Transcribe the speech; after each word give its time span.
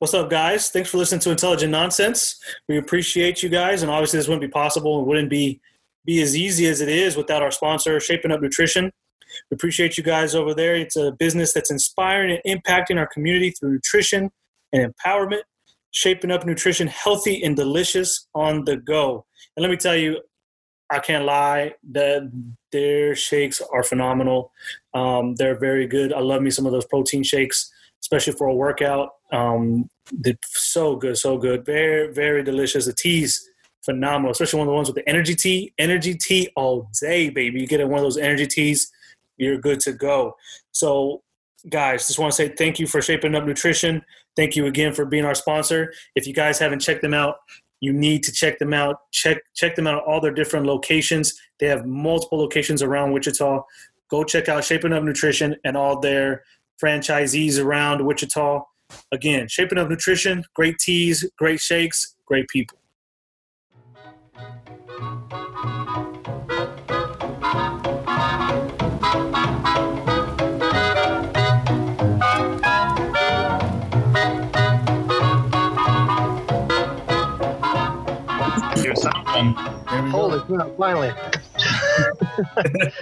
What's 0.00 0.14
up, 0.14 0.30
guys? 0.30 0.70
Thanks 0.70 0.90
for 0.90 0.98
listening 0.98 1.20
to 1.22 1.32
Intelligent 1.32 1.72
Nonsense. 1.72 2.38
We 2.68 2.78
appreciate 2.78 3.42
you 3.42 3.48
guys, 3.48 3.82
and 3.82 3.90
obviously, 3.90 4.20
this 4.20 4.28
wouldn't 4.28 4.42
be 4.42 4.48
possible 4.48 4.98
and 4.98 5.08
wouldn't 5.08 5.28
be 5.28 5.60
be 6.04 6.22
as 6.22 6.36
easy 6.36 6.66
as 6.68 6.80
it 6.80 6.88
is 6.88 7.16
without 7.16 7.42
our 7.42 7.50
sponsor, 7.50 7.98
Shaping 7.98 8.30
Up 8.30 8.40
Nutrition. 8.40 8.92
We 9.50 9.56
appreciate 9.56 9.98
you 9.98 10.04
guys 10.04 10.36
over 10.36 10.54
there. 10.54 10.76
It's 10.76 10.94
a 10.94 11.10
business 11.18 11.52
that's 11.52 11.72
inspiring 11.72 12.38
and 12.44 12.62
impacting 12.62 12.96
our 12.96 13.08
community 13.08 13.50
through 13.50 13.72
nutrition 13.72 14.30
and 14.72 14.94
empowerment. 14.94 15.42
Shaping 15.90 16.30
Up 16.30 16.46
Nutrition, 16.46 16.86
healthy 16.86 17.42
and 17.42 17.56
delicious 17.56 18.28
on 18.36 18.64
the 18.66 18.76
go. 18.76 19.26
And 19.56 19.62
let 19.62 19.70
me 19.70 19.76
tell 19.76 19.96
you, 19.96 20.22
I 20.90 21.00
can't 21.00 21.24
lie, 21.24 21.72
that 21.90 22.30
their 22.70 23.16
shakes 23.16 23.60
are 23.72 23.82
phenomenal. 23.82 24.52
Um, 24.94 25.34
they're 25.34 25.58
very 25.58 25.88
good. 25.88 26.12
I 26.12 26.20
love 26.20 26.40
me 26.40 26.50
some 26.50 26.66
of 26.66 26.72
those 26.72 26.86
protein 26.86 27.24
shakes 27.24 27.72
especially 28.00 28.32
for 28.34 28.46
a 28.46 28.54
workout. 28.54 29.10
Um, 29.32 29.88
did 30.20 30.38
so 30.46 30.96
good, 30.96 31.18
so 31.18 31.36
good. 31.36 31.64
Very, 31.64 32.12
very 32.12 32.42
delicious. 32.42 32.86
The 32.86 32.92
teas, 32.92 33.46
phenomenal, 33.84 34.32
especially 34.32 34.58
one 34.58 34.68
of 34.68 34.72
the 34.72 34.76
ones 34.76 34.88
with 34.88 34.96
the 34.96 35.08
energy 35.08 35.34
tea. 35.34 35.72
Energy 35.78 36.14
tea 36.14 36.50
all 36.56 36.90
day, 37.00 37.30
baby. 37.30 37.60
You 37.60 37.66
get 37.66 37.80
in 37.80 37.88
one 37.88 37.98
of 37.98 38.04
those 38.04 38.16
energy 38.16 38.46
teas, 38.46 38.90
you're 39.36 39.58
good 39.58 39.80
to 39.80 39.92
go. 39.92 40.36
So, 40.72 41.22
guys, 41.68 42.06
just 42.06 42.18
want 42.18 42.32
to 42.32 42.36
say 42.36 42.48
thank 42.48 42.78
you 42.78 42.86
for 42.86 43.02
shaping 43.02 43.34
up 43.34 43.44
nutrition. 43.44 44.02
Thank 44.36 44.56
you 44.56 44.66
again 44.66 44.92
for 44.92 45.04
being 45.04 45.24
our 45.24 45.34
sponsor. 45.34 45.92
If 46.14 46.26
you 46.26 46.32
guys 46.32 46.58
haven't 46.58 46.80
checked 46.80 47.02
them 47.02 47.14
out, 47.14 47.36
you 47.80 47.92
need 47.92 48.22
to 48.24 48.32
check 48.32 48.58
them 48.58 48.74
out. 48.74 48.96
Check 49.12 49.38
check 49.54 49.76
them 49.76 49.86
out 49.86 50.04
all 50.04 50.20
their 50.20 50.32
different 50.32 50.66
locations. 50.66 51.32
They 51.60 51.66
have 51.66 51.86
multiple 51.86 52.38
locations 52.38 52.82
around 52.82 53.12
Wichita. 53.12 53.62
Go 54.10 54.24
check 54.24 54.48
out 54.48 54.64
Shaping 54.64 54.92
Up 54.92 55.02
Nutrition 55.02 55.56
and 55.64 55.76
all 55.76 56.00
their 56.00 56.42
franchisees 56.82 57.62
around 57.62 58.04
Wichita. 58.04 58.62
Again, 59.12 59.48
Shaping 59.48 59.78
Up 59.78 59.88
Nutrition, 59.88 60.44
great 60.54 60.78
teas, 60.78 61.28
great 61.38 61.60
shakes, 61.60 62.16
great 62.26 62.46
people. 62.48 62.78
Holy 80.10 80.40
crap! 80.40 80.76
Finally. 80.76 81.08
Are 82.56 82.92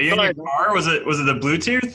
you 0.00 0.12
in 0.12 0.18
your 0.18 0.34
car? 0.34 0.74
Was 0.74 0.86
it 0.86 1.06
was 1.06 1.20
it 1.20 1.24
the 1.24 1.34
Bluetooth? 1.34 1.94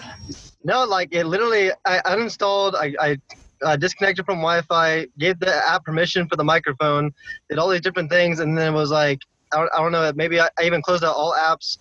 No, 0.63 0.85
like 0.85 1.09
it 1.11 1.25
literally, 1.25 1.71
I 1.85 1.99
uninstalled, 2.05 2.75
I, 2.75 2.93
I 2.99 3.17
uh, 3.63 3.75
disconnected 3.75 4.25
from 4.25 4.37
Wi-Fi, 4.37 5.07
gave 5.19 5.39
the 5.39 5.53
app 5.67 5.83
permission 5.83 6.27
for 6.27 6.35
the 6.35 6.43
microphone, 6.43 7.11
did 7.49 7.59
all 7.59 7.69
these 7.69 7.81
different 7.81 8.09
things, 8.09 8.39
and 8.39 8.57
then 8.57 8.73
it 8.73 8.75
was 8.75 8.91
like, 8.91 9.19
I 9.53 9.57
don't, 9.57 9.69
I 9.73 9.79
don't 9.79 9.91
know, 9.91 10.11
maybe 10.15 10.39
I, 10.39 10.49
I 10.59 10.63
even 10.63 10.81
closed 10.81 11.03
out 11.03 11.15
all 11.15 11.33
apps, 11.33 11.77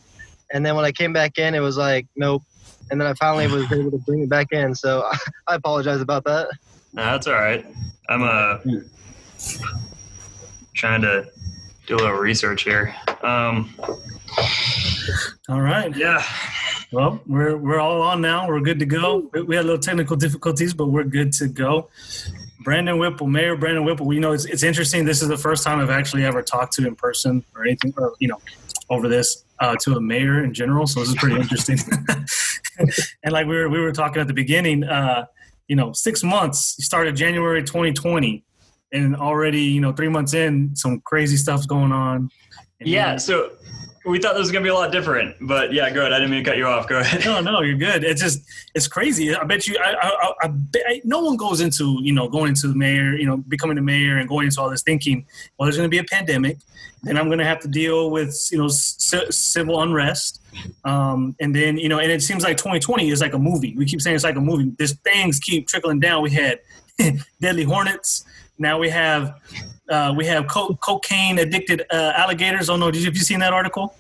and 0.53 0.67
then 0.67 0.75
when 0.75 0.85
I 0.85 0.93
came 0.93 1.13
back 1.13 1.39
in, 1.39 1.55
it 1.55 1.61
was 1.61 1.77
like, 1.77 2.07
nope, 2.17 2.43
and 2.91 3.01
then 3.01 3.09
I 3.09 3.15
finally 3.15 3.47
was 3.49 3.67
able 3.73 3.91
to 3.93 3.99
bring 3.99 4.23
it 4.23 4.29
back 4.29 4.49
in. 4.53 4.75
So 4.75 5.05
I 5.47 5.55
apologize 5.55 6.01
about 6.01 6.25
that. 6.25 6.49
No, 6.93 7.03
that's 7.03 7.27
all 7.27 7.35
right. 7.35 7.65
I'm 8.09 8.23
uh 8.23 8.59
trying 10.75 11.03
to 11.03 11.31
do 11.87 11.97
a 11.97 11.99
little 11.99 12.17
research 12.17 12.63
here. 12.63 12.95
Um, 13.23 13.75
all 15.49 15.61
right. 15.61 15.95
Yeah. 15.97 16.23
Well, 16.93 17.21
we're 17.27 17.57
we're 17.57 17.81
all 17.81 18.03
on 18.03 18.21
now. 18.21 18.47
We're 18.47 18.61
good 18.61 18.79
to 18.81 18.85
go. 18.85 19.31
We 19.33 19.57
had 19.57 19.65
a 19.65 19.69
little 19.69 19.79
technical 19.79 20.15
difficulties, 20.15 20.75
but 20.75 20.89
we're 20.89 21.05
good 21.05 21.33
to 21.35 21.49
go. 21.49 21.89
Brandon 22.61 22.99
Whipple, 22.99 23.27
Mayor 23.27 23.57
Brandon 23.57 23.85
Whipple. 23.85 24.13
You 24.13 24.21
know, 24.21 24.33
it's, 24.33 24.45
it's 24.45 24.63
interesting. 24.63 25.07
This 25.07 25.23
is 25.23 25.29
the 25.29 25.39
first 25.39 25.65
time 25.65 25.81
I've 25.81 25.91
actually 25.91 26.25
ever 26.25 26.43
talked 26.43 26.75
to 26.75 26.87
in 26.87 26.95
person 26.95 27.45
or 27.57 27.65
anything, 27.65 27.95
or 27.97 28.13
you 28.21 28.29
know, 28.29 28.39
over 28.91 29.09
this 29.09 29.45
uh, 29.61 29.75
to 29.81 29.97
a 29.97 30.01
mayor 30.01 30.45
in 30.45 30.53
general. 30.53 30.87
So 30.87 31.01
this 31.01 31.09
is 31.09 31.15
pretty 31.17 31.37
interesting. 31.37 31.79
and 33.25 33.33
like 33.33 33.47
we 33.47 33.57
were 33.57 33.71
we 33.71 33.81
were 33.81 33.93
talking 33.93 34.21
at 34.21 34.29
the 34.29 34.35
beginning, 34.35 34.85
uh, 34.85 35.25
you 35.69 35.77
know, 35.77 35.93
six 35.95 36.23
months. 36.23 36.77
You 36.79 36.85
started 36.85 37.17
January 37.17 37.63
2020, 37.63 38.45
and 38.93 39.17
already 39.17 39.63
you 39.63 39.81
know 39.81 39.93
three 39.93 40.09
months 40.09 40.35
in, 40.35 40.77
some 40.77 41.01
crazy 41.01 41.39
stuff's 41.39 41.65
going 41.65 41.91
on. 41.91 42.29
And 42.81 42.89
yeah. 42.89 43.17
So 43.17 43.53
we 44.05 44.19
thought 44.19 44.33
this 44.33 44.41
was 44.41 44.53
gonna 44.53 44.65
be 44.65 44.69
a 44.69 44.75
lot 44.75 44.91
different, 44.91 45.37
but 45.41 45.73
yeah, 45.73 45.89
go 45.91 46.01
ahead. 46.01 46.13
I 46.13 46.19
didn't 46.19 46.33
mean 46.33 46.45
to 46.45 46.51
cut 46.51 46.59
you 46.59 46.67
off. 46.67 46.89
Go 46.89 46.99
ahead. 46.99 47.25
No, 47.25 47.41
no, 47.41 47.61
you're 47.61 47.77
good. 47.77 48.03
It's 48.05 48.21
just 48.21 48.43
it's 48.75 48.89
crazy. 48.89 49.35
I 49.35 49.45
bet 49.45 49.67
you. 49.69 49.79
I, 49.79 49.95
I, 49.95 50.33
I 50.43 50.49
bet 50.49 50.83
no 51.05 51.21
one 51.21 51.37
goes 51.37 51.61
into 51.61 51.99
you 52.03 52.13
know 52.13 52.29
going 52.29 52.49
into 52.49 52.69
the 52.69 52.75
mayor, 52.75 53.15
you 53.15 53.27
know, 53.27 53.37
becoming 53.37 53.77
the 53.77 53.83
mayor 53.83 54.19
and 54.19 54.29
going 54.29 54.47
into 54.47 54.61
all 54.61 54.69
this 54.71 54.83
thinking, 54.83 55.25
well, 55.57 55.67
there's 55.67 55.77
gonna 55.77 55.89
be 55.89 55.99
a 55.99 56.05
pandemic, 56.05 56.59
and 57.07 57.19
I'm 57.19 57.29
gonna 57.29 57.45
have 57.45 57.61
to 57.61 57.69
deal 57.69 58.11
with 58.11 58.37
you 58.51 58.59
know 58.59 58.69
c- 58.69 59.31
civil 59.31 59.81
unrest, 59.81 60.43
um, 60.85 61.37
and 61.41 61.55
then 61.55 61.77
you 61.77 61.89
know, 61.89 61.99
and 62.01 62.11
it 62.11 62.23
seems 62.23 62.43
like 62.43 62.57
2020 62.57 63.09
is 63.11 63.21
like 63.21 63.35
a 63.35 63.39
movie. 63.39 63.75
We 63.77 63.87
keep 63.87 64.01
saying 64.01 64.17
it's 64.17 64.25
like 64.25 64.37
a 64.37 64.41
movie. 64.41 64.73
These 64.79 64.95
things 65.01 65.39
keep 65.39 65.69
trickling 65.69 66.01
down. 66.01 66.23
We 66.23 66.31
had 66.31 66.61
deadly 67.41 67.65
hornets. 67.65 68.25
Now 68.59 68.79
we 68.79 68.91
have 68.91 69.41
uh, 69.93 70.15
we 70.17 70.27
have 70.27 70.47
co- 70.49 70.75
cocaine 70.77 71.39
addicted 71.39 71.83
uh, 71.93 72.13
alligators. 72.17 72.71
Oh 72.71 72.77
no, 72.77 72.91
did 72.91 73.01
you 73.01 73.07
have 73.07 73.15
you 73.15 73.23
seen 73.23 73.41
that 73.41 73.53
article? 73.53 73.95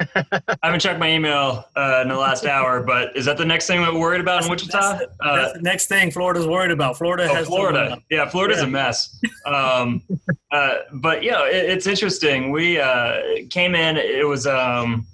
I 0.16 0.56
haven't 0.62 0.80
checked 0.80 0.98
my 0.98 1.10
email 1.10 1.64
uh, 1.76 2.00
in 2.02 2.08
the 2.08 2.16
last 2.16 2.44
hour, 2.44 2.82
but 2.82 3.16
is 3.16 3.24
that 3.26 3.36
the 3.36 3.44
next 3.44 3.66
thing 3.66 3.80
we're 3.80 3.98
worried 3.98 4.20
about 4.20 4.36
that's, 4.36 4.46
in 4.46 4.50
Wichita? 4.50 4.98
That's 4.98 5.16
the, 5.16 5.24
uh, 5.24 5.36
that's 5.36 5.52
the, 5.54 5.62
next 5.62 5.86
thing 5.86 6.10
Florida's 6.10 6.46
worried 6.46 6.70
about. 6.70 6.96
Florida 6.96 7.28
oh, 7.30 7.34
has 7.34 7.46
Florida. 7.46 7.98
Yeah, 8.10 8.28
Florida's 8.28 8.58
yeah. 8.58 8.66
a 8.66 8.70
mess. 8.70 9.20
Um, 9.46 10.02
uh, 10.50 10.76
but 10.94 11.22
yeah, 11.22 11.46
it, 11.46 11.70
it's 11.70 11.86
interesting. 11.86 12.50
We 12.50 12.78
uh, 12.80 13.20
came 13.50 13.74
in. 13.74 13.96
It 13.96 14.26
was 14.26 14.46
um, 14.46 15.06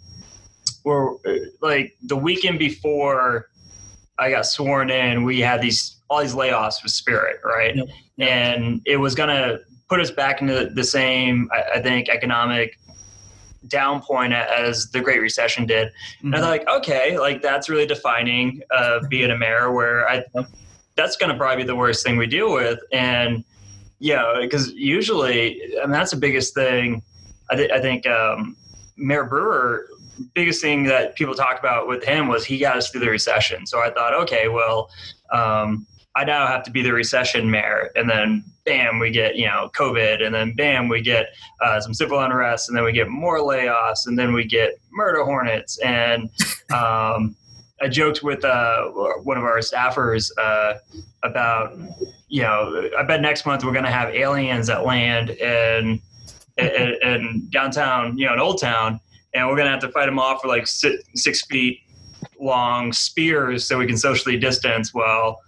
we're 0.84 1.16
like 1.60 1.96
the 2.04 2.16
weekend 2.16 2.58
before 2.58 3.48
I 4.18 4.30
got 4.30 4.46
sworn 4.46 4.90
in. 4.90 5.24
We 5.24 5.40
had 5.40 5.60
these 5.60 5.96
all 6.10 6.20
these 6.20 6.34
layoffs 6.34 6.82
with 6.82 6.92
Spirit, 6.92 7.40
right? 7.44 7.76
Yep. 7.76 7.88
Yep. 8.16 8.28
And 8.30 8.82
it 8.86 8.96
was 8.96 9.14
gonna 9.14 9.58
put 9.88 10.00
us 10.00 10.10
back 10.10 10.40
into 10.40 10.70
the 10.74 10.84
same, 10.84 11.48
I, 11.52 11.78
I 11.78 11.82
think, 11.82 12.08
economic 12.08 12.78
down 13.66 14.00
point 14.00 14.32
as 14.32 14.90
the 14.90 15.00
Great 15.00 15.20
Recession 15.20 15.66
did. 15.66 15.88
Mm-hmm. 15.88 16.26
And 16.26 16.36
I 16.36 16.40
thought, 16.40 16.50
like, 16.50 16.68
okay, 16.68 17.18
like 17.18 17.42
that's 17.42 17.68
really 17.68 17.86
defining 17.86 18.62
uh, 18.70 19.00
being 19.08 19.30
a 19.30 19.36
mayor, 19.38 19.72
where 19.72 20.08
I 20.08 20.24
that's 20.96 21.16
going 21.16 21.30
to 21.30 21.38
probably 21.38 21.64
be 21.64 21.66
the 21.66 21.76
worst 21.76 22.04
thing 22.04 22.16
we 22.16 22.26
deal 22.26 22.52
with. 22.52 22.78
And 22.92 23.44
yeah, 23.98 24.34
because 24.40 24.72
usually, 24.72 25.60
I 25.78 25.86
mean, 25.86 25.92
that's 25.92 26.10
the 26.10 26.16
biggest 26.16 26.54
thing. 26.54 27.02
I, 27.50 27.56
th- 27.56 27.70
I 27.70 27.80
think 27.80 28.06
um, 28.06 28.56
Mayor 28.96 29.24
Brewer, 29.24 29.88
biggest 30.34 30.60
thing 30.60 30.84
that 30.84 31.14
people 31.16 31.34
talk 31.34 31.58
about 31.58 31.88
with 31.88 32.04
him 32.04 32.28
was 32.28 32.44
he 32.44 32.58
got 32.58 32.76
us 32.76 32.90
through 32.90 33.00
the 33.00 33.10
recession. 33.10 33.66
So 33.66 33.80
I 33.80 33.90
thought, 33.90 34.14
okay, 34.14 34.48
well. 34.48 34.90
Um, 35.32 35.86
I 36.18 36.24
now 36.24 36.48
have 36.48 36.64
to 36.64 36.72
be 36.72 36.82
the 36.82 36.92
recession 36.92 37.48
mayor. 37.48 37.92
And 37.94 38.10
then 38.10 38.42
bam, 38.64 38.98
we 38.98 39.12
get, 39.12 39.36
you 39.36 39.46
know, 39.46 39.70
COVID. 39.72 40.20
And 40.20 40.34
then 40.34 40.52
bam, 40.52 40.88
we 40.88 41.00
get 41.00 41.28
uh, 41.60 41.80
some 41.80 41.94
civil 41.94 42.18
unrest. 42.18 42.68
And 42.68 42.76
then 42.76 42.82
we 42.82 42.90
get 42.90 43.08
more 43.08 43.38
layoffs. 43.38 44.06
And 44.06 44.18
then 44.18 44.32
we 44.32 44.44
get 44.44 44.80
murder 44.90 45.22
hornets. 45.22 45.78
And 45.78 46.24
um, 46.74 47.36
I 47.80 47.88
joked 47.88 48.24
with 48.24 48.44
uh, 48.44 48.86
one 49.22 49.38
of 49.38 49.44
our 49.44 49.58
staffers 49.58 50.32
uh, 50.38 50.78
about, 51.22 51.78
you 52.26 52.42
know, 52.42 52.90
I 52.98 53.04
bet 53.04 53.20
next 53.20 53.46
month 53.46 53.64
we're 53.64 53.72
going 53.72 53.84
to 53.84 53.90
have 53.92 54.12
aliens 54.12 54.66
that 54.66 54.84
land 54.84 55.30
in, 55.30 56.02
in, 56.56 56.96
in, 57.00 57.46
downtown, 57.50 58.18
you 58.18 58.26
know, 58.26 58.32
in 58.32 58.40
Old 58.40 58.60
Town. 58.60 58.98
And 59.34 59.46
we're 59.46 59.54
going 59.54 59.66
to 59.66 59.70
have 59.70 59.82
to 59.82 59.92
fight 59.92 60.06
them 60.06 60.18
off 60.18 60.42
for 60.42 60.48
like 60.48 60.66
six, 60.66 61.00
six 61.14 61.46
feet 61.46 61.78
long 62.40 62.92
spears 62.92 63.68
so 63.68 63.78
we 63.78 63.86
can 63.86 63.96
socially 63.96 64.36
distance 64.36 64.92
while 64.92 65.38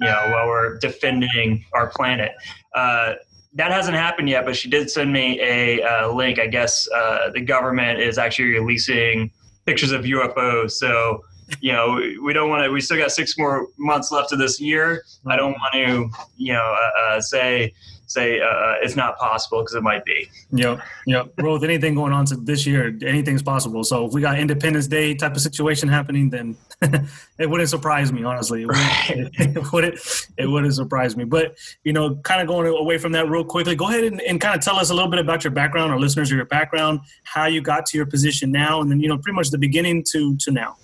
you 0.00 0.06
know, 0.06 0.28
while 0.30 0.46
we're 0.46 0.78
defending 0.78 1.64
our 1.72 1.88
planet. 1.88 2.32
Uh, 2.74 3.14
that 3.54 3.72
hasn't 3.72 3.96
happened 3.96 4.28
yet, 4.28 4.44
but 4.44 4.56
she 4.56 4.68
did 4.70 4.90
send 4.90 5.12
me 5.12 5.40
a 5.40 5.82
uh, 5.82 6.12
link. 6.12 6.38
I 6.38 6.46
guess 6.46 6.88
uh, 6.94 7.30
the 7.34 7.40
government 7.40 8.00
is 8.00 8.16
actually 8.16 8.50
releasing 8.50 9.30
pictures 9.66 9.90
of 9.90 10.02
UFOs. 10.02 10.72
So, 10.72 11.24
you 11.60 11.72
know, 11.72 12.00
we 12.22 12.32
don't 12.32 12.48
want 12.48 12.64
to. 12.64 12.70
We 12.70 12.80
still 12.80 12.96
got 12.96 13.10
six 13.10 13.36
more 13.36 13.66
months 13.76 14.12
left 14.12 14.32
of 14.32 14.38
this 14.38 14.60
year. 14.60 15.02
I 15.26 15.36
don't 15.36 15.52
want 15.52 15.72
to, 15.72 16.10
you 16.36 16.52
know, 16.52 16.76
uh, 16.76 17.00
uh, 17.00 17.20
say 17.20 17.74
say 18.10 18.40
uh, 18.40 18.44
uh, 18.44 18.74
it's 18.82 18.96
not 18.96 19.16
possible 19.18 19.60
because 19.60 19.74
it 19.74 19.82
might 19.82 20.04
be. 20.04 20.28
Yep, 20.50 20.80
yep. 21.06 21.32
Well, 21.38 21.54
with 21.54 21.64
anything 21.64 21.94
going 21.94 22.12
on 22.12 22.24
to 22.26 22.36
this 22.36 22.66
year, 22.66 22.96
anything's 23.06 23.42
possible. 23.42 23.84
So 23.84 24.04
if 24.04 24.12
we 24.12 24.20
got 24.20 24.38
Independence 24.38 24.88
Day 24.88 25.14
type 25.14 25.36
of 25.36 25.40
situation 25.40 25.88
happening, 25.88 26.28
then 26.28 26.56
it 27.38 27.48
wouldn't 27.48 27.70
surprise 27.70 28.12
me. 28.12 28.24
Honestly, 28.24 28.62
it 28.62 28.66
wouldn't, 28.66 29.34
it, 29.56 29.72
wouldn't, 29.72 30.26
it 30.36 30.46
wouldn't 30.46 30.74
surprise 30.74 31.16
me. 31.16 31.22
But 31.24 31.56
you 31.84 31.92
know, 31.92 32.16
kind 32.16 32.40
of 32.40 32.48
going 32.48 32.66
away 32.66 32.98
from 32.98 33.12
that 33.12 33.28
real 33.28 33.44
quickly, 33.44 33.76
go 33.76 33.88
ahead 33.88 34.04
and, 34.04 34.20
and 34.22 34.40
kind 34.40 34.56
of 34.56 34.64
tell 34.64 34.76
us 34.76 34.90
a 34.90 34.94
little 34.94 35.10
bit 35.10 35.20
about 35.20 35.44
your 35.44 35.52
background, 35.52 35.92
our 35.92 36.00
listeners, 36.00 36.30
your 36.32 36.44
background, 36.46 37.00
how 37.22 37.46
you 37.46 37.60
got 37.60 37.86
to 37.86 37.96
your 37.96 38.06
position 38.06 38.50
now, 38.50 38.80
and 38.80 38.90
then 38.90 38.98
you 38.98 39.08
know, 39.08 39.18
pretty 39.18 39.36
much 39.36 39.50
the 39.50 39.58
beginning 39.58 40.04
to 40.10 40.36
to 40.38 40.50
now. 40.50 40.76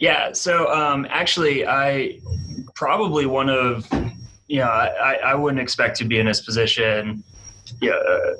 Yeah. 0.00 0.32
So 0.32 0.72
um, 0.72 1.06
actually, 1.08 1.66
I 1.66 2.18
probably 2.74 3.26
one 3.26 3.48
of 3.48 3.88
you 4.52 4.58
know, 4.58 4.68
I, 4.68 5.14
I 5.24 5.34
wouldn't 5.34 5.62
expect 5.62 5.96
to 5.96 6.04
be 6.04 6.18
in 6.18 6.26
this 6.26 6.42
position. 6.42 7.24
You 7.80 7.90
know, 7.90 7.96
uh, 7.96 8.34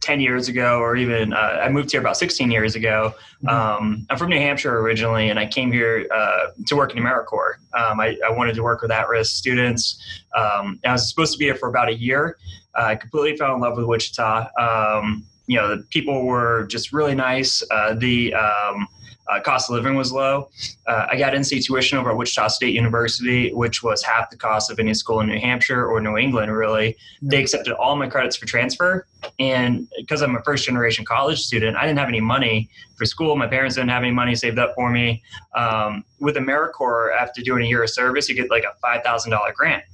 10 0.00 0.20
years 0.20 0.48
ago, 0.48 0.80
or 0.80 0.96
even 0.96 1.32
uh, 1.32 1.60
I 1.62 1.68
moved 1.68 1.92
here 1.92 2.00
about 2.00 2.16
16 2.16 2.50
years 2.50 2.74
ago. 2.74 3.14
Mm-hmm. 3.44 3.48
Um, 3.48 4.06
I'm 4.10 4.18
from 4.18 4.30
New 4.30 4.38
Hampshire 4.38 4.80
originally, 4.80 5.30
and 5.30 5.38
I 5.38 5.46
came 5.46 5.70
here 5.70 6.08
uh, 6.12 6.48
to 6.66 6.74
work 6.74 6.96
in 6.96 7.00
AmeriCorps. 7.00 7.54
Um, 7.72 8.00
I, 8.00 8.16
I, 8.26 8.32
wanted 8.32 8.56
to 8.56 8.64
work 8.64 8.82
with 8.82 8.90
at 8.90 9.08
risk 9.08 9.36
students. 9.36 10.02
Um, 10.34 10.80
I 10.84 10.90
was 10.90 11.08
supposed 11.08 11.34
to 11.34 11.38
be 11.38 11.44
here 11.44 11.54
for 11.54 11.68
about 11.68 11.88
a 11.88 11.94
year. 11.94 12.36
Uh, 12.76 12.86
I 12.86 12.96
completely 12.96 13.36
fell 13.36 13.54
in 13.54 13.60
love 13.60 13.76
with 13.76 13.86
Wichita. 13.86 14.48
Um, 14.58 15.24
you 15.46 15.56
know, 15.56 15.76
the 15.76 15.84
people 15.84 16.26
were 16.26 16.64
just 16.64 16.92
really 16.92 17.14
nice. 17.14 17.62
Uh, 17.70 17.94
the 17.94 18.34
um, 18.34 18.88
uh, 19.28 19.40
cost 19.40 19.68
of 19.68 19.74
living 19.74 19.94
was 19.94 20.12
low. 20.12 20.48
Uh, 20.86 21.06
I 21.10 21.18
got 21.18 21.34
in-state 21.34 21.64
tuition 21.64 21.98
over 21.98 22.10
at 22.10 22.16
Wichita 22.16 22.48
State 22.48 22.74
University, 22.74 23.52
which 23.52 23.82
was 23.82 24.02
half 24.02 24.30
the 24.30 24.36
cost 24.36 24.70
of 24.70 24.78
any 24.78 24.94
school 24.94 25.20
in 25.20 25.28
New 25.28 25.38
Hampshire 25.38 25.86
or 25.86 26.00
New 26.00 26.16
England, 26.16 26.52
really. 26.52 26.96
They 27.20 27.40
accepted 27.40 27.74
all 27.74 27.96
my 27.96 28.08
credits 28.08 28.36
for 28.36 28.46
transfer. 28.46 29.06
And 29.38 29.88
because 29.98 30.22
I'm 30.22 30.36
a 30.36 30.42
first 30.42 30.64
generation 30.64 31.04
college 31.04 31.40
student, 31.40 31.76
I 31.76 31.86
didn't 31.86 31.98
have 31.98 32.08
any 32.08 32.20
money 32.20 32.70
for 32.96 33.04
school. 33.04 33.36
My 33.36 33.46
parents 33.46 33.76
didn't 33.76 33.90
have 33.90 34.02
any 34.02 34.12
money 34.12 34.34
saved 34.34 34.58
up 34.58 34.74
for 34.74 34.90
me. 34.90 35.22
Um, 35.54 36.04
with 36.20 36.36
AmeriCorps, 36.36 37.16
after 37.16 37.42
doing 37.42 37.64
a 37.64 37.66
year 37.66 37.82
of 37.82 37.90
service, 37.90 38.28
you 38.28 38.34
get 38.34 38.50
like 38.50 38.64
a 38.64 38.74
$5,000 38.86 39.54
grant. 39.54 39.84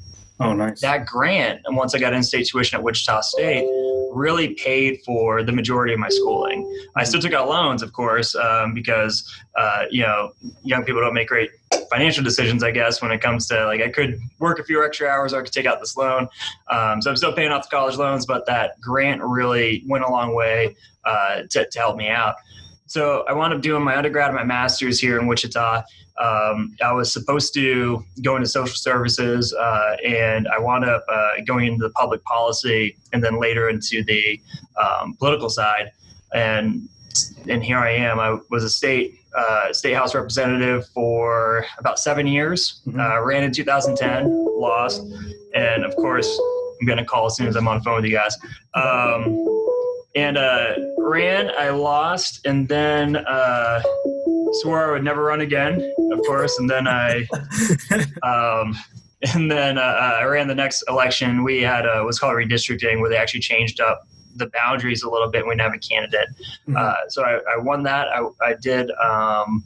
Oh, 0.40 0.52
nice. 0.52 0.80
That 0.80 1.06
grant, 1.06 1.60
and 1.64 1.76
once 1.76 1.94
I 1.94 1.98
got 1.98 2.12
in-state 2.12 2.48
tuition 2.48 2.76
at 2.76 2.82
Wichita 2.82 3.20
State, 3.20 3.64
really 4.14 4.54
paid 4.54 5.00
for 5.04 5.42
the 5.42 5.52
majority 5.52 5.92
of 5.92 5.98
my 5.98 6.08
schooling. 6.08 6.64
I 6.96 7.04
still 7.04 7.20
took 7.20 7.32
out 7.32 7.48
loans, 7.48 7.82
of 7.82 7.92
course, 7.92 8.34
um, 8.34 8.74
because 8.74 9.30
uh, 9.56 9.84
you 9.90 10.02
know 10.02 10.32
young 10.62 10.84
people 10.84 11.00
don't 11.00 11.14
make 11.14 11.28
great 11.28 11.50
financial 11.90 12.22
decisions. 12.22 12.62
I 12.62 12.70
guess 12.70 13.02
when 13.02 13.10
it 13.10 13.20
comes 13.20 13.46
to 13.48 13.66
like 13.66 13.80
I 13.80 13.88
could 13.88 14.18
work 14.38 14.58
a 14.58 14.64
few 14.64 14.84
extra 14.84 15.08
hours 15.08 15.32
or 15.32 15.40
I 15.40 15.42
could 15.42 15.52
take 15.52 15.66
out 15.66 15.80
this 15.80 15.96
loan. 15.96 16.28
Um, 16.68 17.02
so 17.02 17.10
I'm 17.10 17.16
still 17.16 17.32
paying 17.32 17.50
off 17.50 17.68
the 17.68 17.76
college 17.76 17.96
loans, 17.96 18.26
but 18.26 18.46
that 18.46 18.80
grant 18.80 19.22
really 19.22 19.84
went 19.86 20.04
a 20.04 20.10
long 20.10 20.34
way 20.34 20.76
uh, 21.04 21.42
to, 21.50 21.68
to 21.68 21.78
help 21.78 21.96
me 21.96 22.08
out. 22.08 22.36
So 22.86 23.24
I 23.28 23.32
wound 23.32 23.54
up 23.54 23.60
doing 23.60 23.82
my 23.82 23.96
undergrad 23.96 24.28
and 24.28 24.36
my 24.36 24.44
master's 24.44 25.00
here 25.00 25.18
in 25.18 25.26
Wichita. 25.26 25.82
Um, 26.18 26.76
I 26.82 26.92
was 26.92 27.12
supposed 27.12 27.54
to 27.54 28.04
go 28.22 28.36
into 28.36 28.48
social 28.48 28.76
services, 28.76 29.52
uh, 29.52 29.96
and 30.06 30.46
I 30.48 30.58
wound 30.58 30.84
up 30.84 31.04
uh, 31.08 31.30
going 31.44 31.66
into 31.66 31.82
the 31.82 31.90
public 31.90 32.22
policy, 32.24 32.96
and 33.12 33.22
then 33.22 33.40
later 33.40 33.68
into 33.68 34.04
the 34.04 34.40
um, 34.80 35.14
political 35.14 35.48
side. 35.48 35.92
And 36.32 36.88
and 37.48 37.62
here 37.62 37.78
I 37.78 37.90
am. 37.90 38.18
I 38.18 38.38
was 38.50 38.64
a 38.64 38.70
state 38.70 39.20
uh, 39.36 39.72
state 39.72 39.94
house 39.94 40.14
representative 40.14 40.86
for 40.88 41.66
about 41.78 41.98
seven 41.98 42.26
years. 42.26 42.80
Mm-hmm. 42.86 43.00
Uh, 43.00 43.20
ran 43.20 43.42
in 43.42 43.52
2010, 43.52 44.26
lost, 44.56 45.02
and 45.54 45.84
of 45.84 45.94
course 45.96 46.40
I'm 46.80 46.86
going 46.86 46.98
to 46.98 47.04
call 47.04 47.26
as 47.26 47.36
soon 47.36 47.48
as 47.48 47.56
I'm 47.56 47.66
on 47.66 47.78
the 47.78 47.84
phone 47.84 47.96
with 47.96 48.04
you 48.04 48.16
guys. 48.16 48.36
Um, 48.74 49.44
and 50.16 50.38
uh, 50.38 50.74
ran, 50.98 51.50
I 51.58 51.70
lost, 51.70 52.46
and 52.46 52.68
then 52.68 53.16
uh, 53.16 53.82
swore 54.62 54.88
I 54.88 54.92
would 54.92 55.04
never 55.04 55.24
run 55.24 55.40
again, 55.40 55.94
of 56.12 56.20
course. 56.26 56.58
And 56.58 56.68
then 56.68 56.86
I, 56.86 57.26
um, 58.22 58.76
and 59.34 59.50
then 59.50 59.78
uh, 59.78 59.80
uh, 59.80 60.18
I 60.20 60.24
ran 60.24 60.48
the 60.48 60.54
next 60.54 60.84
election. 60.88 61.42
We 61.42 61.62
had 61.62 61.86
a, 61.86 62.04
what's 62.04 62.18
called 62.18 62.34
redistricting, 62.34 63.00
where 63.00 63.10
they 63.10 63.16
actually 63.16 63.40
changed 63.40 63.80
up 63.80 64.06
the 64.36 64.50
boundaries 64.52 65.02
a 65.02 65.10
little 65.10 65.30
bit. 65.30 65.44
We 65.44 65.52
didn't 65.52 65.62
have 65.62 65.74
a 65.74 65.78
candidate, 65.78 66.28
mm-hmm. 66.38 66.76
uh, 66.76 66.94
so 67.08 67.22
I, 67.22 67.38
I, 67.54 67.58
won 67.58 67.82
that. 67.84 68.08
I, 68.08 68.26
I 68.42 68.54
did. 68.60 68.90
Um, 68.92 69.62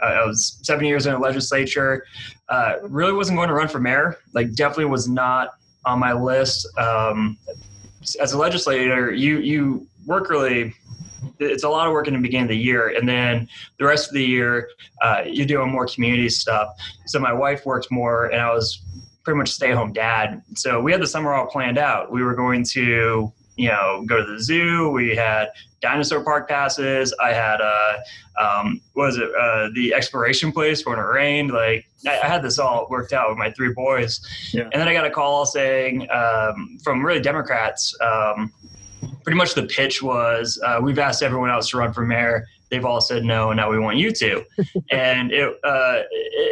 I 0.00 0.24
was 0.24 0.58
seven 0.62 0.84
years 0.84 1.06
in 1.06 1.12
the 1.12 1.18
legislature. 1.18 2.04
Uh, 2.48 2.74
really 2.82 3.12
wasn't 3.12 3.36
going 3.36 3.48
to 3.48 3.54
run 3.54 3.68
for 3.68 3.80
mayor. 3.80 4.18
Like, 4.32 4.54
definitely 4.54 4.86
was 4.86 5.08
not 5.08 5.50
on 5.84 5.98
my 5.98 6.12
list. 6.12 6.66
Um, 6.78 7.38
as 8.20 8.32
a 8.32 8.38
legislator, 8.38 9.12
you 9.12 9.38
you 9.38 9.86
work 10.06 10.30
really 10.30 10.74
it's 11.38 11.64
a 11.64 11.68
lot 11.68 11.86
of 11.86 11.92
work 11.92 12.08
in 12.08 12.14
the 12.14 12.20
beginning 12.20 12.44
of 12.44 12.48
the 12.50 12.56
year 12.56 12.88
and 12.96 13.08
then 13.08 13.48
the 13.78 13.84
rest 13.84 14.08
of 14.08 14.14
the 14.14 14.24
year 14.24 14.68
uh, 15.02 15.22
you're 15.26 15.46
doing 15.46 15.70
more 15.70 15.86
community 15.86 16.28
stuff. 16.28 16.68
So 17.06 17.18
my 17.18 17.32
wife 17.32 17.64
worked 17.66 17.90
more 17.90 18.26
and 18.26 18.40
i 18.40 18.52
was 18.52 18.82
pretty 19.24 19.38
much 19.38 19.50
stay 19.50 19.72
home 19.72 19.92
dad. 19.92 20.42
So 20.54 20.80
we 20.80 20.92
had 20.92 21.00
the 21.00 21.06
summer 21.06 21.32
all 21.32 21.46
planned 21.46 21.78
out. 21.78 22.10
We 22.10 22.22
were 22.22 22.34
going 22.34 22.64
to 22.72 23.32
you 23.56 23.68
know 23.68 24.02
go 24.06 24.24
to 24.24 24.32
the 24.32 24.42
zoo. 24.42 24.90
We 24.90 25.14
had 25.14 25.48
dinosaur 25.80 26.24
park 26.24 26.48
passes. 26.48 27.14
I 27.20 27.32
had 27.32 27.60
uh 27.60 27.98
um 28.40 28.80
what 28.94 29.06
was 29.06 29.18
it 29.18 29.30
uh 29.38 29.68
the 29.74 29.94
exploration 29.94 30.52
place 30.52 30.86
when 30.86 30.98
it 30.98 31.02
rained. 31.02 31.50
Like 31.52 31.86
I, 32.06 32.18
I 32.20 32.26
had 32.26 32.42
this 32.42 32.58
all 32.58 32.86
worked 32.90 33.12
out 33.12 33.28
with 33.28 33.38
my 33.38 33.50
three 33.50 33.72
boys. 33.72 34.20
Yeah. 34.52 34.62
and 34.64 34.72
then 34.72 34.88
i 34.88 34.92
got 34.92 35.04
a 35.04 35.10
call 35.10 35.46
saying 35.46 36.08
um 36.10 36.78
from 36.82 37.04
really 37.04 37.20
democrats 37.20 37.94
um 38.00 38.52
pretty 39.24 39.36
much 39.36 39.54
the 39.54 39.64
pitch 39.64 40.02
was 40.02 40.60
uh, 40.64 40.78
we've 40.82 40.98
asked 40.98 41.22
everyone 41.22 41.50
else 41.50 41.70
to 41.70 41.76
run 41.76 41.92
for 41.92 42.04
mayor 42.04 42.46
they've 42.70 42.84
all 42.84 43.00
said 43.00 43.24
no 43.24 43.50
and 43.50 43.56
now 43.56 43.70
we 43.70 43.78
want 43.78 43.96
you 43.96 44.10
to 44.10 44.44
and 44.90 45.32
it 45.32 45.56
uh, 45.64 46.02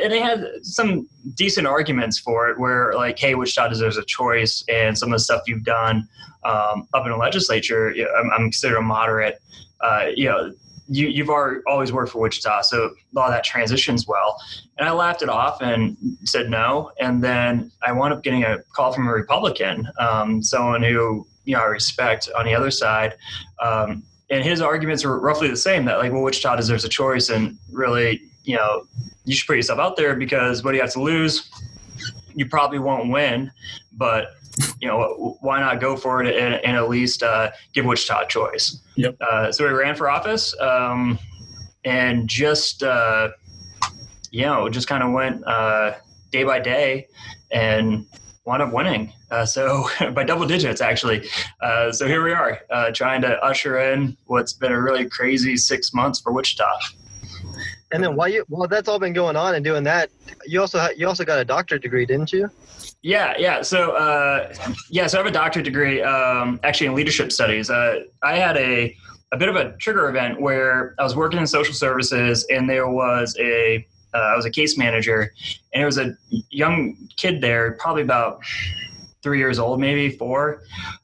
and 0.03 0.13
they 0.13 0.21
had 0.21 0.47
some 0.63 1.09
decent 1.35 1.67
arguments 1.67 2.19
for 2.19 2.49
it 2.49 2.59
where 2.59 2.93
like 2.95 3.19
hey 3.19 3.35
wichita 3.35 3.69
deserves 3.69 3.97
a 3.97 4.05
choice 4.05 4.65
and 4.69 4.97
some 4.97 5.11
of 5.11 5.17
the 5.17 5.23
stuff 5.23 5.43
you've 5.47 5.65
done 5.65 6.07
um, 6.45 6.87
up 6.95 7.05
in 7.05 7.13
the 7.13 7.19
legislature 7.19 7.95
i'm, 8.19 8.31
I'm 8.31 8.43
considered 8.43 8.79
a 8.79 8.83
moderate 8.83 9.41
uh, 9.81 10.07
you 10.15 10.29
know 10.29 10.53
you, 10.91 11.07
you've 11.07 11.31
always 11.31 11.93
worked 11.93 12.11
for 12.11 12.21
Wichita, 12.21 12.63
so 12.63 12.87
a 12.87 12.91
lot 13.13 13.27
of 13.27 13.33
that 13.33 13.45
transitions 13.45 14.09
well. 14.09 14.43
And 14.77 14.89
I 14.89 14.93
laughed 14.93 15.23
it 15.23 15.29
off 15.29 15.63
and 15.63 15.97
said 16.25 16.51
no. 16.51 16.91
And 17.01 17.23
then 17.23 17.71
I 17.87 17.93
wound 17.93 18.13
up 18.13 18.25
getting 18.25 18.43
a 18.43 18.59
call 18.75 18.93
from 18.93 19.07
a 19.07 19.13
Republican, 19.13 19.89
um, 20.01 20.43
someone 20.43 20.83
who 20.83 21.29
you 21.45 21.57
know 21.57 21.63
I 21.63 21.67
respect 21.67 22.29
on 22.37 22.45
the 22.45 22.55
other 22.55 22.71
side. 22.71 23.15
Um, 23.61 24.03
and 24.31 24.45
his 24.45 24.61
arguments 24.61 25.05
are 25.05 25.19
roughly 25.19 25.49
the 25.49 25.57
same 25.57 25.85
that 25.87 25.99
like 25.99 26.13
well 26.13 26.23
Wichita 26.23 26.57
deserves 26.57 26.85
a 26.85 26.89
choice 26.89 27.29
and 27.29 27.59
really 27.73 28.23
you 28.45 28.57
know 28.57 28.85
you 29.25 29.35
should 29.35 29.47
put 29.47 29.57
yourself 29.57 29.79
out 29.79 29.97
there 29.97 30.15
because 30.15 30.65
what 30.65 30.71
do 30.71 30.77
you 30.77 30.83
have 30.83 30.93
to 30.93 31.03
lose 31.03 31.51
you 32.35 32.47
probably 32.47 32.79
won't 32.79 33.11
win 33.11 33.51
but 33.93 34.35
you 34.81 34.89
know 34.89 35.37
why 35.41 35.61
not 35.61 35.81
go 35.81 35.97
for 35.97 36.23
it 36.23 36.37
and, 36.37 36.55
and 36.65 36.77
at 36.77 36.89
least 36.89 37.23
uh, 37.23 37.51
give 37.73 37.85
Wichita 37.85 38.23
a 38.23 38.27
choice 38.27 38.81
yep. 38.97 39.17
Uh, 39.21 39.51
so 39.53 39.67
we 39.67 39.73
ran 39.73 39.95
for 39.95 40.09
office 40.09 40.59
um, 40.61 41.19
and 41.85 42.29
just 42.29 42.83
uh, 42.83 43.31
you 44.31 44.43
know 44.43 44.69
just 44.69 44.89
kind 44.89 45.03
of 45.03 45.13
went 45.13 45.45
uh, 45.47 45.95
day 46.31 46.45
by 46.45 46.61
day 46.61 47.07
and 47.51 48.07
wound 48.45 48.63
up 48.63 48.73
winning. 48.73 49.13
Uh, 49.31 49.45
so 49.45 49.89
by 50.15 50.25
double 50.25 50.47
digits, 50.47 50.81
actually. 50.81 51.29
Uh, 51.61 51.93
so 51.93 52.07
here 52.07 52.25
we 52.25 52.33
are, 52.33 52.61
uh, 52.71 52.91
trying 52.91 53.21
to 53.23 53.43
usher 53.45 53.79
in 53.79 54.17
what's 54.27 54.53
been 54.53 54.73
a 54.73 54.81
really 54.81 55.09
crazy 55.09 55.57
six 55.57 55.93
months 55.93 56.21
for 56.21 56.33
Wichita. 56.33 56.69
And 57.93 58.03
then 58.05 58.15
while 58.15 58.29
you 58.29 58.45
while 58.49 58.69
that's 58.69 58.89
all 58.89 59.01
been 59.01 59.13
going 59.13 59.35
on 59.35 59.57
and 59.57 59.65
doing 59.65 59.83
that, 59.85 60.11
you 60.47 60.61
also 60.61 60.79
ha- 60.79 60.91
you 60.97 61.09
also 61.09 61.25
got 61.25 61.41
a 61.41 61.45
doctorate 61.45 61.83
degree, 61.83 62.07
didn't 62.07 62.33
you? 62.33 62.49
Yeah, 63.03 63.35
yeah. 63.37 63.63
So 63.63 63.93
uh, 63.93 64.55
yeah, 64.91 65.09
so 65.09 65.19
I 65.19 65.25
have 65.25 65.27
a 65.27 65.35
doctorate 65.35 65.65
degree 65.65 66.01
um, 66.01 66.61
actually 66.63 66.87
in 66.87 66.95
leadership 66.95 67.33
studies. 67.33 67.69
Uh, 67.69 68.05
I 68.23 68.37
had 68.37 68.57
a 68.57 68.97
a 69.33 69.37
bit 69.37 69.49
of 69.49 69.57
a 69.57 69.77
trigger 69.79 70.09
event 70.09 70.41
where 70.41 70.95
I 70.99 71.03
was 71.03 71.17
working 71.17 71.41
in 71.41 71.47
social 71.47 71.75
services 71.75 72.47
and 72.51 72.69
there 72.71 72.89
was 72.89 73.37
a 73.41 73.87
uh, 74.15 74.19
I 74.19 74.37
was 74.37 74.45
a 74.45 74.51
case 74.51 74.77
manager, 74.77 75.33
and 75.73 75.83
it 75.83 75.87
was 75.87 75.99
a 75.99 76.17
young 76.51 76.97
kid 77.17 77.41
there, 77.41 77.73
probably 77.73 78.03
about 78.03 78.41
three 79.23 79.39
years 79.39 79.59
old, 79.59 79.81
maybe 79.81 80.11
four, 80.17 80.63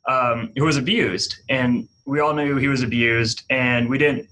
um, 0.08 0.52
who 0.56 0.64
was 0.64 0.76
abused, 0.76 1.36
and 1.48 1.88
we 2.06 2.20
all 2.20 2.34
knew 2.34 2.56
he 2.56 2.68
was 2.68 2.82
abused, 2.82 3.42
and 3.50 3.88
we 3.88 3.98
didn't. 3.98 4.28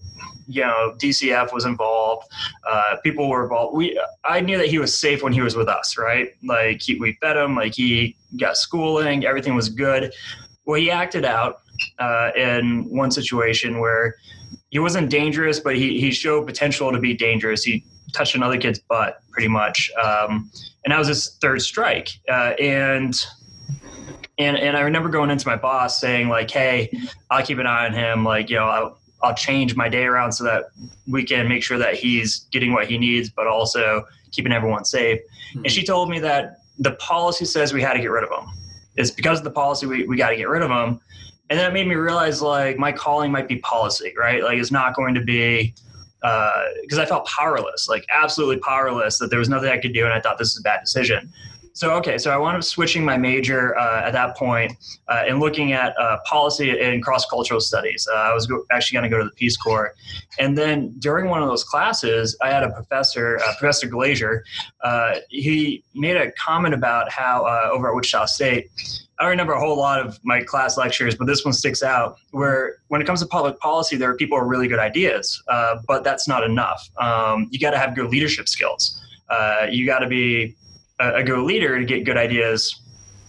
You 0.47 0.61
know, 0.61 0.95
DCF 0.99 1.55
was 1.55 1.65
involved. 1.65 2.29
Uh, 2.69 2.97
people 3.03 3.31
were 3.31 3.45
involved. 3.45 3.75
We, 3.75 3.99
I 4.25 4.41
knew 4.41 4.59
that 4.59 4.67
he 4.67 4.79
was 4.79 4.97
safe 4.97 5.23
when 5.23 5.33
he 5.33 5.41
was 5.41 5.57
with 5.57 5.69
us, 5.69 5.97
right? 5.97 6.33
Like 6.43 6.83
he, 6.83 6.99
we 7.01 7.15
fed 7.15 7.39
him, 7.39 7.57
like 7.57 7.75
he 7.75 8.15
got 8.39 8.59
schooling, 8.59 9.25
everything 9.25 9.55
was 9.55 9.71
good. 9.71 10.13
Well, 10.67 10.79
he 10.79 10.91
acted 10.91 11.25
out 11.25 11.63
uh, 11.99 12.31
in 12.37 12.85
one 12.91 13.11
situation 13.11 13.81
where 13.81 14.17
he 14.69 14.79
wasn't 14.79 15.09
dangerous, 15.09 15.61
but 15.61 15.77
he, 15.77 16.01
he 16.01 16.11
showed 16.11 16.47
potential 16.47 16.93
to 16.93 16.99
be 16.99 17.15
dangerous. 17.15 17.63
He 17.63 17.85
touched 18.15 18.35
another 18.35 18.59
kid's 18.59 18.79
butt 18.79 19.21
pretty 19.31 19.49
much. 19.49 19.91
Um, 20.03 20.51
and 20.85 20.93
that 20.93 20.99
was 20.99 21.09
his 21.09 21.37
third 21.41 21.63
strike. 21.63 22.11
Uh, 22.29 22.55
and 22.61 23.15
and 24.39 24.57
and 24.57 24.77
I 24.77 24.81
remember 24.81 25.09
going 25.09 25.31
into 25.31 25.47
my 25.47 25.57
boss 25.57 26.01
saying 26.01 26.29
like, 26.29 26.51
"Hey, 26.51 26.91
I'll 27.31 27.45
keep 27.45 27.59
an 27.59 27.67
eye 27.67 27.87
on 27.87 27.93
him. 27.93 28.25
Like, 28.25 28.51
you 28.51 28.57
know, 28.57 28.67
I'll, 28.67 28.99
I'll 29.23 29.35
change 29.35 29.77
my 29.77 29.89
day 29.89 30.05
around 30.05 30.33
so 30.33 30.45
that 30.45 30.65
we 31.07 31.25
can 31.25 31.49
make 31.49 31.63
sure 31.63 31.79
that 31.79 31.95
he's 31.95 32.41
getting 32.51 32.73
what 32.73 32.87
he 32.87 32.99
needs, 32.99 33.31
but 33.31 33.47
also 33.47 34.05
keeping 34.33 34.53
everyone 34.53 34.85
safe." 34.85 35.21
Mm-hmm. 35.21 35.65
And 35.65 35.73
she 35.73 35.85
told 35.85 36.11
me 36.11 36.19
that 36.21 36.59
the 36.79 36.93
policy 36.93 37.45
says 37.45 37.73
we 37.73 37.83
had 37.83 37.95
to 37.95 38.01
get 38.01 38.11
rid 38.11 38.25
of 38.25 38.31
him. 38.31 38.49
It's 38.97 39.11
because 39.11 39.39
of 39.39 39.45
the 39.45 39.51
policy 39.51 39.87
we, 39.87 40.07
we 40.07 40.17
got 40.17 40.31
to 40.31 40.37
get 40.37 40.49
rid 40.49 40.63
of 40.63 40.71
him. 40.71 41.01
And 41.51 41.59
then 41.59 41.71
it 41.71 41.75
made 41.75 41.87
me 41.87 41.95
realize 41.95 42.41
like 42.41 42.79
my 42.79 42.91
calling 42.91 43.31
might 43.31 43.49
be 43.49 43.59
policy, 43.59 44.13
right? 44.19 44.43
Like 44.43 44.59
it's 44.59 44.71
not 44.71 44.95
going 44.95 45.15
to 45.15 45.21
be 45.21 45.75
because 46.83 46.99
uh, 46.99 47.03
I 47.03 47.05
felt 47.05 47.27
powerless, 47.27 47.87
like 47.87 48.07
absolutely 48.09 48.57
powerless, 48.57 49.19
that 49.19 49.29
there 49.29 49.39
was 49.39 49.51
nothing 49.51 49.69
I 49.69 49.77
could 49.77 49.93
do, 49.93 50.05
and 50.05 50.15
I 50.15 50.21
thought 50.21 50.39
this 50.39 50.55
was 50.55 50.61
a 50.61 50.63
bad 50.63 50.81
decision. 50.83 51.31
So 51.75 51.91
okay, 51.95 52.19
so 52.19 52.31
I 52.31 52.37
wound 52.37 52.57
up 52.57 52.63
switching 52.63 53.05
my 53.05 53.17
major 53.17 53.77
uh, 53.77 54.03
at 54.05 54.13
that 54.13 54.37
point 54.37 54.73
uh, 55.09 55.25
and 55.27 55.41
looking 55.41 55.73
at 55.73 55.93
uh, 55.99 56.19
policy 56.25 56.71
and 56.71 57.03
cross 57.03 57.27
cultural 57.27 57.61
studies. 57.61 58.07
Uh, 58.11 58.17
I 58.17 58.33
was 58.33 58.47
go- 58.47 58.65
actually 58.71 58.95
going 58.95 59.11
to 59.11 59.17
go 59.17 59.19
to 59.19 59.25
the 59.25 59.35
Peace 59.35 59.57
Corps, 59.57 59.93
and 60.39 60.57
then 60.57 60.95
during 61.01 61.29
one 61.29 61.43
of 61.43 61.49
those 61.49 61.65
classes, 61.65 62.39
I 62.41 62.51
had 62.51 62.63
a 62.63 62.71
professor, 62.71 63.39
uh, 63.39 63.55
Professor 63.59 63.89
Glazier. 63.89 64.45
Uh, 64.85 65.17
he 65.31 65.83
made 65.97 66.17
a 66.17 66.31
comment 66.33 66.75
about 66.75 67.11
how 67.11 67.45
over 67.73 67.89
at 67.89 67.95
Wichita 67.97 68.27
State. 68.27 68.71
I 69.19 69.25
don't 69.25 69.31
remember 69.31 69.55
a 69.55 69.61
whole 69.61 69.77
lot 69.77 69.99
of 69.99 70.19
my 70.23 70.43
class 70.43 70.77
lectures, 70.77 71.17
but 71.17 71.27
this 71.27 71.45
one 71.45 71.55
sticks 71.55 71.83
out. 71.83 72.19
Where 72.31 72.77
when 72.87 73.01
it 73.01 73.05
comes 73.05 73.19
to 73.21 73.27
public 73.27 73.59
policy, 73.59 73.97
there 73.97 74.11
are 74.11 74.17
people 74.17 74.39
with 74.39 74.47
really 74.47 74.69
good 74.69 74.79
ideas, 74.79 75.43
but 75.89 76.05
that's 76.05 76.29
not 76.29 76.45
enough. 76.45 76.89
Um, 77.01 77.49
you 77.51 77.59
got 77.59 77.73
to 77.73 77.79
have 77.79 77.97
good 77.97 78.11
leadership 78.11 78.49
skills. 78.49 79.03
you 79.71 79.87
got 79.87 79.99
to 79.99 80.07
be 80.07 80.55
a, 81.01 81.17
a 81.17 81.23
good 81.23 81.41
leader 81.41 81.79
to 81.79 81.85
get 81.85 82.05
good 82.05 82.17
ideas 82.17 82.81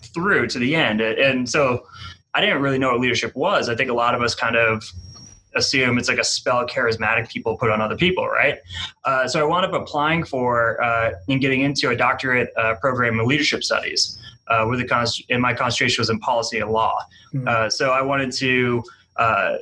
through 0.01 0.47
to 0.47 0.59
the 0.59 0.75
end. 0.75 1.01
And 1.01 1.47
so 1.49 1.85
I 2.33 2.41
didn't 2.41 2.61
really 2.61 2.77
know 2.77 2.91
what 2.91 2.99
leadership 2.99 3.35
was. 3.35 3.69
I 3.69 3.75
think 3.75 3.89
a 3.89 3.93
lot 3.93 4.15
of 4.15 4.21
us 4.21 4.35
kind 4.35 4.55
of 4.55 4.83
assume 5.55 5.97
it's 5.97 6.09
like 6.09 6.17
a 6.17 6.23
spell 6.23 6.67
charismatic 6.67 7.29
people 7.29 7.57
put 7.57 7.69
on 7.71 7.81
other 7.81 7.95
people, 7.95 8.27
right? 8.27 8.59
Uh, 9.05 9.27
so 9.27 9.39
I 9.39 9.43
wound 9.43 9.65
up 9.65 9.73
applying 9.73 10.25
for 10.25 10.83
uh, 10.83 11.11
and 11.29 11.39
getting 11.39 11.61
into 11.61 11.89
a 11.89 11.95
doctorate 11.95 12.49
uh, 12.57 12.75
program 12.75 13.19
in 13.19 13.25
leadership 13.25 13.63
studies. 13.63 14.19
Uh, 14.47 14.63
with 14.69 14.77
the 14.77 14.85
const- 14.85 15.23
and 15.31 15.41
my 15.41 15.55
concentration 15.55 15.99
was 15.99 16.11
in 16.11 16.19
policy 16.19 16.59
and 16.59 16.69
law. 16.69 17.01
Mm-hmm. 17.33 17.67
so 17.69 17.89
I 17.89 18.03
wanted 18.03 18.31
to 18.33 18.83
uh, 19.15 19.55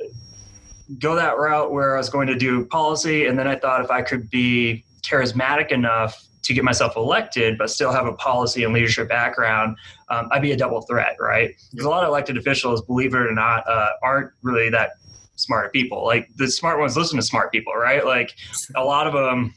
go 0.98 1.14
that 1.14 1.38
route 1.38 1.72
where 1.72 1.94
I 1.94 1.98
was 1.98 2.10
going 2.10 2.26
to 2.26 2.34
do 2.34 2.66
policy, 2.66 3.24
and 3.24 3.38
then 3.38 3.48
I 3.48 3.56
thought 3.56 3.82
if 3.82 3.90
I 3.90 4.02
could 4.02 4.28
be 4.28 4.84
charismatic 5.00 5.70
enough 5.70 6.22
to 6.44 6.54
get 6.54 6.64
myself 6.64 6.96
elected, 6.96 7.58
but 7.58 7.70
still 7.70 7.92
have 7.92 8.06
a 8.06 8.12
policy 8.12 8.64
and 8.64 8.72
leadership 8.72 9.08
background, 9.08 9.76
um, 10.10 10.28
I'd 10.30 10.42
be 10.42 10.52
a 10.52 10.56
double 10.56 10.82
threat, 10.82 11.16
right? 11.18 11.54
Because 11.70 11.86
a 11.86 11.88
lot 11.88 12.04
of 12.04 12.08
elected 12.08 12.36
officials, 12.36 12.82
believe 12.82 13.14
it 13.14 13.18
or 13.18 13.32
not, 13.32 13.68
uh, 13.68 13.90
aren't 14.02 14.30
really 14.42 14.68
that 14.70 14.92
smart 15.36 15.72
people. 15.72 16.04
Like 16.04 16.28
the 16.36 16.48
smart 16.48 16.78
ones 16.78 16.96
listen 16.96 17.16
to 17.16 17.22
smart 17.22 17.50
people, 17.50 17.72
right? 17.74 18.04
Like 18.04 18.34
a 18.76 18.84
lot 18.84 19.06
of 19.06 19.12
them 19.12 19.54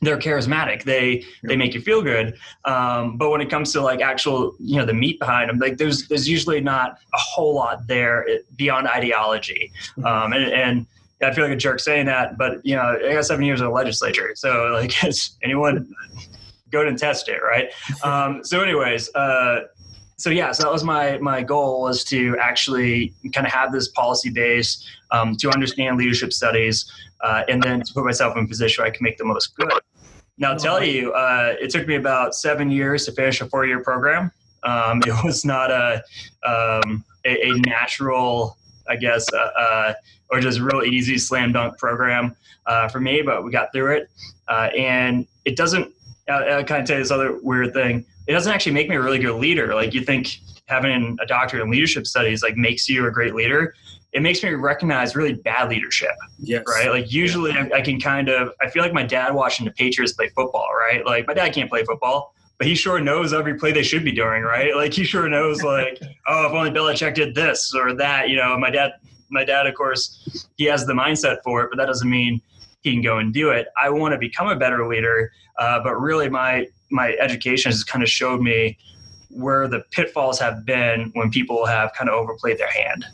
they're 0.00 0.18
charismatic 0.18 0.84
they 0.84 1.24
they 1.42 1.56
make 1.56 1.74
you 1.74 1.80
feel 1.80 2.02
good 2.02 2.38
um, 2.66 3.16
but 3.16 3.30
when 3.30 3.40
it 3.40 3.50
comes 3.50 3.72
to 3.72 3.80
like 3.80 4.00
actual 4.00 4.54
you 4.60 4.76
know 4.76 4.86
the 4.86 4.94
meat 4.94 5.18
behind 5.18 5.50
them 5.50 5.58
like 5.58 5.76
there's 5.76 6.06
there's 6.08 6.28
usually 6.28 6.60
not 6.60 6.98
a 7.14 7.18
whole 7.18 7.54
lot 7.54 7.84
there 7.88 8.28
eh, 8.28 8.38
beyond 8.56 8.86
ideology 8.86 9.72
mm-hmm. 9.96 10.06
um, 10.06 10.32
and, 10.32 10.52
and 10.52 10.86
I 11.22 11.32
feel 11.32 11.44
like 11.44 11.52
a 11.52 11.56
jerk 11.56 11.80
saying 11.80 12.06
that, 12.06 12.38
but 12.38 12.64
you 12.64 12.76
know, 12.76 12.98
I 13.04 13.14
got 13.14 13.24
seven 13.24 13.44
years 13.44 13.60
in 13.60 13.66
the 13.66 13.72
legislature, 13.72 14.32
so 14.34 14.70
like, 14.72 14.94
anyone 15.42 15.92
go 16.70 16.86
and 16.86 16.98
test 16.98 17.28
it, 17.28 17.40
right? 17.42 17.70
Um, 18.04 18.44
so, 18.44 18.60
anyways, 18.60 19.12
uh, 19.14 19.62
so 20.16 20.30
yeah, 20.30 20.52
so 20.52 20.64
that 20.64 20.72
was 20.72 20.84
my 20.84 21.18
my 21.18 21.42
goal 21.42 21.82
was 21.82 22.04
to 22.04 22.36
actually 22.40 23.14
kind 23.32 23.46
of 23.46 23.52
have 23.52 23.72
this 23.72 23.88
policy 23.88 24.30
base 24.30 24.86
um, 25.10 25.36
to 25.36 25.50
understand 25.50 25.96
leadership 25.96 26.32
studies, 26.32 26.90
uh, 27.22 27.42
and 27.48 27.62
then 27.62 27.82
to 27.82 27.94
put 27.94 28.04
myself 28.04 28.36
in 28.36 28.44
a 28.44 28.48
position 28.48 28.82
where 28.82 28.92
I 28.92 28.94
can 28.94 29.04
make 29.04 29.16
the 29.16 29.24
most 29.24 29.56
good. 29.56 29.72
Now, 30.38 30.52
I'll 30.52 30.58
tell 30.58 30.82
you, 30.82 31.12
uh, 31.12 31.54
it 31.60 31.70
took 31.70 31.86
me 31.88 31.96
about 31.96 32.34
seven 32.34 32.70
years 32.70 33.04
to 33.06 33.12
finish 33.12 33.40
a 33.40 33.46
four 33.46 33.66
year 33.66 33.82
program. 33.82 34.30
Um, 34.62 35.02
it 35.06 35.24
was 35.24 35.44
not 35.44 35.70
a, 35.70 36.02
um, 36.44 37.04
a, 37.24 37.48
a 37.48 37.54
natural, 37.66 38.57
I 38.88 38.96
guess, 38.96 39.26
uh, 39.32 39.36
uh 39.36 39.94
or 40.30 40.40
just 40.40 40.58
a 40.58 40.64
real 40.64 40.82
easy 40.82 41.18
slam 41.18 41.52
dunk 41.52 41.78
program 41.78 42.36
uh, 42.66 42.88
for 42.88 43.00
me, 43.00 43.22
but 43.22 43.44
we 43.44 43.50
got 43.50 43.72
through 43.72 43.96
it. 43.96 44.10
Uh, 44.46 44.68
and 44.76 45.26
it 45.44 45.56
doesn't, 45.56 45.92
I'll, 46.28 46.64
kind 46.64 46.82
of 46.82 46.86
tell 46.86 46.96
you 46.96 47.02
this 47.02 47.10
other 47.10 47.38
weird 47.42 47.72
thing. 47.72 48.04
It 48.26 48.32
doesn't 48.32 48.52
actually 48.52 48.72
make 48.72 48.88
me 48.88 48.96
a 48.96 49.00
really 49.00 49.18
good 49.18 49.36
leader. 49.36 49.74
Like 49.74 49.94
you 49.94 50.04
think 50.04 50.38
having 50.66 51.16
a 51.20 51.26
doctorate 51.26 51.62
in 51.62 51.70
leadership 51.70 52.06
studies 52.06 52.42
like 52.42 52.56
makes 52.56 52.88
you 52.88 53.06
a 53.06 53.10
great 53.10 53.34
leader. 53.34 53.74
It 54.12 54.20
makes 54.20 54.42
me 54.42 54.50
recognize 54.50 55.16
really 55.16 55.34
bad 55.34 55.70
leadership. 55.70 56.12
Yes. 56.38 56.64
Right. 56.66 56.90
Like 56.90 57.10
usually 57.10 57.52
yeah. 57.52 57.68
I, 57.72 57.78
I 57.78 57.80
can 57.80 57.98
kind 57.98 58.28
of, 58.28 58.52
I 58.60 58.68
feel 58.68 58.82
like 58.82 58.92
my 58.92 59.02
dad 59.02 59.34
watching 59.34 59.64
the 59.64 59.72
Patriots 59.72 60.12
play 60.12 60.28
football, 60.28 60.68
right? 60.78 61.04
Like 61.04 61.26
my 61.26 61.34
dad 61.34 61.54
can't 61.54 61.70
play 61.70 61.84
football 61.84 62.34
but 62.58 62.66
he 62.66 62.74
sure 62.74 63.00
knows 63.00 63.32
every 63.32 63.54
play 63.54 63.72
they 63.72 63.82
should 63.82 64.04
be 64.04 64.12
doing, 64.12 64.42
right? 64.42 64.74
Like 64.74 64.92
he 64.92 65.04
sure 65.04 65.28
knows, 65.28 65.62
like, 65.62 66.00
oh, 66.26 66.46
if 66.46 66.52
only 66.52 66.70
Belichick 66.70 67.14
did 67.14 67.34
this 67.34 67.74
or 67.74 67.94
that, 67.94 68.28
you 68.28 68.36
know. 68.36 68.58
My 68.58 68.70
dad 68.70 68.92
my 69.30 69.44
dad, 69.44 69.66
of 69.66 69.74
course, 69.74 70.48
he 70.56 70.64
has 70.64 70.86
the 70.86 70.92
mindset 70.92 71.38
for 71.44 71.62
it, 71.62 71.70
but 71.70 71.76
that 71.76 71.86
doesn't 71.86 72.08
mean 72.08 72.40
he 72.82 72.92
can 72.92 73.02
go 73.02 73.18
and 73.18 73.32
do 73.32 73.50
it. 73.50 73.68
I 73.80 73.90
want 73.90 74.12
to 74.12 74.18
become 74.18 74.48
a 74.48 74.56
better 74.56 74.88
leader, 74.88 75.32
uh, 75.58 75.80
but 75.82 75.94
really 76.00 76.28
my 76.28 76.66
my 76.90 77.14
education 77.20 77.70
has 77.70 77.84
kind 77.84 78.02
of 78.02 78.08
showed 78.08 78.40
me 78.40 78.78
where 79.30 79.68
the 79.68 79.80
pitfalls 79.90 80.38
have 80.40 80.64
been 80.64 81.10
when 81.14 81.30
people 81.30 81.66
have 81.66 81.92
kind 81.92 82.08
of 82.08 82.14
overplayed 82.14 82.58
their 82.58 82.70
hand. 82.70 83.04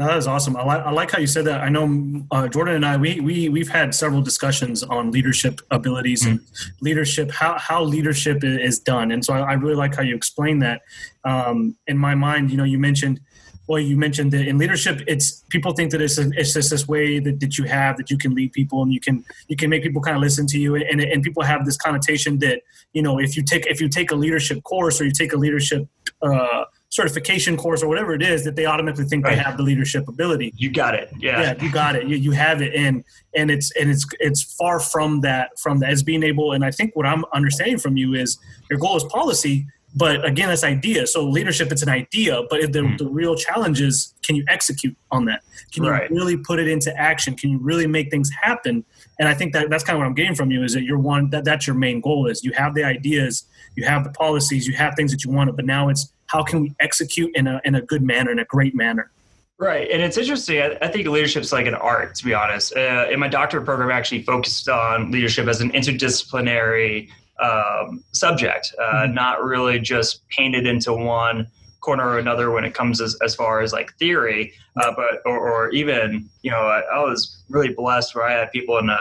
No, 0.00 0.06
that 0.06 0.16
is 0.16 0.26
awesome. 0.26 0.56
I 0.56 0.64
like, 0.64 0.80
I 0.80 0.90
like 0.92 1.10
how 1.10 1.18
you 1.18 1.26
said 1.26 1.44
that. 1.44 1.60
I 1.60 1.68
know 1.68 2.24
uh, 2.30 2.48
Jordan 2.48 2.76
and 2.76 2.86
I, 2.86 2.96
we, 2.96 3.20
we, 3.20 3.50
we've 3.50 3.68
had 3.68 3.94
several 3.94 4.22
discussions 4.22 4.82
on 4.82 5.10
leadership 5.10 5.60
abilities 5.70 6.22
mm-hmm. 6.22 6.38
and 6.38 6.40
leadership, 6.80 7.30
how, 7.30 7.58
how 7.58 7.84
leadership 7.84 8.42
is 8.42 8.78
done. 8.78 9.10
And 9.10 9.22
so 9.22 9.34
I, 9.34 9.40
I 9.40 9.52
really 9.52 9.74
like 9.74 9.94
how 9.94 10.00
you 10.00 10.16
explain 10.16 10.60
that. 10.60 10.80
Um, 11.24 11.76
in 11.86 11.98
my 11.98 12.14
mind, 12.14 12.50
you 12.50 12.56
know, 12.56 12.64
you 12.64 12.78
mentioned 12.78 13.20
well, 13.66 13.78
you 13.78 13.96
mentioned 13.96 14.32
that 14.32 14.48
in 14.48 14.58
leadership, 14.58 15.00
it's 15.06 15.44
people 15.50 15.72
think 15.72 15.92
that 15.92 16.00
it's, 16.00 16.18
a, 16.18 16.28
it's 16.34 16.54
just 16.54 16.70
this 16.70 16.88
way 16.88 17.20
that, 17.20 17.38
that 17.38 17.56
you 17.56 17.64
have 17.64 17.98
that 17.98 18.10
you 18.10 18.18
can 18.18 18.34
lead 18.34 18.52
people 18.52 18.82
and 18.82 18.92
you 18.92 18.98
can 18.98 19.22
you 19.46 19.54
can 19.54 19.70
make 19.70 19.84
people 19.84 20.02
kind 20.02 20.16
of 20.16 20.22
listen 20.22 20.44
to 20.48 20.58
you 20.58 20.74
and, 20.74 21.00
and 21.00 21.22
people 21.22 21.44
have 21.44 21.64
this 21.64 21.76
connotation 21.76 22.40
that 22.40 22.62
you 22.94 23.02
know 23.02 23.20
if 23.20 23.36
you 23.36 23.44
take 23.44 23.66
if 23.66 23.80
you 23.80 23.88
take 23.88 24.10
a 24.10 24.14
leadership 24.16 24.60
course 24.64 25.00
or 25.00 25.04
you 25.04 25.12
take 25.12 25.32
a 25.32 25.36
leadership 25.36 25.86
uh, 26.22 26.64
certification 26.90 27.56
course 27.56 27.82
or 27.82 27.88
whatever 27.88 28.14
it 28.14 28.22
is 28.22 28.44
that 28.44 28.56
they 28.56 28.66
automatically 28.66 29.04
think 29.04 29.24
right. 29.24 29.36
they 29.36 29.42
have 29.42 29.56
the 29.56 29.62
leadership 29.62 30.08
ability. 30.08 30.52
You 30.56 30.70
got 30.70 30.94
it. 30.94 31.08
Yeah. 31.18 31.40
Yeah, 31.40 31.62
you 31.62 31.70
got 31.72 31.96
it. 31.96 32.06
You, 32.06 32.16
you 32.16 32.32
have 32.32 32.60
it 32.60 32.74
and 32.74 33.04
and 33.34 33.50
it's 33.50 33.70
and 33.76 33.88
it's 33.88 34.04
it's 34.18 34.42
far 34.42 34.80
from 34.80 35.20
that 35.20 35.58
from 35.58 35.78
that 35.80 35.90
as 35.90 36.02
being 36.02 36.22
able 36.22 36.52
and 36.52 36.64
I 36.64 36.72
think 36.72 36.96
what 36.96 37.06
I'm 37.06 37.24
understanding 37.32 37.78
from 37.78 37.96
you 37.96 38.14
is 38.14 38.38
your 38.68 38.78
goal 38.78 38.96
is 38.96 39.04
policy 39.04 39.66
but 39.94 40.24
again, 40.24 40.48
that's 40.48 40.62
idea. 40.62 41.06
So 41.06 41.24
leadership, 41.24 41.72
it's 41.72 41.82
an 41.82 41.88
idea, 41.88 42.42
but 42.48 42.60
the, 42.72 42.80
mm. 42.80 42.98
the 42.98 43.08
real 43.08 43.34
challenge 43.34 43.80
is 43.80 44.14
can 44.22 44.36
you 44.36 44.44
execute 44.48 44.96
on 45.10 45.24
that? 45.24 45.42
Can 45.72 45.84
you 45.84 45.90
right. 45.90 46.10
really 46.10 46.36
put 46.36 46.60
it 46.60 46.68
into 46.68 46.96
action? 46.96 47.34
Can 47.34 47.50
you 47.50 47.58
really 47.58 47.86
make 47.86 48.10
things 48.10 48.30
happen? 48.40 48.84
And 49.20 49.28
I 49.28 49.34
think 49.34 49.52
that 49.52 49.68
that's 49.68 49.84
kind 49.84 49.96
of 49.96 50.00
what 50.00 50.06
I'm 50.06 50.14
getting 50.14 50.34
from 50.34 50.50
you 50.50 50.64
is 50.64 50.72
that 50.72 50.82
you're 50.82 50.98
one 50.98 51.28
that 51.28 51.44
that's 51.44 51.66
your 51.66 51.76
main 51.76 52.00
goal 52.00 52.26
is 52.26 52.42
you 52.42 52.52
have 52.52 52.74
the 52.74 52.82
ideas, 52.82 53.44
you 53.76 53.84
have 53.84 54.02
the 54.02 54.10
policies, 54.10 54.66
you 54.66 54.74
have 54.74 54.94
things 54.96 55.12
that 55.12 55.24
you 55.24 55.30
want, 55.30 55.54
but 55.54 55.66
now 55.66 55.90
it's 55.90 56.10
how 56.26 56.42
can 56.42 56.62
we 56.62 56.74
execute 56.80 57.30
in 57.36 57.46
a 57.46 57.60
in 57.66 57.74
a 57.74 57.82
good 57.82 58.02
manner, 58.02 58.32
in 58.32 58.38
a 58.38 58.46
great 58.46 58.74
manner. 58.74 59.10
Right, 59.58 59.90
and 59.90 60.00
it's 60.00 60.16
interesting. 60.16 60.62
I, 60.62 60.78
I 60.80 60.88
think 60.88 61.06
leadership's 61.06 61.52
like 61.52 61.66
an 61.66 61.74
art, 61.74 62.14
to 62.14 62.24
be 62.24 62.32
honest. 62.32 62.74
Uh, 62.74 63.08
in 63.10 63.20
my 63.20 63.28
doctorate 63.28 63.66
program, 63.66 63.90
I 63.90 63.92
actually 63.92 64.22
focused 64.22 64.70
on 64.70 65.10
leadership 65.10 65.46
as 65.48 65.60
an 65.60 65.70
interdisciplinary 65.72 67.10
um, 67.40 68.02
subject, 68.12 68.74
uh, 68.80 68.82
mm-hmm. 68.82 69.14
not 69.14 69.44
really 69.44 69.78
just 69.78 70.26
painted 70.28 70.66
into 70.66 70.94
one 70.94 71.46
corner 71.80 72.06
or 72.06 72.18
another 72.18 72.50
when 72.50 72.64
it 72.64 72.74
comes 72.74 73.00
as, 73.00 73.16
as 73.22 73.34
far 73.34 73.60
as 73.60 73.72
like 73.72 73.94
theory, 73.96 74.52
uh, 74.76 74.92
but 74.96 75.22
or, 75.24 75.38
or, 75.50 75.70
even 75.70 76.28
you 76.42 76.50
know 76.50 76.60
I, 76.60 76.80
I, 76.80 76.98
was 77.04 77.42
really 77.48 77.72
blessed 77.72 78.14
where 78.14 78.24
I 78.24 78.32
had 78.32 78.50
people 78.50 78.78
in 78.78 78.86
the 78.86 78.98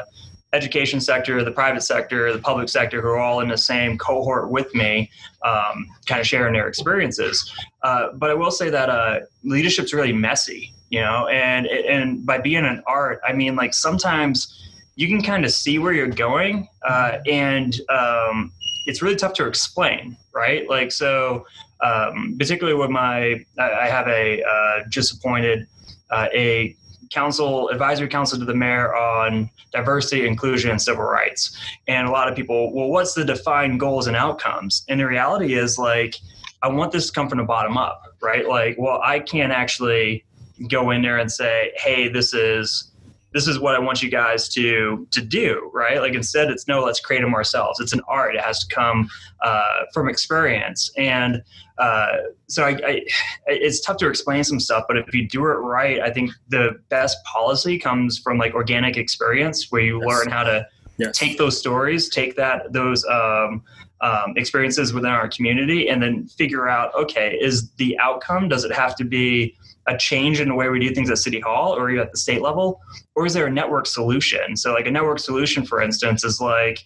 education 0.53 0.99
sector, 0.99 1.43
the 1.43 1.51
private 1.51 1.81
sector, 1.81 2.33
the 2.33 2.39
public 2.39 2.69
sector 2.69 3.01
who 3.01 3.07
are 3.09 3.19
all 3.19 3.41
in 3.41 3.49
the 3.49 3.57
same 3.57 3.97
cohort 3.97 4.49
with 4.49 4.73
me, 4.73 5.09
um, 5.43 5.87
kind 6.07 6.19
of 6.19 6.25
sharing 6.25 6.53
their 6.53 6.67
experiences. 6.67 7.53
Uh, 7.83 8.09
but 8.13 8.29
I 8.29 8.33
will 8.33 8.51
say 8.51 8.69
that 8.69 8.89
uh, 8.89 9.19
leadership's 9.43 9.93
really 9.93 10.13
messy, 10.13 10.73
you 10.89 11.01
know, 11.01 11.27
and 11.27 11.67
and 11.67 12.25
by 12.25 12.39
being 12.39 12.65
an 12.65 12.81
art, 12.87 13.19
I 13.27 13.33
mean 13.33 13.55
like 13.55 13.73
sometimes 13.73 14.55
you 14.95 15.07
can 15.07 15.21
kind 15.21 15.45
of 15.45 15.51
see 15.51 15.79
where 15.79 15.93
you're 15.93 16.07
going, 16.07 16.67
uh, 16.87 17.19
and 17.25 17.79
um, 17.89 18.51
it's 18.85 19.01
really 19.01 19.15
tough 19.15 19.33
to 19.33 19.47
explain, 19.47 20.17
right? 20.33 20.67
Like 20.67 20.91
so, 20.91 21.45
um, 21.81 22.35
particularly 22.37 22.77
with 22.77 22.89
my, 22.89 23.43
I 23.57 23.87
have 23.87 24.07
a 24.07 24.43
uh, 24.43 24.83
just 24.89 25.13
appointed 25.13 25.67
uh, 26.11 26.27
a 26.33 26.75
council 27.09 27.69
advisory 27.69 28.07
council 28.07 28.37
to 28.39 28.45
the 28.45 28.53
mayor 28.53 28.95
on 28.95 29.49
diversity, 29.71 30.27
inclusion, 30.27 30.71
and 30.71 30.81
civil 30.81 31.03
rights. 31.03 31.57
And 31.87 32.07
a 32.07 32.11
lot 32.11 32.27
of 32.27 32.35
people, 32.35 32.73
well, 32.73 32.89
what's 32.89 33.13
the 33.13 33.25
defined 33.25 33.79
goals 33.79 34.07
and 34.07 34.15
outcomes? 34.15 34.85
And 34.89 34.99
the 34.99 35.07
reality 35.07 35.55
is 35.55 35.77
like, 35.77 36.15
I 36.61 36.67
want 36.67 36.91
this 36.91 37.07
to 37.07 37.13
come 37.13 37.29
from 37.29 37.37
the 37.37 37.45
bottom 37.45 37.77
up, 37.77 38.03
right? 38.21 38.47
Like, 38.47 38.75
well, 38.77 38.99
I 39.03 39.19
can't 39.19 39.51
actually 39.51 40.25
go 40.69 40.91
in 40.91 41.01
there 41.01 41.17
and 41.17 41.31
say, 41.31 41.71
hey, 41.77 42.09
this 42.09 42.33
is 42.33 42.91
this 43.33 43.47
is 43.47 43.59
what 43.59 43.75
I 43.75 43.79
want 43.79 44.01
you 44.01 44.09
guys 44.09 44.49
to 44.49 45.07
to 45.11 45.21
do, 45.21 45.69
right? 45.73 45.99
Like 45.99 46.13
instead, 46.13 46.49
it's 46.49 46.67
no, 46.67 46.83
let's 46.83 46.99
create 46.99 47.21
them 47.21 47.33
ourselves. 47.33 47.79
It's 47.79 47.93
an 47.93 48.01
art; 48.07 48.35
it 48.35 48.41
has 48.41 48.65
to 48.65 48.73
come 48.73 49.09
uh, 49.43 49.83
from 49.93 50.09
experience, 50.09 50.91
and 50.97 51.43
uh, 51.77 52.07
so 52.47 52.65
I, 52.65 52.79
I, 52.85 53.01
it's 53.47 53.81
tough 53.81 53.97
to 53.97 54.09
explain 54.09 54.43
some 54.43 54.59
stuff. 54.59 54.85
But 54.87 54.97
if 54.97 55.13
you 55.13 55.27
do 55.27 55.41
it 55.45 55.55
right, 55.55 55.99
I 55.99 56.11
think 56.11 56.31
the 56.49 56.79
best 56.89 57.23
policy 57.23 57.77
comes 57.77 58.17
from 58.17 58.37
like 58.37 58.53
organic 58.53 58.97
experience, 58.97 59.67
where 59.69 59.81
you 59.81 59.99
yes. 59.99 60.07
learn 60.07 60.29
how 60.29 60.43
to 60.43 60.67
yes. 60.97 61.17
take 61.17 61.37
those 61.37 61.57
stories, 61.57 62.09
take 62.09 62.35
that 62.35 62.73
those 62.73 63.05
um, 63.05 63.63
um, 64.01 64.33
experiences 64.37 64.93
within 64.93 65.11
our 65.11 65.27
community 65.29 65.89
and 65.89 66.01
then 66.01 66.27
figure 66.27 66.69
out 66.69 66.93
okay 66.95 67.37
is 67.41 67.69
the 67.71 67.97
outcome 67.99 68.47
does 68.47 68.63
it 68.63 68.71
have 68.71 68.95
to 68.95 69.03
be 69.03 69.57
a 69.87 69.97
change 69.97 70.39
in 70.39 70.49
the 70.49 70.55
way 70.55 70.69
we 70.69 70.79
do 70.79 70.93
things 70.93 71.09
at 71.09 71.17
city 71.17 71.39
hall 71.39 71.75
or 71.75 71.89
even 71.89 72.03
at 72.03 72.11
the 72.11 72.17
state 72.17 72.41
level? 72.41 72.79
Or 73.15 73.25
is 73.25 73.33
there 73.33 73.47
a 73.47 73.51
network 73.51 73.87
solution? 73.87 74.55
So 74.55 74.73
like 74.73 74.87
a 74.87 74.91
network 74.91 75.19
solution 75.19 75.65
for 75.65 75.81
instance 75.81 76.23
is 76.23 76.39
like 76.39 76.83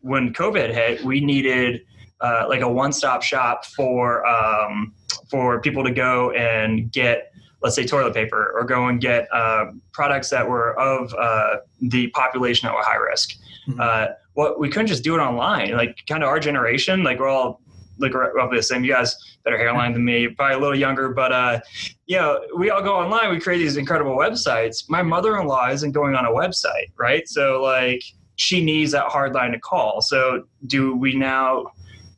when 0.00 0.32
covid 0.32 0.72
hit 0.72 1.04
we 1.04 1.20
needed 1.20 1.82
uh, 2.20 2.44
like 2.48 2.60
a 2.60 2.68
one-stop 2.68 3.22
shop 3.22 3.64
for 3.64 4.26
um, 4.26 4.92
for 5.30 5.60
people 5.60 5.82
to 5.82 5.90
go 5.90 6.30
and 6.32 6.92
get 6.92 7.32
let's 7.62 7.76
say 7.76 7.84
toilet 7.84 8.14
paper 8.14 8.52
or 8.54 8.64
go 8.64 8.88
and 8.88 9.00
get 9.00 9.28
uh, 9.32 9.66
products 9.92 10.30
that 10.30 10.48
were 10.48 10.78
of 10.78 11.12
uh, 11.14 11.56
the 11.80 12.08
population 12.08 12.66
that 12.66 12.74
were 12.74 12.82
high 12.82 12.96
risk. 12.96 13.36
Mm-hmm. 13.68 13.80
Uh, 13.80 14.06
what 14.34 14.58
we 14.58 14.68
couldn't 14.68 14.86
just 14.86 15.04
do 15.04 15.14
it 15.14 15.18
online. 15.18 15.72
Like 15.72 15.98
kind 16.08 16.22
of 16.22 16.28
our 16.28 16.40
generation 16.40 17.02
like 17.02 17.18
we're 17.18 17.28
all 17.28 17.60
like 18.00 18.14
roughly 18.14 18.56
the 18.56 18.62
same 18.62 18.84
you 18.84 18.92
guys 18.92 19.16
better 19.44 19.58
hairline 19.58 19.92
than 19.92 20.04
me 20.04 20.28
probably 20.28 20.56
a 20.56 20.58
little 20.58 20.76
younger 20.76 21.08
but 21.10 21.32
uh 21.32 21.60
you 22.06 22.16
know 22.16 22.40
we 22.56 22.70
all 22.70 22.82
go 22.82 22.94
online 22.94 23.30
we 23.30 23.40
create 23.40 23.58
these 23.58 23.76
incredible 23.76 24.16
websites. 24.16 24.88
My 24.88 25.02
mother-in-law 25.02 25.70
isn't 25.70 25.92
going 25.92 26.14
on 26.14 26.24
a 26.24 26.30
website 26.30 26.90
right? 26.98 27.26
So 27.28 27.62
like 27.62 28.02
she 28.36 28.64
needs 28.64 28.92
that 28.92 29.04
hard 29.08 29.34
line 29.34 29.52
to 29.52 29.60
call. 29.60 30.00
So 30.00 30.44
do 30.66 30.96
we 30.96 31.14
now 31.14 31.66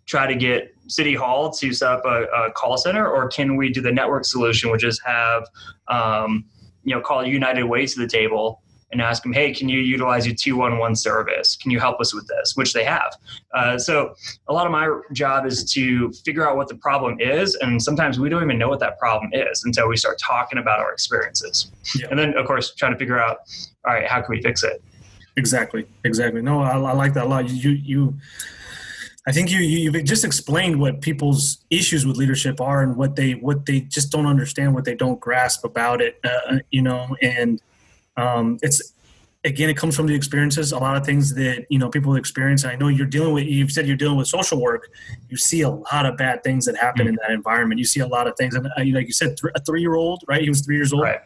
try 0.07 0.27
to 0.27 0.37
get 0.37 0.73
City 0.87 1.15
Hall 1.15 1.51
to 1.51 1.73
set 1.73 1.91
up 1.91 2.05
a, 2.05 2.25
a 2.25 2.53
call 2.53 2.77
center, 2.77 3.09
or 3.09 3.29
can 3.29 3.57
we 3.57 3.73
do 3.73 3.81
the 3.81 3.91
network 3.91 4.25
solution, 4.25 4.71
which 4.71 4.85
is 4.85 5.01
have 5.05 5.45
um, 5.89 6.45
you 6.85 6.95
know 6.95 7.01
call 7.01 7.27
United 7.27 7.65
Way 7.65 7.87
to 7.87 7.99
the 7.99 8.07
table 8.07 8.62
and 8.93 9.01
ask 9.01 9.23
them, 9.23 9.33
hey, 9.33 9.53
can 9.53 9.69
you 9.69 9.81
utilize 9.81 10.27
your 10.27 10.35
211 10.35 10.95
service? 10.97 11.57
Can 11.57 11.71
you 11.71 11.81
help 11.81 12.01
us 12.01 12.15
with 12.15 12.29
this? 12.29 12.55
Which 12.57 12.75
they 12.75 12.85
have. 12.85 13.17
Uh, 13.55 13.79
so 13.79 14.15
a 14.49 14.53
lot 14.53 14.67
of 14.67 14.73
my 14.73 15.01
job 15.13 15.47
is 15.47 15.71
to 15.73 16.13
figure 16.25 16.47
out 16.47 16.57
what 16.57 16.69
the 16.69 16.75
problem 16.77 17.19
is. 17.19 17.55
And 17.57 17.83
sometimes 17.83 18.21
we 18.21 18.29
don't 18.29 18.43
even 18.43 18.59
know 18.59 18.69
what 18.69 18.81
that 18.81 18.99
problem 18.99 19.31
is 19.33 19.65
until 19.65 19.89
we 19.89 19.97
start 19.97 20.19
talking 20.19 20.59
about 20.59 20.79
our 20.79 20.93
experiences. 20.93 21.73
Yeah. 21.99 22.09
And 22.11 22.19
then, 22.19 22.37
of 22.37 22.47
course, 22.47 22.75
trying 22.75 22.93
to 22.93 22.99
figure 22.99 23.19
out, 23.19 23.39
all 23.87 23.95
right, 23.95 24.07
how 24.07 24.21
can 24.21 24.37
we 24.37 24.43
fix 24.43 24.63
it? 24.63 24.83
Exactly. 25.37 25.87
Exactly. 26.05 26.43
No, 26.43 26.63
I, 26.63 26.73
I 26.79 26.93
like 26.93 27.15
that 27.15 27.25
a 27.25 27.29
lot. 27.29 27.49
You, 27.49 27.71
you, 27.71 28.15
I 29.27 29.33
think 29.33 29.51
you 29.51 29.61
you 29.61 29.93
have 29.93 30.05
just 30.05 30.25
explained 30.25 30.81
what 30.81 31.01
people's 31.01 31.59
issues 31.71 32.05
with 32.05 32.17
leadership 32.17 32.61
are 32.61 32.83
and 32.83 32.97
what 32.97 33.15
they 33.15 33.33
what 33.33 33.67
they 33.67 33.81
just 33.83 34.11
don't 34.11 34.27
understand, 34.27 34.75
what 34.75 34.85
they 34.85 34.97
don't 34.97 35.21
grasp 35.21 35.65
about 35.65 36.03
it. 36.03 36.19
Uh, 36.25 36.59
you 36.71 36.83
know, 36.83 37.17
and 37.23 37.63
um, 38.17 38.59
it's 38.63 38.93
again, 39.45 39.69
it 39.69 39.77
comes 39.77 39.97
from 39.97 40.07
the 40.07 40.15
experiences. 40.15 40.73
A 40.73 40.79
lot 40.79 40.97
of 40.97 41.05
things 41.05 41.35
that 41.35 41.67
you 41.69 41.79
know 41.79 41.89
people 41.89 42.15
experience. 42.17 42.63
And 42.63 42.73
I 42.73 42.77
know 42.77 42.89
you're 42.89 43.07
dealing 43.07 43.33
with. 43.33 43.45
You've 43.45 43.71
said 43.71 43.87
you're 43.87 43.97
dealing 43.97 44.17
with 44.17 44.29
social 44.29 44.61
work. 44.61 44.89
You 45.29 45.37
see 45.37 45.63
a 45.63 45.71
lot 45.71 46.07
of 46.07 46.17
bad 46.17 46.43
things 46.43 46.65
that 46.67 46.77
happen 46.77 47.03
mm-hmm. 47.03 47.11
in 47.11 47.19
that 47.23 47.31
environment. 47.31 47.79
You 47.79 47.85
see 47.85 48.01
a 48.01 48.07
lot 48.07 48.27
of 48.27 48.35
things, 48.37 48.55
and 48.55 48.67
uh, 48.67 48.71
like 48.77 49.07
you 49.07 49.13
said, 49.13 49.37
th- 49.37 49.53
a 49.55 49.61
three 49.61 49.81
year 49.81 49.95
old, 49.95 50.23
right? 50.29 50.43
He 50.43 50.49
was 50.49 50.61
three 50.63 50.77
years 50.77 50.93
old. 50.93 51.03
Right. 51.03 51.21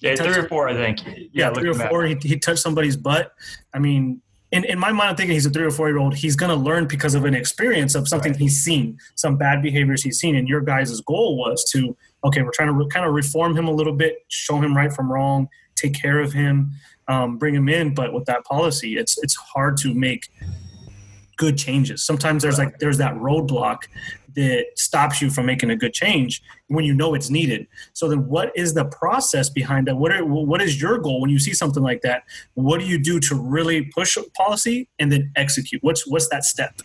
Yeah, 0.00 0.16
three 0.16 0.36
or 0.36 0.48
four, 0.48 0.68
I 0.68 0.74
think. 0.74 1.04
Yeah, 1.06 1.14
yeah 1.32 1.52
three 1.52 1.70
or 1.70 1.74
four. 1.74 2.04
He, 2.04 2.16
he 2.20 2.38
touched 2.38 2.60
somebody's 2.60 2.96
butt. 2.96 3.32
I 3.72 3.78
mean, 3.78 4.20
in, 4.52 4.64
in 4.64 4.78
my 4.78 4.90
mind, 4.90 5.10
I'm 5.10 5.16
thinking 5.16 5.34
he's 5.34 5.46
a 5.46 5.50
three 5.50 5.64
or 5.64 5.70
four 5.70 5.88
year 5.88 5.98
old. 5.98 6.14
He's 6.14 6.36
going 6.36 6.50
to 6.50 6.56
learn 6.56 6.86
because 6.86 7.14
of 7.14 7.24
an 7.24 7.34
experience 7.34 7.94
of 7.94 8.08
something 8.08 8.32
right. 8.32 8.40
he's 8.40 8.62
seen, 8.62 8.98
some 9.14 9.36
bad 9.36 9.62
behaviors 9.62 10.02
he's 10.02 10.18
seen. 10.18 10.34
And 10.34 10.48
your 10.48 10.60
guys' 10.60 11.00
goal 11.02 11.38
was 11.38 11.64
to, 11.70 11.96
okay, 12.24 12.42
we're 12.42 12.50
trying 12.52 12.68
to 12.68 12.74
re- 12.74 12.88
kind 12.88 13.06
of 13.06 13.14
reform 13.14 13.56
him 13.56 13.68
a 13.68 13.70
little 13.70 13.92
bit, 13.92 14.18
show 14.28 14.60
him 14.60 14.76
right 14.76 14.92
from 14.92 15.10
wrong, 15.10 15.48
take 15.80 15.94
care 15.94 16.20
of 16.20 16.32
him, 16.32 16.72
um, 17.08 17.38
bring 17.38 17.54
him 17.54 17.68
in. 17.68 17.94
But 17.94 18.12
with 18.12 18.26
that 18.26 18.44
policy, 18.44 18.96
it's 18.96 19.18
it's 19.22 19.36
hard 19.36 19.76
to 19.78 19.94
make 19.94 20.28
good 21.36 21.56
changes. 21.56 22.04
Sometimes 22.04 22.42
there's 22.42 22.58
like 22.58 22.78
there's 22.78 22.98
that 22.98 23.14
roadblock 23.14 23.78
that 24.36 24.66
stops 24.76 25.20
you 25.20 25.30
from 25.30 25.46
making 25.46 25.70
a 25.70 25.76
good 25.76 25.92
change 25.92 26.42
when 26.68 26.84
you 26.84 26.94
know 26.94 27.14
it's 27.14 27.30
needed. 27.30 27.66
So 27.94 28.08
then, 28.08 28.28
what 28.28 28.52
is 28.54 28.74
the 28.74 28.84
process 28.84 29.48
behind 29.48 29.86
that? 29.88 29.96
What 29.96 30.12
are, 30.12 30.24
what 30.24 30.62
is 30.62 30.80
your 30.80 30.98
goal 30.98 31.20
when 31.20 31.30
you 31.30 31.38
see 31.38 31.52
something 31.52 31.82
like 31.82 32.02
that? 32.02 32.24
What 32.54 32.80
do 32.80 32.86
you 32.86 32.98
do 32.98 33.18
to 33.20 33.34
really 33.34 33.86
push 33.86 34.16
policy 34.36 34.88
and 34.98 35.10
then 35.10 35.32
execute? 35.36 35.82
What's 35.82 36.06
what's 36.06 36.28
that 36.28 36.44
step? 36.44 36.80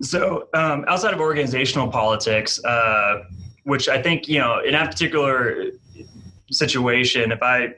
So 0.00 0.48
um, 0.54 0.84
outside 0.88 1.14
of 1.14 1.20
organizational 1.20 1.88
politics, 1.88 2.62
uh, 2.64 3.24
which 3.64 3.88
I 3.88 4.00
think 4.00 4.28
you 4.28 4.38
know 4.38 4.60
in 4.60 4.72
that 4.72 4.90
particular 4.90 5.72
situation, 6.50 7.32
if 7.32 7.42
I 7.42 7.74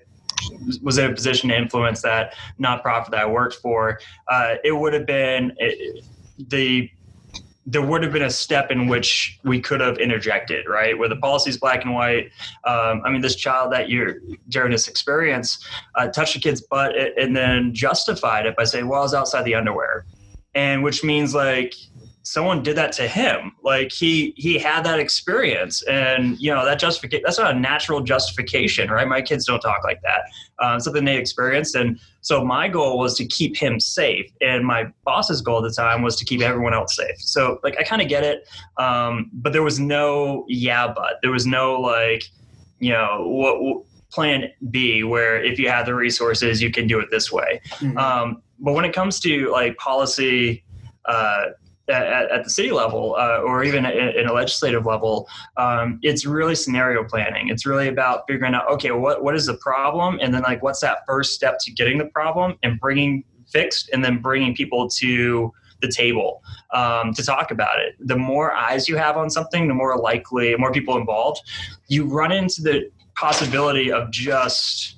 was 0.83 0.99
in 0.99 1.11
a 1.11 1.15
position 1.15 1.51
to 1.51 1.57
influence 1.57 2.03
that 2.03 2.35
nonprofit 2.61 3.11
that 3.11 3.21
I 3.21 3.27
worked 3.27 3.57
for, 3.57 4.01
uh, 4.29 4.57
it 4.65 4.73
would 4.73 4.93
have 4.95 5.07
been 5.07 5.53
it, 5.59 6.05
the 6.49 6.91
there 7.67 7.83
would 7.83 8.03
have 8.03 8.13
been 8.13 8.23
a 8.23 8.31
step 8.31 8.71
in 8.71 8.89
which 8.89 9.39
we 9.45 9.61
could 9.61 9.81
have 9.81 9.99
interjected, 9.99 10.67
right? 10.69 10.99
Where 10.99 11.09
the 11.09 11.17
policy 11.17 11.51
is 11.51 11.59
black 11.59 11.85
and 11.85 11.95
white. 11.95 12.31
Um, 12.65 13.03
I 13.05 13.11
mean, 13.11 13.21
this 13.21 13.37
child 13.37 13.73
that 13.73 13.89
you're 13.89 14.17
during 14.49 14.73
this 14.73 14.89
experience 14.89 15.65
uh, 15.95 16.09
touched 16.09 16.35
a 16.35 16.41
kid's 16.41 16.63
butt 16.63 16.97
and 16.97 17.37
then 17.37 17.73
justified 17.75 18.47
it 18.47 18.57
by 18.57 18.65
saying, 18.65 18.89
"Well, 18.89 19.01
I 19.01 19.03
was 19.03 19.15
outside 19.15 19.45
the 19.45 19.55
underwear," 19.55 20.07
and 20.55 20.83
which 20.83 21.05
means 21.05 21.35
like 21.35 21.75
someone 22.31 22.63
did 22.63 22.77
that 22.77 22.93
to 22.93 23.09
him. 23.09 23.51
Like 23.65 23.91
he 23.91 24.33
he 24.37 24.57
had 24.57 24.85
that 24.85 25.01
experience 25.01 25.83
and 25.83 26.41
you 26.41 26.55
know 26.55 26.65
that 26.65 26.79
justification 26.79 27.23
that's 27.27 27.41
not 27.41 27.57
a 27.57 27.59
natural 27.59 28.01
justification 28.01 28.89
right? 28.89 29.09
My 29.09 29.21
kids 29.21 29.47
don't 29.47 29.59
talk 29.59 29.83
like 29.83 30.01
that. 30.03 30.21
Uh, 30.61 30.79
something 30.79 31.05
they 31.05 31.17
experienced. 31.17 31.75
And 31.75 31.99
so 32.21 32.45
my 32.45 32.69
goal 32.69 32.99
was 32.99 33.17
to 33.17 33.27
keep 33.27 33.57
him 33.57 33.81
safe. 33.81 34.31
And 34.41 34.65
my 34.65 34.85
boss's 35.05 35.43
goal 35.43 35.65
at 35.65 35.69
the 35.69 35.75
time 35.75 36.03
was 36.03 36.15
to 36.17 36.25
keep 36.25 36.41
everyone 36.41 36.73
else 36.73 36.95
safe. 36.95 37.21
So 37.21 37.59
like 37.65 37.77
i 37.81 37.83
kind 37.83 38.01
of 38.01 38.09
get 38.09 38.23
it. 38.23 38.49
Um, 38.77 39.31
but 39.33 39.53
there 39.53 39.65
was 39.65 39.81
no 39.81 40.45
yeah 40.47 40.87
but. 40.87 41.15
There 41.23 41.33
was 41.33 41.47
no 41.47 41.81
like 41.81 42.23
you 42.79 42.93
know 42.93 43.25
what, 43.27 43.61
what 43.61 43.85
plan 44.13 44.45
b 44.71 45.03
where 45.03 45.43
if 45.43 45.59
you 45.59 45.69
have 45.69 45.87
the 45.87 45.95
resources 45.95 46.63
you 46.63 46.71
can 46.71 46.87
do 46.87 47.01
it 47.01 47.09
this 47.11 47.33
way. 47.33 47.61
Mm-hmm. 47.81 47.99
um, 47.99 48.43
but 48.61 48.75
when 48.75 48.85
it 48.85 48.93
comes 48.93 49.19
to 49.21 49.51
like 49.51 49.77
policy 49.79 50.63
uh, 51.07 51.47
at, 51.91 52.31
at 52.31 52.45
the 52.45 52.51
city 52.51 52.71
level 52.71 53.17
uh, 53.19 53.39
or 53.39 53.65
even 53.65 53.85
in 53.85 54.27
a 54.27 54.33
legislative 54.33 54.87
level, 54.87 55.29
um, 55.57 55.99
it's 56.03 56.25
really 56.25 56.55
scenario 56.55 57.05
planning. 57.05 57.49
It's 57.49 57.67
really 57.67 57.89
about 57.89 58.25
figuring 58.29 58.55
out, 58.55 58.71
okay, 58.71 58.93
what, 58.93 59.23
what 59.23 59.35
is 59.35 59.47
the 59.47 59.57
problem? 59.57 60.19
And 60.23 60.33
then 60.33 60.43
like, 60.43 60.63
what's 60.63 60.81
that 60.81 60.99
first 61.07 61.35
step 61.35 61.59
to 61.61 61.73
getting 61.73 61.99
the 61.99 62.07
problem 62.07 62.57
and 62.63 62.79
bringing 62.81 63.25
fixed 63.51 63.91
and 63.93 64.05
then 64.05 64.19
bringing 64.19 64.55
people 64.55 64.89
to 64.89 65.53
the 65.81 65.89
table 65.89 66.43
um, 66.73 67.13
to 67.15 67.25
talk 67.25 67.51
about 67.51 67.79
it. 67.81 67.95
The 68.01 68.17
more 68.17 68.53
eyes 68.53 68.89
you 68.89 68.97
have 68.97 69.17
on 69.17 69.31
something, 69.31 69.67
the 69.67 69.75
more 69.75 69.97
likely, 69.97 70.55
more 70.57 70.73
people 70.73 70.97
involved, 70.97 71.41
you 71.89 72.05
run 72.05 72.33
into 72.33 72.63
the 72.63 72.91
possibility 73.17 73.91
of 73.91 74.11
just 74.11 74.97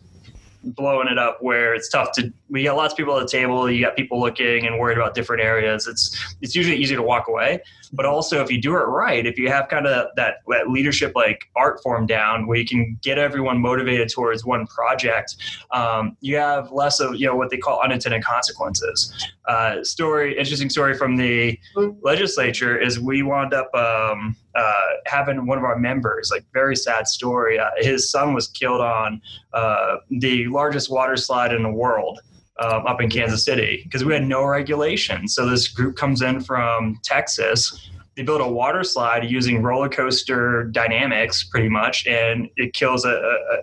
blowing 0.64 1.08
it 1.08 1.18
up 1.18 1.38
where 1.40 1.74
it's 1.74 1.88
tough 1.88 2.12
to 2.12 2.32
we 2.48 2.64
got 2.64 2.76
lots 2.76 2.92
of 2.92 2.96
people 2.96 3.16
at 3.16 3.22
the 3.22 3.28
table 3.28 3.70
you 3.70 3.84
got 3.84 3.96
people 3.96 4.20
looking 4.20 4.66
and 4.66 4.78
worried 4.78 4.98
about 4.98 5.14
different 5.14 5.42
areas. 5.42 5.86
It's 5.86 6.34
it's 6.40 6.54
usually 6.54 6.76
easy 6.76 6.94
to 6.94 7.02
walk 7.02 7.28
away. 7.28 7.62
But 7.92 8.06
also 8.06 8.42
if 8.42 8.50
you 8.50 8.60
do 8.60 8.72
it 8.74 8.84
right 8.84 9.26
if 9.26 9.38
you 9.38 9.48
have 9.48 9.68
kind 9.68 9.86
of 9.86 10.08
that, 10.16 10.36
that 10.48 10.70
leadership 10.70 11.12
like 11.14 11.50
art 11.56 11.82
form 11.82 12.06
down 12.06 12.46
where 12.46 12.58
you 12.58 12.66
can 12.66 12.98
get 13.02 13.18
everyone 13.18 13.60
motivated 13.60 14.08
towards 14.08 14.44
one 14.44 14.66
project 14.66 15.36
um, 15.72 16.16
you 16.20 16.36
have 16.36 16.70
less 16.72 17.00
of 17.00 17.16
you 17.16 17.26
know 17.26 17.36
what 17.36 17.50
they 17.50 17.58
call 17.58 17.80
unintended 17.82 18.24
consequences. 18.24 19.12
Uh, 19.46 19.82
story 19.82 20.38
interesting 20.38 20.70
story 20.70 20.94
from 20.94 21.16
the 21.16 21.58
legislature 22.02 22.78
is 22.78 23.00
we 23.00 23.22
wound 23.22 23.52
up 23.52 23.74
um, 23.74 24.36
uh, 24.54 24.82
having 25.06 25.46
one 25.46 25.58
of 25.58 25.64
our 25.64 25.78
members 25.78 26.30
like 26.30 26.44
very 26.52 26.76
sad 26.76 27.08
story. 27.08 27.58
Uh, 27.58 27.70
his 27.78 28.10
son 28.10 28.34
was 28.34 28.48
killed 28.48 28.80
on 28.80 29.20
uh, 29.52 29.96
the 30.10 30.46
largest 30.52 30.90
water 30.90 31.16
slide 31.16 31.52
in 31.52 31.62
the 31.62 31.70
world 31.72 32.20
um, 32.58 32.86
up 32.86 33.00
in 33.00 33.10
Kansas 33.10 33.44
City 33.44 33.82
because 33.84 34.04
we 34.04 34.12
had 34.12 34.24
no 34.24 34.44
regulation. 34.44 35.26
So 35.28 35.48
this 35.48 35.68
group 35.68 35.96
comes 35.96 36.22
in 36.22 36.40
from 36.40 37.00
Texas. 37.02 37.90
They 38.16 38.22
build 38.22 38.40
a 38.40 38.48
water 38.48 38.84
slide 38.84 39.28
using 39.28 39.62
roller 39.62 39.88
coaster 39.88 40.64
dynamics, 40.64 41.44
pretty 41.44 41.68
much, 41.68 42.06
and 42.06 42.48
it 42.56 42.74
kills 42.74 43.04
a, 43.04 43.10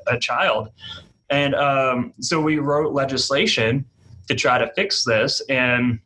a, 0.08 0.16
a 0.16 0.20
child. 0.20 0.70
And 1.30 1.54
um, 1.54 2.14
so 2.20 2.42
we 2.42 2.58
wrote 2.58 2.94
legislation 2.94 3.86
to 4.28 4.36
try 4.36 4.58
to 4.58 4.72
fix 4.74 5.04
this. 5.04 5.42
And 5.50 6.00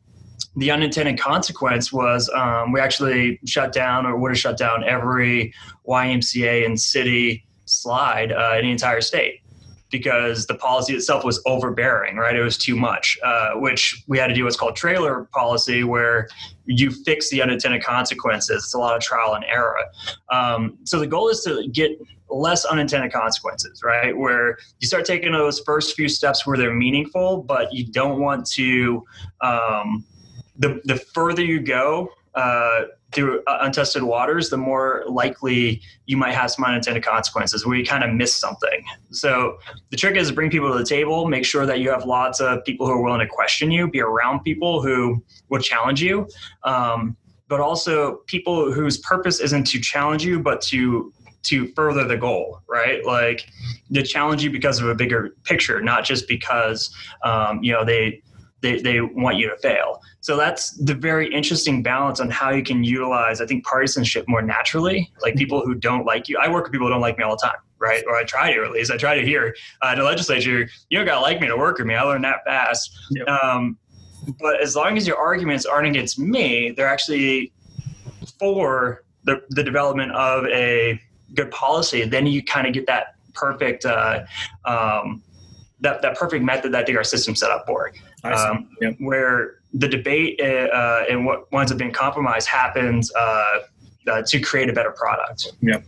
the 0.56 0.70
unintended 0.70 1.18
consequence 1.18 1.92
was 1.92 2.30
um, 2.34 2.72
we 2.72 2.80
actually 2.80 3.40
shut 3.46 3.72
down 3.72 4.06
or 4.06 4.16
would 4.18 4.30
have 4.30 4.38
shut 4.38 4.58
down 4.58 4.84
every 4.84 5.54
YMCA 5.88 6.66
and 6.66 6.78
city 6.78 7.44
slide 7.64 8.30
uh, 8.30 8.56
in 8.58 8.66
the 8.66 8.70
entire 8.70 9.00
state 9.00 9.40
because 9.94 10.44
the 10.46 10.56
policy 10.56 10.92
itself 10.92 11.22
was 11.22 11.40
overbearing, 11.46 12.16
right? 12.16 12.34
It 12.34 12.42
was 12.42 12.58
too 12.58 12.74
much, 12.74 13.16
uh, 13.22 13.50
which 13.54 14.02
we 14.08 14.18
had 14.18 14.26
to 14.26 14.34
do 14.34 14.42
what's 14.42 14.56
called 14.56 14.74
trailer 14.74 15.28
policy, 15.32 15.84
where 15.84 16.26
you 16.64 16.90
fix 16.90 17.30
the 17.30 17.40
unintended 17.40 17.84
consequences. 17.84 18.64
It's 18.64 18.74
a 18.74 18.78
lot 18.78 18.96
of 18.96 19.02
trial 19.02 19.34
and 19.34 19.44
error. 19.44 19.76
Um, 20.32 20.78
so 20.82 20.98
the 20.98 21.06
goal 21.06 21.28
is 21.28 21.42
to 21.42 21.68
get 21.68 21.92
less 22.28 22.64
unintended 22.64 23.12
consequences, 23.12 23.84
right? 23.84 24.16
Where 24.16 24.58
you 24.80 24.88
start 24.88 25.04
taking 25.04 25.30
those 25.30 25.60
first 25.60 25.94
few 25.94 26.08
steps 26.08 26.44
where 26.44 26.56
they're 26.56 26.74
meaningful, 26.74 27.44
but 27.44 27.72
you 27.72 27.86
don't 27.86 28.18
want 28.18 28.46
to. 28.54 29.04
Um, 29.42 30.04
the 30.56 30.80
the 30.86 30.96
further 30.96 31.44
you 31.44 31.60
go, 31.60 32.10
uh, 32.34 32.82
through 33.14 33.42
untested 33.46 34.02
waters, 34.02 34.50
the 34.50 34.56
more 34.56 35.04
likely 35.06 35.80
you 36.06 36.16
might 36.16 36.34
have 36.34 36.50
some 36.50 36.64
unintended 36.64 37.04
consequences 37.04 37.64
where 37.66 37.76
you 37.76 37.84
kind 37.84 38.04
of 38.04 38.12
miss 38.12 38.34
something. 38.34 38.84
So 39.10 39.58
the 39.90 39.96
trick 39.96 40.16
is 40.16 40.28
to 40.28 40.34
bring 40.34 40.50
people 40.50 40.72
to 40.72 40.78
the 40.78 40.84
table, 40.84 41.26
make 41.26 41.44
sure 41.44 41.66
that 41.66 41.80
you 41.80 41.90
have 41.90 42.04
lots 42.04 42.40
of 42.40 42.64
people 42.64 42.86
who 42.86 42.92
are 42.92 43.02
willing 43.02 43.20
to 43.20 43.26
question 43.26 43.70
you, 43.70 43.88
be 43.88 44.00
around 44.00 44.40
people 44.40 44.82
who 44.82 45.22
will 45.48 45.60
challenge 45.60 46.02
you, 46.02 46.28
um, 46.64 47.16
but 47.48 47.60
also 47.60 48.16
people 48.26 48.72
whose 48.72 48.98
purpose 48.98 49.40
isn't 49.40 49.64
to 49.64 49.80
challenge 49.80 50.24
you, 50.24 50.40
but 50.40 50.60
to 50.62 51.12
to 51.44 51.68
further 51.74 52.04
the 52.06 52.16
goal, 52.16 52.62
right? 52.68 53.04
Like 53.04 53.46
to 53.92 54.02
challenge 54.02 54.42
you 54.42 54.50
because 54.50 54.80
of 54.80 54.88
a 54.88 54.94
bigger 54.94 55.36
picture, 55.44 55.80
not 55.80 56.04
just 56.04 56.26
because 56.26 56.94
um, 57.22 57.62
you 57.62 57.72
know 57.72 57.84
they 57.84 58.22
they, 58.64 58.80
they 58.80 59.00
want 59.00 59.36
you 59.36 59.48
to 59.50 59.56
fail. 59.58 60.00
So 60.20 60.36
that's 60.36 60.70
the 60.70 60.94
very 60.94 61.32
interesting 61.32 61.82
balance 61.82 62.18
on 62.18 62.30
how 62.30 62.50
you 62.50 62.62
can 62.62 62.82
utilize, 62.82 63.42
I 63.42 63.46
think, 63.46 63.64
partisanship 63.64 64.24
more 64.26 64.40
naturally. 64.40 65.12
Like 65.22 65.34
people 65.36 65.60
who 65.60 65.74
don't 65.74 66.06
like 66.06 66.28
you. 66.28 66.38
I 66.42 66.48
work 66.48 66.64
with 66.64 66.72
people 66.72 66.86
who 66.86 66.94
don't 66.94 67.02
like 67.02 67.18
me 67.18 67.24
all 67.24 67.36
the 67.36 67.46
time, 67.46 67.60
right? 67.78 68.02
Or 68.08 68.16
I 68.16 68.24
try 68.24 68.52
to 68.54 68.64
at 68.64 68.70
least. 68.70 68.90
I 68.90 68.96
try 68.96 69.14
to 69.14 69.22
hear 69.22 69.54
uh, 69.82 69.94
the 69.94 70.02
legislature, 70.02 70.66
you 70.88 70.98
don't 70.98 71.06
got 71.06 71.16
to 71.16 71.20
like 71.20 71.40
me 71.40 71.46
to 71.46 71.56
work 71.56 71.76
with 71.76 71.86
me. 71.86 71.94
I 71.94 72.02
learned 72.02 72.24
that 72.24 72.38
fast. 72.46 72.90
Yep. 73.10 73.28
Um, 73.28 73.76
but 74.40 74.62
as 74.62 74.74
long 74.74 74.96
as 74.96 75.06
your 75.06 75.18
arguments 75.18 75.66
aren't 75.66 75.86
against 75.86 76.18
me, 76.18 76.70
they're 76.70 76.88
actually 76.88 77.52
for 78.38 79.04
the, 79.24 79.42
the 79.50 79.62
development 79.62 80.12
of 80.12 80.46
a 80.46 80.98
good 81.34 81.50
policy, 81.50 82.04
then 82.06 82.26
you 82.26 82.42
kind 82.42 82.66
of 82.66 82.72
get 82.72 82.86
that 82.86 83.16
perfect 83.34 83.84
uh, 83.84 84.24
um, 84.64 85.22
that, 85.80 86.00
that 86.00 86.16
perfect 86.16 86.42
method 86.42 86.72
that 86.72 86.82
I 86.82 86.84
think 86.84 86.96
our 86.96 87.04
system 87.04 87.34
set 87.34 87.50
up 87.50 87.66
for 87.66 87.88
um, 88.24 88.68
yep. 88.80 88.96
where 88.98 89.56
the 89.72 89.88
debate 89.88 90.40
uh, 90.40 91.04
and 91.10 91.26
what 91.26 91.50
winds 91.52 91.72
up 91.72 91.78
being 91.78 91.92
compromised 91.92 92.48
happens 92.48 93.12
uh, 93.14 93.58
uh, 94.08 94.22
to 94.22 94.40
create 94.40 94.68
a 94.68 94.72
better 94.72 94.92
product. 94.92 95.52
Yeah. 95.60 95.80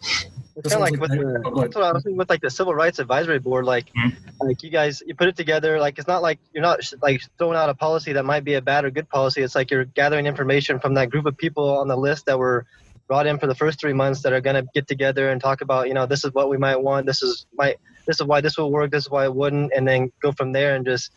It's 0.58 0.72
kind 0.72 0.82
of 0.82 0.90
like 0.90 1.00
with, 1.00 1.10
the, 1.10 1.60
that's 1.60 1.74
what 1.74 1.84
I 1.84 1.92
was 1.92 2.02
thinking 2.02 2.16
with 2.16 2.30
like 2.30 2.40
the 2.40 2.48
civil 2.48 2.74
rights 2.74 2.98
advisory 2.98 3.38
board. 3.38 3.66
Like, 3.66 3.92
mm-hmm. 3.92 4.46
like 4.46 4.62
you 4.62 4.70
guys, 4.70 5.02
you 5.06 5.14
put 5.14 5.28
it 5.28 5.36
together. 5.36 5.78
Like, 5.78 5.98
it's 5.98 6.08
not 6.08 6.22
like 6.22 6.38
you're 6.54 6.62
not 6.62 6.80
like 7.02 7.20
throwing 7.36 7.58
out 7.58 7.68
a 7.68 7.74
policy 7.74 8.14
that 8.14 8.24
might 8.24 8.42
be 8.42 8.54
a 8.54 8.62
bad 8.62 8.86
or 8.86 8.90
good 8.90 9.08
policy. 9.10 9.42
It's 9.42 9.54
like 9.54 9.70
you're 9.70 9.84
gathering 9.84 10.24
information 10.24 10.80
from 10.80 10.94
that 10.94 11.10
group 11.10 11.26
of 11.26 11.36
people 11.36 11.76
on 11.76 11.88
the 11.88 11.96
list 11.96 12.24
that 12.24 12.38
were 12.38 12.64
brought 13.06 13.26
in 13.26 13.38
for 13.38 13.46
the 13.46 13.54
first 13.54 13.78
three 13.78 13.92
months 13.92 14.22
that 14.22 14.32
are 14.32 14.40
going 14.40 14.56
to 14.56 14.66
get 14.72 14.88
together 14.88 15.28
and 15.28 15.42
talk 15.42 15.60
about, 15.60 15.88
you 15.88 15.94
know, 15.94 16.06
this 16.06 16.24
is 16.24 16.32
what 16.32 16.48
we 16.48 16.56
might 16.56 16.80
want. 16.80 17.04
This 17.04 17.22
is 17.22 17.46
might 17.54 17.76
this 18.06 18.20
is 18.20 18.26
why 18.26 18.40
this 18.40 18.56
will 18.56 18.70
work, 18.70 18.90
this 18.90 19.04
is 19.04 19.10
why 19.10 19.24
it 19.24 19.34
wouldn't, 19.34 19.72
and 19.74 19.86
then 19.86 20.12
go 20.20 20.32
from 20.32 20.52
there 20.52 20.74
and 20.74 20.84
just 20.84 21.10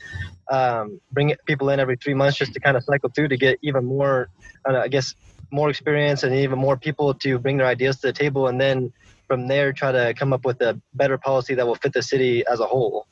um, 0.52 1.00
bring 1.12 1.36
people 1.46 1.70
in 1.70 1.80
every 1.80 1.96
three 1.96 2.14
months 2.14 2.38
just 2.38 2.54
to 2.54 2.60
kind 2.60 2.76
of 2.76 2.84
cycle 2.84 3.10
through 3.10 3.28
to 3.30 3.38
get 3.38 3.60
even 3.62 3.86
more, 3.86 4.30
I 4.66 4.88
guess, 4.88 5.16
more 5.52 5.70
experience 5.70 6.24
and 6.24 6.34
even 6.36 6.60
more 6.60 6.78
people 6.78 7.14
to 7.14 7.40
bring 7.40 7.58
their 7.58 7.68
ideas 7.68 7.98
to 7.98 8.08
the 8.08 8.14
table, 8.14 8.48
and 8.48 8.60
then 8.60 8.92
from 9.28 9.48
there 9.48 9.72
try 9.72 9.92
to 9.92 10.14
come 10.16 10.34
up 10.34 10.46
with 10.46 10.62
a 10.62 10.80
better 10.96 11.18
policy 11.18 11.54
that 11.56 11.66
will 11.66 11.76
fit 11.76 11.94
the 11.94 12.02
city 12.02 12.44
as 12.48 12.60
a 12.60 12.66
whole. 12.66 13.08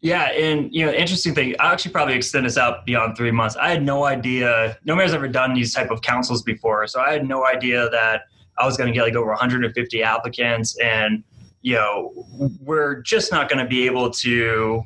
Yeah, 0.00 0.30
and 0.30 0.72
you 0.74 0.86
know, 0.86 0.92
interesting 0.92 1.34
thing. 1.34 1.54
I 1.60 1.72
actually 1.72 1.92
probably 1.92 2.14
extend 2.14 2.46
this 2.46 2.56
out 2.56 2.86
beyond 2.86 3.16
three 3.16 3.30
months. 3.30 3.56
I 3.56 3.68
had 3.68 3.82
no 3.82 4.04
idea. 4.04 4.78
Nobody's 4.84 5.12
ever 5.12 5.28
done 5.28 5.52
these 5.52 5.74
type 5.74 5.90
of 5.90 6.00
councils 6.00 6.42
before, 6.42 6.86
so 6.86 7.00
I 7.00 7.12
had 7.12 7.28
no 7.28 7.46
idea 7.46 7.90
that 7.90 8.22
I 8.56 8.64
was 8.64 8.78
going 8.78 8.88
to 8.88 8.94
get 8.94 9.02
like 9.02 9.14
over 9.14 9.28
150 9.28 10.02
applicants, 10.02 10.78
and 10.78 11.22
you 11.62 11.74
know, 11.74 12.12
we're 12.60 13.02
just 13.02 13.30
not 13.30 13.48
going 13.48 13.62
to 13.62 13.68
be 13.68 13.86
able 13.86 14.10
to 14.10 14.84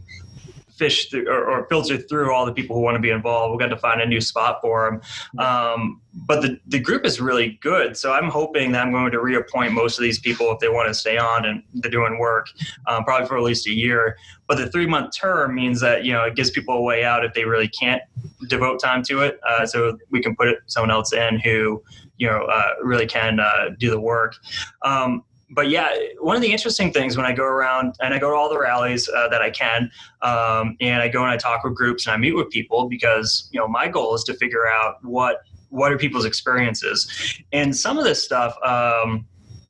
fish 0.77 1.09
through 1.09 1.29
or, 1.29 1.45
or, 1.45 1.67
filter 1.69 1.97
through 1.97 2.33
all 2.33 2.45
the 2.45 2.53
people 2.53 2.75
who 2.75 2.83
want 2.83 2.97
to 2.97 3.01
be 3.01 3.11
involved. 3.11 3.53
We've 3.53 3.61
got 3.61 3.75
to 3.75 3.81
find 3.81 4.01
a 4.01 4.07
new 4.07 4.21
spot 4.21 4.59
for 4.61 5.01
them. 5.37 5.45
Um, 5.45 6.01
but 6.13 6.43
the, 6.43 6.59
the 6.67 6.81
group 6.81 7.05
is 7.05 7.21
really 7.21 7.59
good. 7.63 7.97
So 7.97 8.13
I'm 8.13 8.29
hoping 8.29 8.73
that 8.73 8.85
I'm 8.85 8.93
going 8.93 9.13
to 9.13 9.21
reappoint 9.21 9.73
most 9.73 9.99
of 9.99 10.03
these 10.03 10.19
people 10.19 10.51
if 10.53 10.59
they 10.59 10.69
want 10.69 10.89
to 10.89 10.95
stay 10.95 11.17
on 11.17 11.45
and 11.45 11.63
they're 11.75 11.91
doing 11.91 12.19
work, 12.19 12.49
um, 12.87 13.05
probably 13.05 13.27
for 13.27 13.37
at 13.37 13.43
least 13.45 13.67
a 13.67 13.73
year. 13.73 14.17
But 14.49 14.59
the 14.59 14.69
three 14.71 14.87
month 14.87 15.15
term 15.17 15.55
means 15.55 15.81
that, 15.81 16.05
you 16.05 16.13
know, 16.13 16.25
it 16.25 16.35
gives 16.35 16.51
people 16.51 16.75
a 16.75 16.83
way 16.83 17.05
out 17.05 17.25
if 17.25 17.35
they 17.35 17.45
really 17.45 17.69
can't 17.69 18.03
devote 18.49 18.81
time 18.81 19.03
to 19.05 19.21
it. 19.21 19.39
Uh, 19.49 19.67
so 19.67 19.97
we 20.11 20.21
can 20.21 20.35
put 20.35 20.57
someone 20.67 20.91
else 20.91 21.13
in 21.13 21.39
who, 21.39 21.83
you 22.19 22.29
know, 22.29 22.45
uh, 22.45 22.75
really 22.83 23.07
can 23.07 23.39
uh, 23.39 23.71
do 23.79 23.91
the 23.91 24.01
work. 24.01 24.35
Um, 24.83 25.23
but 25.55 25.71
yeah, 25.71 25.89
one 26.21 26.37
of 26.37 26.43
the 26.43 26.51
interesting 26.51 26.93
things 26.93 27.17
when 27.17 27.25
I 27.25 27.33
go 27.33 27.45
around 27.45 27.95
and 28.01 28.13
I 28.13 28.19
go 28.19 28.31
to 28.31 28.37
all 28.37 28.49
the 28.49 28.59
rallies 28.59 29.09
uh, 29.09 29.29
that 29.29 29.41
I 29.41 29.51
can, 29.51 29.91
um, 30.23 30.77
and 30.81 31.01
I 31.01 31.09
go 31.09 31.23
and 31.23 31.31
I 31.31 31.37
talk 31.37 31.65
with 31.65 31.75
groups 31.75 32.07
and 32.07 32.15
I 32.15 32.17
meet 32.17 32.33
with 32.33 32.51
people 32.51 32.89
because 32.89 33.49
you 33.53 33.61
know 33.61 33.69
my 33.69 33.89
goal 33.89 34.15
is 34.15 34.25
to 34.25 34.35
figure 34.35 34.67
out 34.67 34.97
what 35.03 35.43
what 35.71 35.93
are 35.93 35.99
people's 35.99 36.25
experiences, 36.25 37.41
and 37.53 37.75
some 37.77 37.99
of 37.99 38.05
this 38.05 38.23
stuff. 38.23 38.55
Um, 38.65 39.27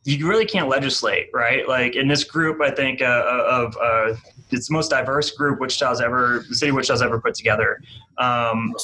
you 0.06 0.28
really 0.28 0.44
can't 0.44 0.68
legislate, 0.68 1.28
right? 1.32 1.66
Like 1.66 1.96
in 1.96 2.08
this 2.08 2.24
group, 2.24 2.60
I 2.60 2.70
think 2.70 3.00
uh, 3.00 3.04
uh 3.04 3.46
of 3.48 3.76
uh, 3.80 4.16
it's 4.50 4.68
the 4.68 4.74
most 4.74 4.90
diverse 4.90 5.30
group 5.30 5.60
Wichita's 5.60 6.00
ever, 6.00 6.44
the 6.48 6.54
city 6.54 6.70
of 6.70 6.76
Wichita's 6.76 7.00
ever 7.00 7.20
put 7.20 7.34
together. 7.34 7.80
Um, 8.18 8.74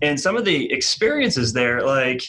and 0.00 0.18
some 0.18 0.36
of 0.36 0.44
the 0.44 0.72
experiences 0.72 1.52
there, 1.52 1.84
like 1.84 2.22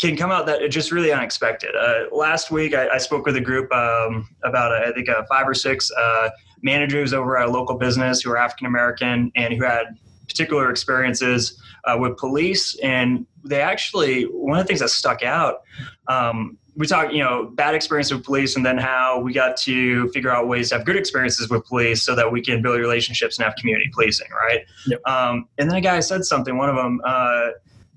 can 0.00 0.16
come 0.16 0.30
out 0.30 0.46
that 0.46 0.68
just 0.70 0.92
really 0.92 1.12
unexpected. 1.12 1.74
Uh, 1.76 2.04
last 2.12 2.50
week, 2.50 2.74
I, 2.74 2.88
I, 2.88 2.98
spoke 2.98 3.26
with 3.26 3.36
a 3.36 3.40
group 3.40 3.72
um, 3.72 4.28
about, 4.42 4.72
uh, 4.72 4.88
I 4.88 4.92
think, 4.92 5.08
uh, 5.08 5.22
five 5.28 5.48
or 5.48 5.54
six 5.54 5.90
uh, 5.92 6.30
managers 6.62 7.12
over 7.12 7.36
at 7.38 7.48
a 7.48 7.50
local 7.50 7.76
business 7.76 8.22
who 8.22 8.30
are 8.30 8.36
African 8.36 8.66
American 8.66 9.30
and 9.36 9.54
who 9.54 9.64
had 9.64 9.96
particular 10.28 10.70
experiences 10.70 11.60
uh, 11.84 11.96
with 11.98 12.16
police. 12.16 12.76
And 12.80 13.26
they 13.44 13.60
actually, 13.60 14.24
one 14.24 14.58
of 14.58 14.64
the 14.64 14.68
things 14.68 14.80
that 14.80 14.90
stuck 14.90 15.22
out, 15.22 15.62
um, 16.08 16.58
we 16.76 16.86
talked, 16.88 17.12
you 17.12 17.22
know, 17.22 17.44
bad 17.54 17.74
experience 17.74 18.12
with 18.12 18.24
police, 18.24 18.56
and 18.56 18.66
then 18.66 18.78
how 18.78 19.20
we 19.20 19.32
got 19.32 19.56
to 19.58 20.08
figure 20.08 20.30
out 20.30 20.48
ways 20.48 20.70
to 20.70 20.76
have 20.76 20.84
good 20.84 20.96
experiences 20.96 21.48
with 21.48 21.64
police, 21.66 22.02
so 22.02 22.16
that 22.16 22.32
we 22.32 22.42
can 22.42 22.62
build 22.62 22.80
relationships 22.80 23.38
and 23.38 23.44
have 23.44 23.54
community 23.54 23.88
policing, 23.94 24.26
right? 24.32 24.62
Yep. 24.88 25.00
Um, 25.06 25.48
and 25.58 25.70
then 25.70 25.76
a 25.76 25.80
guy 25.80 26.00
said 26.00 26.24
something. 26.24 26.56
One 26.56 26.68
of 26.68 26.74
them 26.74 27.00
uh, 27.04 27.50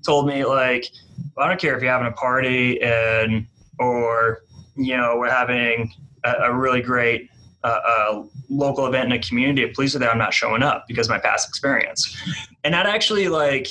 told 0.04 0.26
me 0.26 0.44
like, 0.44 0.90
well, 1.36 1.46
I 1.46 1.48
don't 1.48 1.60
care 1.60 1.76
if 1.76 1.82
you're 1.82 1.92
having 1.92 2.08
a 2.08 2.12
party 2.12 2.80
and 2.82 3.46
or 3.78 4.42
you 4.76 4.96
know 4.96 5.16
we're 5.16 5.30
having 5.30 5.92
a, 6.24 6.32
a 6.44 6.54
really 6.54 6.80
great 6.80 7.30
uh, 7.64 7.80
uh, 7.86 8.22
local 8.48 8.86
event 8.86 9.06
in 9.06 9.12
a 9.12 9.18
community 9.18 9.62
of 9.62 9.72
police 9.74 9.96
are 9.96 10.08
I'm 10.08 10.18
not 10.18 10.32
showing 10.32 10.62
up 10.62 10.86
because 10.86 11.08
my 11.08 11.18
past 11.18 11.48
experience. 11.48 12.16
And 12.64 12.72
that 12.74 12.86
actually 12.86 13.28
like 13.28 13.68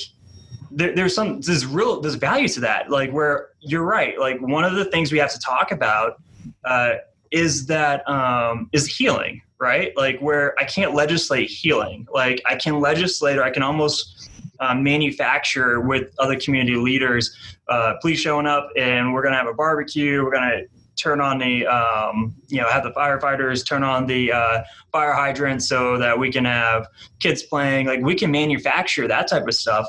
there, 0.72 0.94
there's 0.94 1.16
some 1.16 1.42
there's 1.42 1.66
real 1.66 2.02
there's 2.02 2.16
value 2.16 2.48
to 2.50 2.60
that. 2.62 2.90
Like 2.90 3.12
where 3.12 3.50
you're 3.62 3.86
right. 3.86 4.20
Like 4.20 4.42
one 4.42 4.63
of 4.63 4.74
the 4.74 4.86
things 4.86 5.12
we 5.12 5.18
have 5.20 5.32
to 5.32 5.40
talk 5.40 5.72
about 5.72 6.22
uh, 6.66 6.96
is 7.32 7.66
that 7.68 8.08
um, 8.10 8.70
is 8.74 8.86
healing, 8.86 9.42
right? 9.60 9.96
Like 9.96 10.20
where 10.20 10.54
I 10.60 10.66
can't 10.66 10.94
legislate 10.94 11.50
healing. 11.50 12.08
Like 12.13 12.42
I 12.46 12.56
can 12.56 12.80
legislate 12.80 13.38
or 13.38 13.44
I 13.44 13.52
can 13.52 13.63
almost 13.63 14.16
uh, 14.60 14.76
manufacture 14.76 15.82
with 15.82 16.13
other 16.20 16.39
community 16.39 16.78
leaders. 16.78 17.36
Uh, 17.67 17.93
police 18.02 18.20
showing 18.20 18.46
up, 18.46 18.70
and 18.78 19.13
we're 19.13 19.24
gonna 19.24 19.38
have 19.38 19.48
a 19.48 19.54
barbecue. 19.54 20.24
We're 20.24 20.32
gonna 20.32 20.62
turn 20.96 21.22
on 21.22 21.38
the 21.38 21.65
um, 21.67 22.36
you 22.48 22.60
know 22.60 22.70
have 22.70 22.84
the 22.84 22.91
firefighters 22.91 23.65
turn 23.65 23.84
on 23.84 24.08
the 24.08 24.32
uh, 24.32 24.63
fire 24.91 25.13
hydrant 25.13 25.63
so 25.63 25.98
that 25.98 26.17
we 26.17 26.32
can 26.32 26.46
have 26.46 26.88
kids 27.20 27.43
playing 27.43 27.86
like 27.86 28.02
we 28.02 28.15
can 28.15 28.32
manufacture 28.32 29.08
that 29.08 29.28
type 29.28 29.48
of 29.48 29.54
stuff 29.54 29.88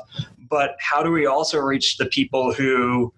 but 0.49 0.75
how 0.79 1.03
do 1.03 1.11
we 1.11 1.25
also 1.25 1.59
reach 1.59 1.97
the 1.97 2.05
people 2.07 2.53
who 2.53 3.11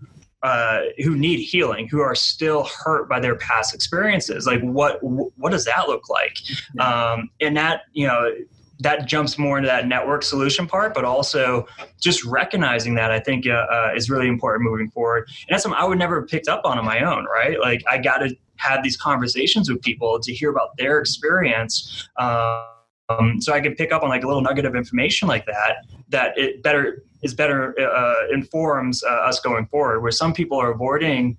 uh, 0.44 0.82
who 1.04 1.16
need 1.16 1.40
healing, 1.40 1.88
who 1.88 2.00
are 2.00 2.16
still 2.16 2.64
hurt 2.64 3.08
by 3.08 3.20
their 3.20 3.36
past 3.36 3.76
experiences. 3.76 4.48
Like, 4.48 4.62
what 4.62 5.00
what 5.04 5.52
does 5.52 5.66
that 5.66 5.88
look 5.88 6.10
like? 6.10 6.38
Um, 6.80 7.30
and 7.40 7.56
that 7.58 7.82
you 7.94 8.08
know 8.08 8.34
that 8.82 9.08
jumps 9.08 9.38
more 9.38 9.58
into 9.58 9.68
that 9.68 9.88
network 9.88 10.24
solution 10.24 10.68
part, 10.68 10.94
but 10.94 11.06
also 11.06 11.68
just 12.00 12.26
recognizing 12.26 12.96
that 12.96 13.12
I 13.12 13.20
think 13.20 13.48
uh, 13.48 13.52
uh, 13.52 13.92
is 13.96 14.10
really 14.10 14.28
important 14.28 14.70
moving 14.70 14.90
forward. 14.90 15.28
And 15.28 15.54
that's 15.54 15.64
something 15.64 15.80
I 15.80 15.86
would 15.86 16.00
never 16.00 16.22
have 16.22 16.30
picked 16.30 16.48
up 16.48 16.62
on 16.66 16.78
on 16.78 16.86
my 16.86 17.02
own, 17.02 17.26
right? 17.26 17.60
Like 17.60 17.84
I 17.90 17.98
got 17.98 18.18
to 18.18 18.36
have 18.58 18.84
these 18.84 18.98
conversations 18.98 19.70
with 19.70 19.82
people 19.82 20.20
to 20.20 20.34
hear 20.34 20.50
about 20.50 20.76
their 20.78 21.00
experience. 21.00 22.10
Um, 22.18 23.40
so 23.40 23.54
I 23.54 23.60
could 23.60 23.76
pick 23.78 23.92
up 23.92 24.04
on 24.04 24.10
like 24.10 24.24
a 24.24 24.28
little 24.28 24.42
nugget 24.42 24.66
of 24.66 24.76
information 24.76 25.28
like 25.28 25.46
that, 25.46 25.86
that 26.10 26.38
it 26.38 26.64
better 26.64 27.04
is 27.22 27.34
better 27.34 27.80
uh, 27.80 28.28
informs 28.32 29.04
uh, 29.04 29.10
us 29.10 29.40
going 29.40 29.66
forward. 29.68 30.02
Where 30.02 30.12
some 30.12 30.34
people 30.34 30.60
are 30.60 30.72
avoiding 30.72 31.38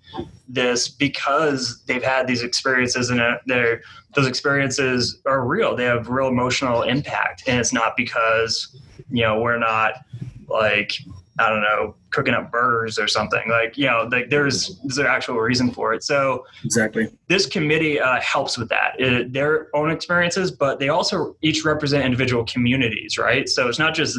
this 0.48 0.88
because 0.88 1.82
they've 1.86 2.02
had 2.02 2.26
these 2.26 2.42
experiences 2.42 3.10
and 3.10 3.20
uh, 3.20 3.38
they're 3.46 3.82
those 4.14 4.26
experiences 4.26 5.20
are 5.26 5.44
real. 5.44 5.74
They 5.74 5.84
have 5.84 6.08
real 6.08 6.28
emotional 6.28 6.82
impact, 6.82 7.44
and 7.46 7.58
it's 7.58 7.72
not 7.72 7.96
because 7.96 8.76
you 9.10 9.22
know 9.22 9.40
we're 9.40 9.58
not 9.58 10.04
like 10.48 10.92
I 11.38 11.48
don't 11.48 11.62
know 11.62 11.94
cooking 12.10 12.34
up 12.34 12.50
burgers 12.50 12.98
or 12.98 13.08
something. 13.08 13.42
Like 13.48 13.78
you 13.78 13.86
know, 13.86 14.08
like 14.10 14.28
there's 14.28 14.78
there's 14.80 14.98
an 14.98 15.06
actual 15.06 15.36
reason 15.36 15.70
for 15.70 15.94
it. 15.94 16.04
So 16.04 16.44
exactly, 16.64 17.08
this 17.28 17.46
committee 17.46 17.98
uh, 17.98 18.20
helps 18.20 18.58
with 18.58 18.68
that. 18.68 19.00
It, 19.00 19.32
their 19.32 19.68
own 19.74 19.90
experiences, 19.90 20.50
but 20.50 20.78
they 20.78 20.90
also 20.90 21.36
each 21.42 21.64
represent 21.64 22.04
individual 22.04 22.44
communities, 22.44 23.16
right? 23.18 23.48
So 23.48 23.68
it's 23.68 23.78
not 23.78 23.94
just 23.94 24.18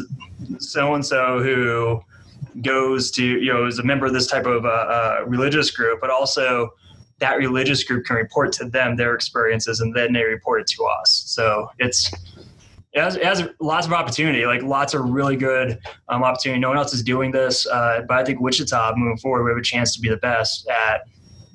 so 0.58 0.94
and 0.94 1.06
so 1.06 1.40
who 1.40 2.02
goes 2.62 3.10
to 3.12 3.24
you 3.24 3.52
know 3.52 3.66
is 3.66 3.78
a 3.78 3.84
member 3.84 4.06
of 4.06 4.12
this 4.12 4.26
type 4.26 4.46
of 4.46 4.64
uh, 4.64 4.68
uh, 4.68 5.24
religious 5.26 5.70
group, 5.70 6.00
but 6.00 6.10
also 6.10 6.70
that 7.20 7.38
religious 7.38 7.84
group 7.84 8.04
can 8.04 8.16
report 8.16 8.52
to 8.52 8.64
them 8.64 8.96
their 8.96 9.14
experiences, 9.14 9.80
and 9.80 9.94
then 9.94 10.12
they 10.12 10.24
report 10.24 10.60
it 10.62 10.66
to 10.66 10.84
us. 10.84 11.22
So 11.26 11.70
it's 11.78 12.10
it 12.94 13.02
has, 13.02 13.16
it 13.16 13.24
has 13.24 13.48
lots 13.60 13.86
of 13.86 13.92
opportunity, 13.92 14.46
like 14.46 14.62
lots 14.62 14.94
of 14.94 15.04
really 15.04 15.36
good 15.36 15.78
um, 16.08 16.22
opportunity. 16.22 16.60
No 16.60 16.68
one 16.68 16.78
else 16.78 16.94
is 16.94 17.02
doing 17.02 17.32
this, 17.32 17.66
uh, 17.66 18.02
but 18.06 18.18
I 18.18 18.24
think 18.24 18.40
Wichita 18.40 18.94
moving 18.96 19.18
forward, 19.18 19.44
we 19.44 19.50
have 19.50 19.58
a 19.58 19.62
chance 19.62 19.94
to 19.96 20.00
be 20.00 20.08
the 20.08 20.16
best 20.16 20.68
at 20.68 21.02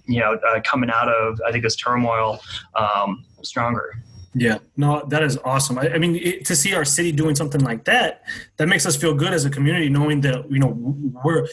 you 0.06 0.20
know 0.20 0.34
uh, 0.34 0.60
coming 0.62 0.90
out 0.90 1.08
of 1.08 1.40
I 1.46 1.52
think 1.52 1.64
this 1.64 1.78
turmoil 1.78 2.40
um, 2.76 3.26
stronger. 3.42 4.04
Yeah, 4.36 4.58
no, 4.76 5.06
that 5.08 5.24
is 5.24 5.38
awesome. 5.44 5.80
I, 5.80 5.94
I 5.94 5.98
mean, 5.98 6.18
it, 6.18 6.46
to 6.46 6.56
see 6.56 6.74
our 6.74 6.86
city 6.86 7.12
doing 7.12 7.36
something 7.36 7.62
like 7.62 7.86
that, 7.86 8.24
that 8.58 8.68
makes 8.68 8.86
us 8.86 8.96
feel 8.96 9.14
good 9.14 9.34
as 9.34 9.46
a 9.46 9.50
community, 9.50 9.90
knowing 9.90 10.22
that 10.22 10.52
you 10.52 10.60
know 10.60 10.74
we're 11.24 11.48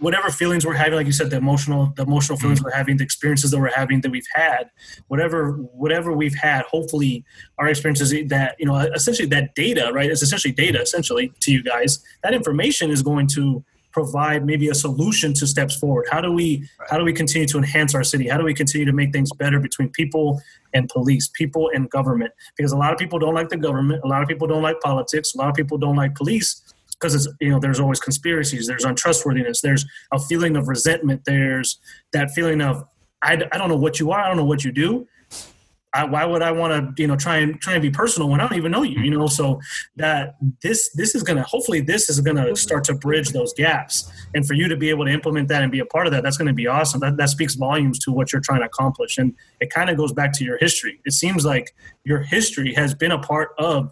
whatever 0.00 0.30
feelings 0.30 0.64
we're 0.64 0.74
having, 0.74 0.94
like 0.94 1.06
you 1.06 1.12
said, 1.12 1.30
the 1.30 1.36
emotional, 1.36 1.92
the 1.96 2.02
emotional 2.02 2.38
feelings 2.38 2.60
mm-hmm. 2.60 2.66
we're 2.66 2.76
having, 2.76 2.96
the 2.96 3.04
experiences 3.04 3.50
that 3.50 3.58
we're 3.58 3.72
having, 3.74 4.00
that 4.00 4.10
we've 4.10 4.26
had, 4.34 4.70
whatever, 5.08 5.52
whatever 5.52 6.12
we've 6.12 6.34
had, 6.34 6.64
hopefully 6.66 7.24
our 7.58 7.68
experiences 7.68 8.10
that 8.28 8.56
you 8.58 8.66
know, 8.66 8.76
essentially 8.76 9.28
that 9.28 9.54
data, 9.54 9.90
right? 9.92 10.10
It's 10.10 10.22
essentially 10.22 10.52
data, 10.52 10.80
essentially 10.80 11.32
to 11.40 11.52
you 11.52 11.62
guys. 11.62 12.02
That 12.22 12.34
information 12.34 12.90
is 12.90 13.02
going 13.02 13.26
to 13.28 13.64
provide 13.92 14.46
maybe 14.46 14.68
a 14.68 14.74
solution 14.74 15.34
to 15.34 15.46
steps 15.46 15.76
forward 15.76 16.06
how 16.10 16.20
do 16.20 16.32
we 16.32 16.68
how 16.88 16.96
do 16.96 17.04
we 17.04 17.12
continue 17.12 17.46
to 17.46 17.58
enhance 17.58 17.94
our 17.94 18.04
city 18.04 18.28
how 18.28 18.38
do 18.38 18.44
we 18.44 18.54
continue 18.54 18.84
to 18.84 18.92
make 18.92 19.12
things 19.12 19.30
better 19.32 19.58
between 19.58 19.88
people 19.88 20.40
and 20.74 20.88
police 20.88 21.28
people 21.34 21.70
and 21.74 21.90
government 21.90 22.32
because 22.56 22.72
a 22.72 22.76
lot 22.76 22.92
of 22.92 22.98
people 22.98 23.18
don't 23.18 23.34
like 23.34 23.48
the 23.48 23.56
government 23.56 24.00
a 24.04 24.06
lot 24.06 24.22
of 24.22 24.28
people 24.28 24.46
don't 24.46 24.62
like 24.62 24.78
politics 24.80 25.34
a 25.34 25.38
lot 25.38 25.48
of 25.48 25.54
people 25.54 25.76
don't 25.76 25.96
like 25.96 26.14
police 26.14 26.62
because 27.00 27.14
it's 27.14 27.28
you 27.40 27.50
know 27.50 27.58
there's 27.58 27.80
always 27.80 28.00
conspiracies 28.00 28.66
there's 28.66 28.84
untrustworthiness 28.84 29.60
there's 29.60 29.84
a 30.12 30.18
feeling 30.18 30.56
of 30.56 30.68
resentment 30.68 31.22
there's 31.24 31.78
that 32.12 32.30
feeling 32.30 32.60
of 32.60 32.84
I, 33.22 33.32
I 33.52 33.58
don't 33.58 33.68
know 33.68 33.76
what 33.76 33.98
you 34.00 34.10
are 34.10 34.20
i 34.20 34.28
don't 34.28 34.36
know 34.36 34.44
what 34.44 34.64
you 34.64 34.72
do 34.72 35.06
I, 35.92 36.04
why 36.04 36.24
would 36.24 36.40
I 36.40 36.52
want 36.52 36.96
to, 36.96 37.02
you 37.02 37.08
know, 37.08 37.16
try 37.16 37.38
and 37.38 37.60
try 37.60 37.72
and 37.72 37.82
be 37.82 37.90
personal 37.90 38.28
when 38.28 38.40
I 38.40 38.46
don't 38.46 38.56
even 38.56 38.70
know 38.70 38.82
you, 38.82 39.00
you 39.00 39.10
know? 39.10 39.26
So 39.26 39.60
that 39.96 40.36
this 40.62 40.90
this 40.90 41.14
is 41.14 41.22
gonna 41.22 41.42
hopefully 41.42 41.80
this 41.80 42.08
is 42.08 42.20
gonna 42.20 42.54
start 42.54 42.84
to 42.84 42.94
bridge 42.94 43.30
those 43.30 43.52
gaps, 43.54 44.10
and 44.34 44.46
for 44.46 44.54
you 44.54 44.68
to 44.68 44.76
be 44.76 44.88
able 44.90 45.04
to 45.06 45.10
implement 45.10 45.48
that 45.48 45.62
and 45.62 45.72
be 45.72 45.80
a 45.80 45.84
part 45.84 46.06
of 46.06 46.12
that, 46.12 46.22
that's 46.22 46.36
gonna 46.36 46.52
be 46.52 46.68
awesome. 46.68 47.00
That 47.00 47.16
that 47.16 47.30
speaks 47.30 47.54
volumes 47.54 47.98
to 48.00 48.12
what 48.12 48.32
you're 48.32 48.40
trying 48.40 48.60
to 48.60 48.66
accomplish, 48.66 49.18
and 49.18 49.34
it 49.60 49.70
kind 49.70 49.90
of 49.90 49.96
goes 49.96 50.12
back 50.12 50.32
to 50.34 50.44
your 50.44 50.58
history. 50.58 51.00
It 51.04 51.12
seems 51.12 51.44
like 51.44 51.74
your 52.04 52.20
history 52.20 52.72
has 52.74 52.94
been 52.94 53.10
a 53.10 53.18
part 53.18 53.50
of 53.58 53.90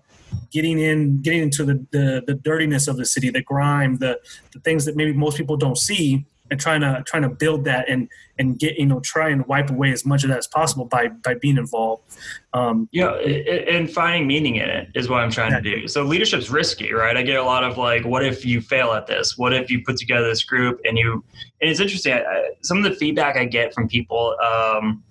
getting 0.50 0.78
in 0.78 1.20
getting 1.22 1.42
into 1.42 1.64
the, 1.64 1.74
the, 1.90 2.22
the 2.26 2.34
dirtiness 2.34 2.88
of 2.88 2.96
the 2.96 3.04
city 3.04 3.30
the 3.30 3.42
grime 3.42 3.96
the, 3.96 4.18
the 4.52 4.60
things 4.60 4.84
that 4.84 4.96
maybe 4.96 5.12
most 5.12 5.36
people 5.36 5.56
don't 5.56 5.78
see 5.78 6.24
and 6.50 6.60
trying 6.60 6.80
to 6.80 7.02
trying 7.06 7.22
to 7.22 7.28
build 7.28 7.64
that 7.64 7.88
and 7.88 8.08
and 8.38 8.58
get 8.58 8.76
you 8.76 8.86
know 8.86 9.00
try 9.00 9.28
and 9.28 9.46
wipe 9.46 9.70
away 9.70 9.92
as 9.92 10.04
much 10.04 10.24
of 10.24 10.30
that 10.30 10.38
as 10.38 10.46
possible 10.46 10.84
by 10.84 11.08
by 11.08 11.34
being 11.34 11.56
involved. 11.56 12.02
Um, 12.52 12.88
yeah, 12.92 13.10
and 13.10 13.90
finding 13.90 14.26
meaning 14.26 14.56
in 14.56 14.68
it 14.68 14.88
is 14.94 15.08
what 15.08 15.20
I'm 15.20 15.30
trying 15.30 15.52
yeah. 15.52 15.60
to 15.60 15.80
do. 15.80 15.88
So 15.88 16.02
leadership's 16.02 16.50
risky, 16.50 16.92
right? 16.92 17.16
I 17.16 17.22
get 17.22 17.36
a 17.36 17.42
lot 17.42 17.64
of 17.64 17.76
like, 17.76 18.04
what 18.04 18.24
if 18.24 18.44
you 18.44 18.60
fail 18.60 18.92
at 18.92 19.06
this? 19.06 19.36
What 19.36 19.52
if 19.52 19.70
you 19.70 19.82
put 19.84 19.96
together 19.96 20.28
this 20.28 20.44
group 20.44 20.80
and 20.84 20.96
you? 20.96 21.24
And 21.60 21.70
it's 21.70 21.80
interesting. 21.80 22.14
I, 22.14 22.50
some 22.62 22.78
of 22.78 22.84
the 22.84 22.94
feedback 22.94 23.36
I 23.36 23.44
get 23.44 23.74
from 23.74 23.88
people 23.88 24.36
um, 24.44 25.02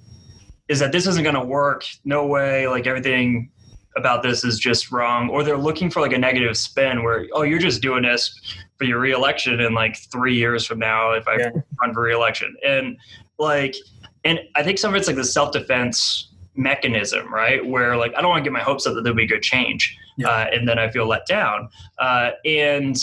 is 0.68 0.80
that 0.80 0.92
this 0.92 1.08
isn't 1.08 1.24
going 1.24 1.36
to 1.36 1.46
work. 1.46 1.86
No 2.06 2.26
way. 2.26 2.68
Like 2.68 2.88
everything 2.88 3.52
about 3.98 4.24
this 4.24 4.44
is 4.44 4.60
just 4.60 4.92
wrong 4.92 5.30
or 5.30 5.44
they're 5.44 5.58
looking 5.58 5.90
for 5.90 6.02
like 6.02 6.14
a 6.14 6.18
negative 6.18 6.56
spin 6.56 7.04
where 7.04 7.28
oh 7.34 7.42
you're 7.42 7.60
just 7.60 7.82
doing 7.82 8.04
this 8.04 8.34
for 8.78 8.86
your 8.86 9.00
reelection 9.00 9.60
in 9.60 9.74
like 9.74 9.98
three 10.12 10.36
years 10.36 10.66
from 10.66 10.80
now 10.80 11.12
if 11.12 11.28
I 11.28 11.38
yeah. 11.38 11.50
run 11.82 11.94
for 11.94 12.04
reelection. 12.04 12.56
And 12.66 12.98
like, 13.40 13.76
and 14.24 14.40
I 14.56 14.64
think 14.64 14.78
some 14.78 14.94
of 14.94 14.98
it's 14.98 15.08
like 15.08 15.16
the 15.16 15.24
self 15.24 15.52
defense 15.52 16.30
mechanism, 16.56 17.34
right? 17.34 17.66
Where 17.66 17.98
like 17.98 18.14
I 18.16 18.22
don't 18.22 18.30
want 18.30 18.44
to 18.44 18.50
get 18.50 18.54
my 18.54 18.64
hopes 18.64 18.86
up 18.86 18.96
that 18.96 19.04
there'll 19.04 19.18
be 19.18 19.28
good 19.28 19.42
change, 19.44 19.98
yeah. 20.18 20.30
uh, 20.30 20.46
and 20.52 20.68
then 20.68 20.80
I 20.80 20.90
feel 20.90 21.08
let 21.08 21.26
down. 21.26 21.70
Uh, 22.00 22.32
and 22.46 22.96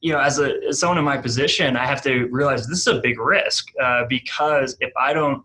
you 0.00 0.12
know, 0.12 0.20
as 0.20 0.38
a 0.38 0.54
as 0.68 0.80
someone 0.80 0.98
in 0.98 1.04
my 1.04 1.16
position, 1.16 1.76
I 1.76 1.86
have 1.86 2.02
to 2.02 2.26
realize 2.26 2.66
this 2.66 2.80
is 2.80 2.86
a 2.86 3.00
big 3.00 3.18
risk 3.18 3.68
uh, 3.82 4.04
because 4.08 4.76
if 4.80 4.92
I 4.96 5.12
don't 5.12 5.44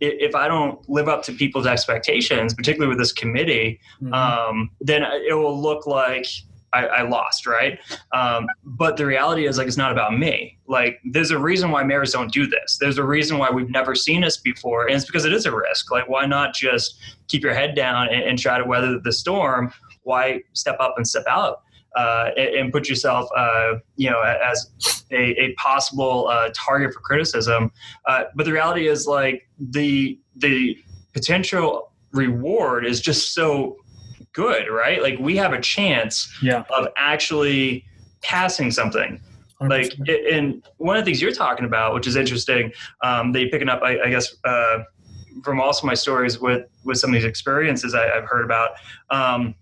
if 0.00 0.34
I 0.34 0.48
don't 0.48 0.86
live 0.88 1.08
up 1.08 1.22
to 1.24 1.32
people's 1.32 1.66
expectations, 1.66 2.54
particularly 2.54 2.88
with 2.88 2.98
this 2.98 3.12
committee, 3.12 3.80
mm-hmm. 4.02 4.12
um, 4.12 4.70
then 4.80 5.02
it 5.02 5.34
will 5.34 5.60
look 5.60 5.86
like 5.86 6.26
I, 6.72 6.86
I 6.86 7.02
lost, 7.02 7.46
right? 7.46 7.78
Um, 8.12 8.46
but 8.64 8.96
the 8.96 9.06
reality 9.06 9.46
is, 9.46 9.56
like, 9.56 9.66
it's 9.66 9.76
not 9.76 9.92
about 9.92 10.18
me. 10.18 10.58
Like, 10.66 10.98
there's 11.04 11.30
a 11.30 11.38
reason 11.38 11.70
why 11.70 11.82
mayors 11.82 12.12
don't 12.12 12.30
do 12.32 12.46
this. 12.46 12.76
There's 12.78 12.98
a 12.98 13.04
reason 13.04 13.38
why 13.38 13.50
we've 13.50 13.70
never 13.70 13.94
seen 13.94 14.20
this 14.20 14.36
before, 14.36 14.86
and 14.86 14.94
it's 14.94 15.06
because 15.06 15.24
it 15.24 15.32
is 15.32 15.46
a 15.46 15.54
risk. 15.54 15.90
Like, 15.90 16.08
why 16.08 16.26
not 16.26 16.54
just 16.54 16.98
keep 17.28 17.42
your 17.42 17.54
head 17.54 17.74
down 17.74 18.08
and, 18.08 18.22
and 18.22 18.38
try 18.38 18.58
to 18.58 18.64
weather 18.64 18.98
the 19.02 19.12
storm? 19.12 19.72
Why 20.02 20.42
step 20.52 20.76
up 20.78 20.94
and 20.96 21.08
step 21.08 21.24
out? 21.28 21.62
Uh, 21.96 22.30
and, 22.36 22.70
put 22.72 22.90
yourself, 22.90 23.26
uh, 23.34 23.76
you 23.96 24.10
know, 24.10 24.20
as 24.20 24.70
a, 25.10 25.44
a 25.44 25.54
possible 25.54 26.28
uh, 26.28 26.50
target 26.54 26.92
for 26.92 27.00
criticism. 27.00 27.72
Uh, 28.04 28.24
but 28.34 28.44
the 28.44 28.52
reality 28.52 28.86
is, 28.86 29.06
like 29.06 29.48
the 29.58 30.18
the 30.36 30.76
potential 31.14 31.90
reward 32.12 32.84
is 32.84 33.00
just 33.00 33.32
so 33.32 33.76
good, 34.34 34.68
right? 34.68 35.02
Like 35.02 35.18
we 35.18 35.36
have 35.38 35.54
a 35.54 35.60
chance 35.60 36.30
yeah. 36.42 36.64
of 36.68 36.88
actually 36.96 37.84
passing 38.22 38.70
something. 38.70 39.20
100%. 39.60 39.70
Like, 39.70 40.08
and 40.30 40.62
one 40.76 40.98
of 40.98 41.04
the 41.04 41.10
things 41.10 41.22
you're 41.22 41.32
talking 41.32 41.64
about, 41.64 41.94
which 41.94 42.06
is 42.06 42.16
interesting, 42.16 42.72
um, 43.02 43.32
they 43.32 43.48
picking 43.48 43.70
up, 43.70 43.80
I, 43.82 43.98
I 44.00 44.10
guess, 44.10 44.36
uh, 44.44 44.80
from 45.42 45.60
also 45.60 45.86
my 45.86 45.94
stories 45.94 46.40
with 46.40 46.66
with 46.84 46.98
some 46.98 47.10
of 47.10 47.14
these 47.14 47.24
experiences 47.24 47.94
I, 47.94 48.06
have 48.06 48.24
heard 48.24 48.44
about. 48.44 48.72
Um, 49.10 49.54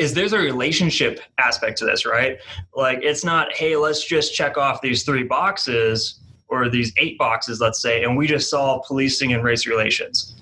is 0.00 0.14
there's 0.14 0.32
a 0.32 0.38
relationship 0.38 1.20
aspect 1.36 1.76
to 1.78 1.84
this, 1.84 2.06
right? 2.06 2.38
Like 2.74 3.00
it's 3.02 3.22
not, 3.22 3.52
hey, 3.52 3.76
let's 3.76 4.02
just 4.02 4.34
check 4.34 4.56
off 4.56 4.80
these 4.80 5.02
three 5.02 5.24
boxes 5.24 6.20
or 6.48 6.70
these 6.70 6.90
eight 6.96 7.18
boxes, 7.18 7.60
let's 7.60 7.82
say, 7.82 8.02
and 8.02 8.16
we 8.16 8.26
just 8.26 8.48
solve 8.48 8.82
policing 8.86 9.34
and 9.34 9.44
race 9.44 9.66
relations. 9.66 10.36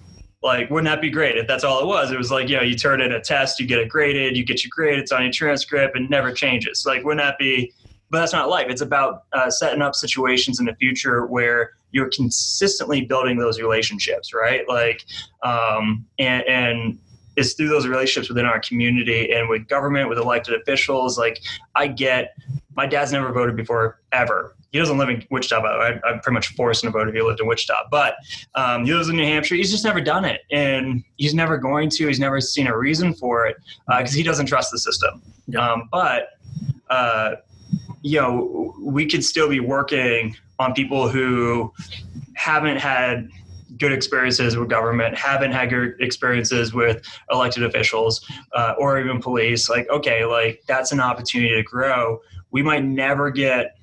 Like 0.44 0.71
wouldn't 0.71 0.87
that 0.87 1.01
be 1.01 1.11
great 1.11 1.37
if 1.37 1.49
that's 1.49 1.64
all 1.64 1.81
it 1.81 1.87
was? 1.87 2.12
It 2.12 2.18
was 2.18 2.31
like 2.31 2.49
you 2.49 2.57
know 2.57 2.62
you 2.62 2.77
turn 2.77 3.01
in 3.01 3.11
a 3.11 3.21
test 3.21 3.59
you 3.59 3.66
get 3.66 3.81
it 3.81 3.88
graded 3.88 4.37
you 4.37 4.44
get 4.44 4.62
your 4.62 4.71
grade 4.73 4.97
it's 4.97 5.11
on 5.11 5.23
your 5.23 5.33
transcript 5.33 5.97
and 5.97 6.09
never 6.09 6.33
changes. 6.33 6.85
Like 6.87 7.03
wouldn't 7.03 7.21
that 7.21 7.37
be 7.38 7.73
but 8.11 8.21
that's 8.21 8.33
not 8.33 8.49
life. 8.49 8.66
It's 8.71 8.81
about 8.81 9.25
uh, 9.33 9.51
setting 9.51 9.83
up 9.83 9.97
situations 9.97 10.61
in 10.61 10.66
the 10.66 10.75
future 10.77 11.27
where 11.27 11.73
you're 11.90 12.09
consistently 12.11 13.01
building 13.03 13.37
those 13.37 13.61
relationships 13.61 14.33
right? 14.33 14.66
Like 14.68 15.05
um, 15.42 16.07
and, 16.21 16.44
and 16.47 16.99
it's 17.38 17.55
through 17.55 17.68
those 17.68 17.87
relationships 17.87 18.29
within 18.29 18.44
our 18.44 18.61
community 18.61 19.33
and 19.33 19.48
with 19.48 19.66
government 19.68 20.09
with 20.09 20.18
elected 20.18 20.61
officials 20.61 21.18
like 21.18 21.40
i 21.74 21.87
get 21.87 22.35
my 22.74 22.87
dad's 22.87 23.12
never 23.12 23.33
voted 23.33 23.57
before 23.57 24.01
ever 24.12 24.55
he 24.70 24.79
doesn't 24.79 24.98
live 24.98 25.09
in 25.09 25.24
Wichita, 25.31 25.62
but 25.62 25.70
I, 25.70 26.01
I'm 26.07 26.20
pretty 26.20 26.35
much 26.35 26.48
forced 26.48 26.85
him 26.85 26.92
to 26.92 26.98
vote 26.98 27.09
if 27.09 27.14
he 27.14 27.22
lived 27.22 27.40
in 27.40 27.46
Wichita. 27.46 27.74
But 27.90 28.16
um, 28.55 28.85
he 28.85 28.92
lives 28.92 29.09
in 29.09 29.16
New 29.16 29.24
Hampshire. 29.24 29.55
He's 29.55 29.70
just 29.70 29.85
never 29.85 30.01
done 30.01 30.24
it, 30.24 30.42
and 30.51 31.03
he's 31.16 31.35
never 31.35 31.57
going 31.57 31.88
to. 31.90 32.07
He's 32.07 32.20
never 32.20 32.40
seen 32.40 32.66
a 32.66 32.77
reason 32.77 33.14
for 33.14 33.46
it 33.46 33.57
because 33.87 34.12
uh, 34.12 34.16
he 34.16 34.22
doesn't 34.22 34.46
trust 34.46 34.70
the 34.70 34.79
system. 34.79 35.22
Yeah. 35.46 35.66
Um, 35.66 35.88
but 35.90 36.31
uh, 36.90 37.37
you 38.03 38.20
know, 38.20 38.74
we 38.81 39.07
could 39.07 39.24
still 39.24 39.48
be 39.48 39.61
working 39.61 40.37
on 40.59 40.74
people 40.74 41.09
who 41.09 41.72
haven't 42.35 42.77
had 42.77 43.29
good 43.79 43.93
experiences 43.93 44.57
with 44.57 44.69
government, 44.69 45.17
haven't 45.17 45.53
had 45.53 45.71
good 45.71 45.95
experiences 46.01 46.75
with 46.75 47.03
elected 47.31 47.62
officials 47.64 48.25
uh, 48.53 48.75
or 48.79 49.01
even 49.01 49.21
police. 49.21 49.69
Like, 49.69 49.88
okay, 49.91 50.25
like 50.25 50.62
that's 50.67 50.93
an 50.93 51.01
opportunity 51.01 51.55
to 51.55 51.62
grow. 51.62 52.21
We 52.51 52.62
might 52.62 52.85
never 52.85 53.31
get 53.31 53.77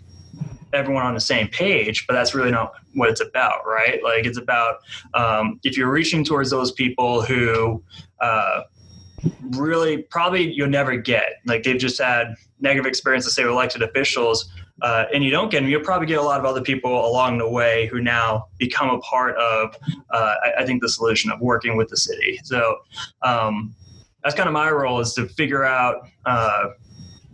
everyone 0.74 1.06
on 1.06 1.14
the 1.14 1.22
same 1.22 1.48
page, 1.48 2.06
but 2.08 2.14
that's 2.14 2.36
really 2.36 2.52
not 2.52 2.74
what 2.94 3.10
it's 3.10 3.22
about, 3.22 3.66
right? 3.66 4.04
Like 4.04 4.26
it's 4.26 4.38
about 4.38 4.80
um, 5.14 5.60
if 5.64 5.78
you're 5.78 5.92
reaching 5.92 6.24
towards 6.24 6.50
those 6.50 6.72
people 6.72 7.22
who 7.22 7.82
uh, 8.20 8.62
really 9.52 10.04
probably 10.04 10.52
you'll 10.52 10.70
never 10.70 10.96
get, 10.98 11.42
like 11.46 11.64
they've 11.64 11.80
just 11.80 12.00
had 12.00 12.36
negative 12.60 12.86
experiences, 12.86 13.36
say, 13.36 13.44
with 13.44 13.52
elected 13.52 13.82
officials, 13.82 14.50
uh, 14.82 15.06
and 15.14 15.24
you 15.24 15.32
don't 15.32 15.50
get 15.50 15.62
them, 15.62 15.70
you'll 15.70 15.84
probably 15.84 16.08
get 16.08 16.20
a 16.20 16.22
lot 16.22 16.40
of 16.40 16.46
other 16.46 16.62
people 16.62 17.06
along 17.06 17.38
the 17.38 17.50
way 17.50 17.88
who 17.88 18.02
now 18.02 18.48
become 18.58 18.90
a 18.90 19.00
part 19.00 19.36
of, 19.38 19.76
uh, 20.12 20.36
I, 20.44 20.54
I, 20.60 20.66
think, 20.66 20.82
the 20.82 20.90
solution 20.90 21.32
of 21.32 21.40
working 21.40 21.78
with 21.78 21.90
the 21.90 21.98
city. 21.98 22.40
So 22.44 22.78
um, 23.22 23.74
that's 24.24 24.36
kind 24.36 24.48
of 24.48 24.54
my 24.54 24.70
role 24.72 25.00
is 25.00 25.14
to 25.14 25.28
figure 25.28 25.64
out 25.64 26.08
uh, 26.26 26.70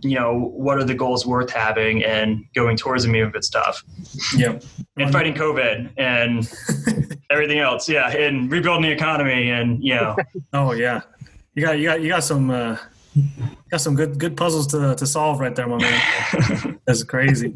you 0.03 0.15
know 0.15 0.51
what 0.55 0.77
are 0.77 0.83
the 0.83 0.95
goals 0.95 1.25
worth 1.25 1.49
having 1.49 2.03
and 2.03 2.43
going 2.55 2.75
towards 2.75 3.03
them 3.03 3.15
even 3.15 3.29
if 3.29 3.35
it's 3.35 3.49
tough 3.49 3.83
yeah 4.35 4.57
and 4.97 5.11
fighting 5.11 5.33
covid 5.33 5.91
and 5.97 6.51
everything 7.29 7.59
else. 7.59 7.87
Yeah 7.87 8.09
and 8.09 8.51
rebuilding 8.51 8.83
the 8.83 8.91
economy 8.91 9.49
and 9.49 9.83
you 9.83 9.95
know. 9.95 10.15
Oh 10.53 10.73
yeah 10.73 11.01
you 11.53 11.65
got 11.65 11.79
you 11.79 11.85
got 11.85 12.01
you 12.01 12.09
got 12.09 12.23
some 12.23 12.49
uh 12.49 12.77
Got 13.69 13.81
some 13.81 13.95
good 13.95 14.17
good 14.17 14.37
puzzles 14.37 14.67
to, 14.67 14.95
to 14.95 15.05
solve 15.05 15.41
right 15.41 15.53
there, 15.53 15.67
my 15.67 15.77
man. 15.77 16.79
that's 16.85 17.03
crazy. 17.03 17.53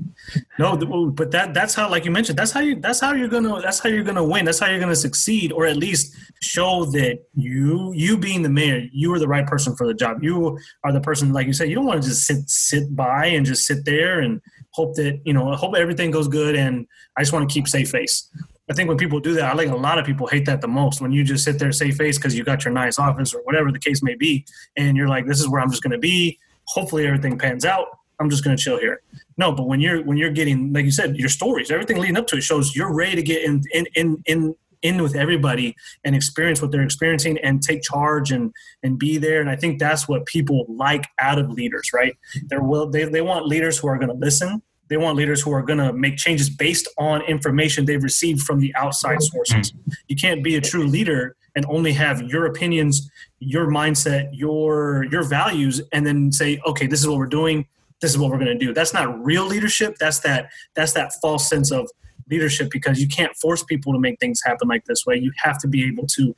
No, 0.59 0.75
but 1.11 1.31
that 1.31 1.53
that's 1.53 1.73
how, 1.73 1.89
like 1.89 2.03
you 2.03 2.11
mentioned, 2.11 2.37
that's 2.37 2.51
how 2.51 2.59
you 2.59 2.75
that's 2.79 2.99
how 2.99 3.13
you're 3.13 3.29
gonna 3.29 3.61
that's 3.61 3.79
how 3.79 3.87
you're 3.87 4.03
gonna 4.03 4.23
win. 4.23 4.43
That's 4.43 4.59
how 4.59 4.67
you're 4.67 4.81
gonna 4.81 4.95
succeed, 4.95 5.53
or 5.53 5.65
at 5.65 5.77
least 5.77 6.13
show 6.41 6.83
that 6.85 7.19
you 7.35 7.93
you 7.93 8.17
being 8.17 8.41
the 8.41 8.49
mayor, 8.49 8.83
you 8.91 9.13
are 9.13 9.19
the 9.19 9.29
right 9.29 9.47
person 9.47 9.75
for 9.77 9.87
the 9.87 9.93
job. 9.93 10.21
You 10.21 10.59
are 10.83 10.91
the 10.91 11.01
person, 11.01 11.31
like 11.31 11.47
you 11.47 11.53
said, 11.53 11.69
you 11.69 11.75
don't 11.75 11.85
want 11.85 12.03
to 12.03 12.09
just 12.09 12.25
sit 12.25 12.49
sit 12.49 12.93
by 12.93 13.27
and 13.27 13.45
just 13.45 13.65
sit 13.65 13.85
there 13.85 14.19
and 14.19 14.41
hope 14.71 14.95
that 14.95 15.21
you 15.23 15.31
know 15.31 15.53
hope 15.55 15.75
everything 15.75 16.11
goes 16.11 16.27
good. 16.27 16.55
And 16.55 16.85
I 17.17 17.21
just 17.21 17.31
want 17.31 17.49
to 17.49 17.53
keep 17.53 17.69
safe 17.69 17.91
face. 17.91 18.29
I 18.69 18.73
think 18.73 18.89
when 18.89 18.97
people 18.97 19.19
do 19.19 19.33
that, 19.35 19.53
I 19.53 19.57
think 19.57 19.71
a 19.71 19.75
lot 19.75 19.99
of 19.99 20.05
people 20.05 20.25
hate 20.27 20.45
that 20.45 20.61
the 20.61 20.67
most. 20.67 20.99
When 21.01 21.11
you 21.11 21.23
just 21.23 21.43
sit 21.43 21.59
there, 21.59 21.71
say 21.71 21.91
face 21.91 22.17
because 22.17 22.35
you 22.35 22.43
got 22.43 22.65
your 22.65 22.73
nice 22.73 22.97
office 22.97 23.33
or 23.33 23.41
whatever 23.43 23.71
the 23.71 23.79
case 23.79 24.01
may 24.01 24.15
be, 24.15 24.45
and 24.75 24.97
you're 24.97 25.07
like, 25.07 25.27
"This 25.27 25.39
is 25.39 25.47
where 25.47 25.61
I'm 25.61 25.69
just 25.69 25.83
going 25.83 25.91
to 25.91 25.99
be." 25.99 26.39
Hopefully, 26.67 27.05
everything 27.05 27.37
pans 27.37 27.63
out. 27.63 27.87
I'm 28.19 28.29
just 28.29 28.43
going 28.43 28.57
to 28.57 28.61
chill 28.61 28.79
here. 28.79 29.01
No, 29.37 29.51
but 29.51 29.67
when 29.67 29.79
you're 29.79 30.03
when 30.03 30.17
you're 30.17 30.31
getting, 30.31 30.73
like 30.73 30.85
you 30.85 30.91
said, 30.91 31.15
your 31.15 31.29
stories, 31.29 31.69
everything 31.69 31.97
leading 31.97 32.17
up 32.17 32.25
to 32.27 32.37
it 32.37 32.41
shows 32.41 32.75
you're 32.75 32.93
ready 32.93 33.15
to 33.15 33.23
get 33.23 33.43
in 33.43 33.61
in 33.71 33.85
in 33.95 34.23
in 34.25 34.55
in 34.81 35.01
with 35.01 35.15
everybody 35.15 35.75
and 36.03 36.15
experience 36.15 36.61
what 36.61 36.71
they're 36.71 36.83
experiencing 36.83 37.37
and 37.39 37.61
take 37.61 37.81
charge 37.81 38.31
and 38.31 38.53
and 38.83 38.99
be 38.99 39.17
there 39.17 39.41
and 39.41 39.49
i 39.49 39.55
think 39.55 39.79
that's 39.79 40.07
what 40.07 40.25
people 40.25 40.65
like 40.69 41.07
out 41.19 41.39
of 41.39 41.49
leaders 41.49 41.91
right 41.93 42.15
they're 42.47 42.61
will 42.61 42.87
they, 42.89 43.05
they 43.05 43.21
want 43.21 43.47
leaders 43.47 43.77
who 43.79 43.87
are 43.87 43.97
going 43.97 44.09
to 44.09 44.15
listen 44.15 44.61
they 44.87 44.97
want 44.97 45.17
leaders 45.17 45.41
who 45.41 45.51
are 45.51 45.63
going 45.63 45.79
to 45.79 45.93
make 45.93 46.17
changes 46.17 46.49
based 46.49 46.87
on 46.97 47.21
information 47.23 47.85
they've 47.85 48.03
received 48.03 48.41
from 48.41 48.59
the 48.59 48.73
outside 48.75 49.21
sources. 49.21 49.73
You 50.07 50.15
can't 50.15 50.43
be 50.43 50.55
a 50.55 50.61
true 50.61 50.85
leader 50.85 51.35
and 51.55 51.65
only 51.67 51.93
have 51.93 52.21
your 52.23 52.45
opinions, 52.45 53.09
your 53.39 53.67
mindset, 53.67 54.29
your 54.33 55.05
your 55.11 55.23
values, 55.23 55.81
and 55.91 56.05
then 56.05 56.31
say, 56.31 56.59
okay, 56.67 56.87
this 56.87 56.99
is 56.99 57.07
what 57.07 57.17
we're 57.17 57.25
doing. 57.25 57.65
This 58.01 58.11
is 58.11 58.17
what 58.17 58.29
we're 58.29 58.37
going 58.37 58.57
to 58.57 58.65
do. 58.65 58.73
That's 58.73 58.93
not 58.93 59.23
real 59.23 59.45
leadership. 59.45 59.95
That's 59.99 60.19
that. 60.19 60.49
That's 60.75 60.93
that 60.93 61.13
false 61.21 61.49
sense 61.49 61.71
of 61.71 61.89
leadership 62.29 62.69
because 62.71 62.99
you 62.99 63.07
can't 63.07 63.35
force 63.37 63.63
people 63.63 63.93
to 63.93 63.99
make 63.99 64.19
things 64.19 64.41
happen 64.43 64.67
like 64.67 64.83
this 64.85 65.05
way. 65.05 65.15
You 65.15 65.31
have 65.37 65.59
to 65.59 65.67
be 65.67 65.87
able 65.87 66.07
to 66.07 66.35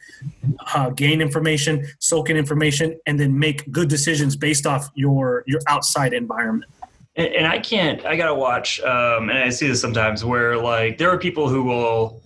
uh, 0.76 0.90
gain 0.90 1.22
information, 1.22 1.88
soak 2.00 2.30
in 2.30 2.38
information, 2.38 3.00
and 3.06 3.20
then 3.20 3.40
make 3.40 3.72
good 3.72 3.88
decisions 3.88 4.36
based 4.36 4.68
off 4.68 4.90
your 4.96 5.44
your 5.48 5.62
outside 5.68 6.14
environment 6.14 6.72
and, 7.18 7.28
and 7.28 7.48
I 7.48 7.60
can't. 7.60 8.06
I 8.06 8.16
gotta 8.16 8.34
watch, 8.34 8.80
um, 8.82 9.30
and 9.30 9.38
I 9.40 9.50
see 9.50 9.68
this 9.68 9.82
sometimes 9.82 10.24
where 10.24 10.58
like 10.58 10.98
there 10.98 11.10
are 11.10 11.18
people 11.18 11.50
who 11.50 11.64
will 11.64 12.22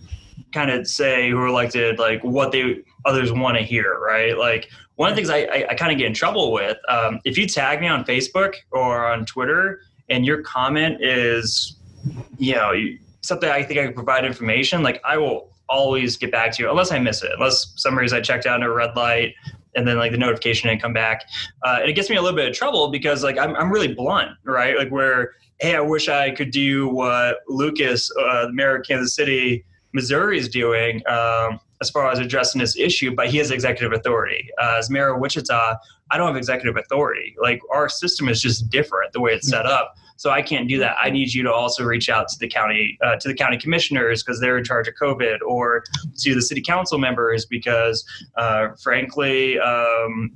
kind 0.54 0.70
of 0.70 0.86
say 0.86 1.30
who 1.30 1.38
are 1.40 1.48
elected 1.48 1.98
like 1.98 2.22
what 2.24 2.52
they 2.52 2.82
others 3.06 3.32
want 3.32 3.58
to 3.58 3.64
hear, 3.64 3.98
right? 4.00 4.38
Like 4.38 4.70
one 4.96 5.10
of 5.10 5.16
the 5.16 5.22
things 5.22 5.30
I, 5.30 5.40
I, 5.44 5.68
I 5.70 5.76
kind 5.76 5.92
of 5.92 5.98
get 5.98 6.08
in 6.08 6.14
trouble 6.14 6.52
with, 6.52 6.78
um, 6.88 7.20
if 7.24 7.38
you 7.38 7.48
tag 7.48 7.82
me 7.82 7.88
on 7.88 8.04
Facebook 8.04 8.56
or 8.72 9.08
on 9.08 9.26
Twitter 9.26 9.82
and 10.10 10.26
your 10.26 10.42
comment 10.44 11.02
is, 11.02 11.78
you 12.38 12.54
know, 12.54 12.74
something 13.22 13.50
I 13.50 13.64
think 13.64 13.80
I 13.80 13.86
can 13.86 13.94
provide 13.94 14.26
information, 14.26 14.84
like 14.84 15.02
I 15.04 15.18
will 15.18 15.52
always 15.70 16.18
get 16.18 16.32
back 16.32 16.52
to 16.54 16.64
you 16.64 16.70
unless 16.70 16.92
I 16.92 17.00
miss 17.00 17.24
it. 17.24 17.32
Unless 17.34 17.74
some 17.78 17.98
reason 17.98 18.18
I 18.18 18.22
checked 18.22 18.46
out 18.46 18.62
a 18.62 18.72
red 18.72 18.96
light 18.96 19.34
and 19.76 19.88
then 19.88 19.98
like 19.98 20.12
the 20.12 20.18
notification 20.18 20.70
didn't 20.70 20.82
come 20.82 20.94
back. 20.94 21.24
Uh, 21.64 21.80
and 21.82 21.90
it 21.90 21.94
gets 21.94 22.10
me 22.10 22.16
a 22.16 22.22
little 22.22 22.36
bit 22.36 22.48
of 22.48 22.56
trouble 22.56 22.90
because 22.90 23.24
like 23.24 23.38
I'm, 23.38 23.56
I'm 23.56 23.72
really 23.72 23.94
blunt, 23.94 24.32
right? 24.44 24.78
Like 24.78 24.90
where, 24.90 25.34
hey, 25.60 25.76
I 25.76 25.82
wish 25.82 26.10
I 26.10 26.32
could 26.32 26.52
do 26.52 26.90
what 26.90 27.38
Lucas, 27.48 28.12
uh, 28.20 28.48
the 28.48 28.54
mayor 28.54 28.78
of 28.78 28.86
Kansas 28.86 29.16
City, 29.16 29.66
Missouri 29.94 30.38
is 30.40 30.50
doing 30.50 31.02
um, 31.08 31.60
as 31.82 31.90
far 31.90 32.10
as 32.10 32.20
addressing 32.20 32.60
this 32.60 32.78
issue, 32.78 33.14
but 33.14 33.28
he 33.28 33.38
has 33.38 33.52
executive 33.52 33.92
authority. 33.92 34.48
Uh, 34.62 34.76
as 34.78 34.90
mayor 34.90 35.14
of 35.14 35.20
Wichita, 35.20 35.76
I 36.12 36.18
don't 36.18 36.28
have 36.28 36.38
executive 36.38 36.78
authority. 36.78 37.36
Like 37.42 37.60
our 37.74 37.90
system 37.90 38.30
is 38.30 38.42
just 38.42 38.70
different 38.70 39.14
the 39.14 39.20
way 39.20 39.32
it's 39.32 39.50
set 39.50 39.66
up. 39.66 39.96
So 40.22 40.30
I 40.30 40.44
can't 40.44 40.70
do 40.70 40.78
that. 40.78 40.98
I 41.02 41.10
need 41.10 41.34
you 41.34 41.42
to 41.42 41.52
also 41.52 41.84
reach 41.84 42.08
out 42.08 42.28
to 42.28 42.38
the 42.38 42.48
county 42.48 42.96
uh, 43.04 43.16
to 43.16 43.28
the 43.28 43.34
county 43.34 43.58
commissioners 43.58 44.22
because 44.22 44.40
they're 44.40 44.56
in 44.56 44.64
charge 44.64 44.88
of 44.88 44.94
COVID, 44.94 45.40
or 45.44 45.84
to 46.20 46.36
the 46.36 46.44
city 46.44 46.62
council 46.62 47.00
members 47.00 47.48
because, 47.48 48.06
uh, 48.38 48.68
frankly. 48.84 49.60
Um, 49.60 50.32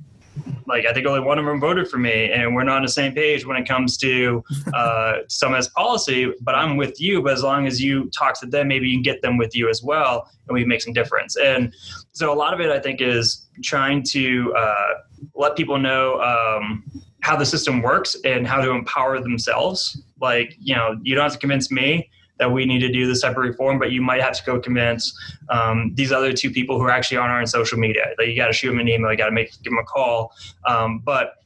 like 0.66 0.84
I 0.84 0.92
think 0.92 1.06
only 1.06 1.20
one 1.20 1.38
of 1.38 1.46
them 1.46 1.60
voted 1.60 1.88
for 1.88 1.98
me, 1.98 2.32
and 2.32 2.52
we're 2.52 2.64
not 2.64 2.78
on 2.78 2.82
the 2.82 2.88
same 2.88 3.14
page 3.14 3.46
when 3.46 3.56
it 3.56 3.66
comes 3.66 3.96
to 3.98 4.42
uh, 4.74 5.18
some 5.28 5.54
of 5.54 5.60
this 5.60 5.68
policy. 5.68 6.32
But 6.40 6.56
I'm 6.56 6.76
with 6.76 7.00
you. 7.00 7.22
But 7.22 7.34
as 7.34 7.44
long 7.44 7.68
as 7.68 7.80
you 7.80 8.10
talk 8.10 8.38
to 8.40 8.46
them, 8.46 8.66
maybe 8.66 8.88
you 8.88 8.96
can 8.96 9.02
get 9.02 9.22
them 9.22 9.38
with 9.38 9.54
you 9.54 9.70
as 9.70 9.84
well, 9.84 10.28
and 10.48 10.54
we 10.54 10.64
make 10.64 10.82
some 10.82 10.92
difference. 10.94 11.36
And 11.36 11.72
so 12.10 12.32
a 12.32 12.34
lot 12.34 12.52
of 12.52 12.60
it, 12.60 12.70
I 12.70 12.80
think, 12.80 13.00
is 13.00 13.46
trying 13.62 14.02
to 14.10 14.52
uh, 14.54 14.94
let 15.36 15.56
people 15.56 15.78
know 15.78 16.20
um, 16.20 16.82
how 17.26 17.34
the 17.34 17.44
system 17.44 17.82
works 17.82 18.16
and 18.24 18.46
how 18.46 18.60
to 18.60 18.70
empower 18.70 19.20
themselves. 19.20 20.00
Like, 20.20 20.56
you 20.60 20.76
know, 20.76 20.96
you 21.02 21.16
don't 21.16 21.24
have 21.24 21.32
to 21.32 21.38
convince 21.38 21.72
me 21.72 22.08
that 22.38 22.52
we 22.52 22.64
need 22.66 22.78
to 22.78 22.92
do 22.92 23.04
this 23.04 23.22
type 23.22 23.32
of 23.32 23.38
reform, 23.38 23.80
but 23.80 23.90
you 23.90 24.00
might 24.00 24.22
have 24.22 24.34
to 24.34 24.44
go 24.44 24.60
convince 24.60 25.12
um, 25.48 25.90
these 25.94 26.12
other 26.12 26.32
two 26.32 26.52
people 26.52 26.78
who 26.78 26.84
are 26.84 26.90
actually 26.90 27.16
on 27.16 27.28
our 27.28 27.44
social 27.44 27.78
media. 27.78 28.04
Like, 28.16 28.28
you 28.28 28.36
got 28.36 28.46
to 28.46 28.52
shoot 28.52 28.68
them 28.68 28.78
an 28.78 28.86
email, 28.88 29.10
you 29.10 29.18
got 29.18 29.26
to 29.26 29.32
make 29.32 29.50
give 29.64 29.72
them 29.72 29.78
a 29.78 29.84
call. 29.84 30.32
Um, 30.68 31.00
but 31.00 31.42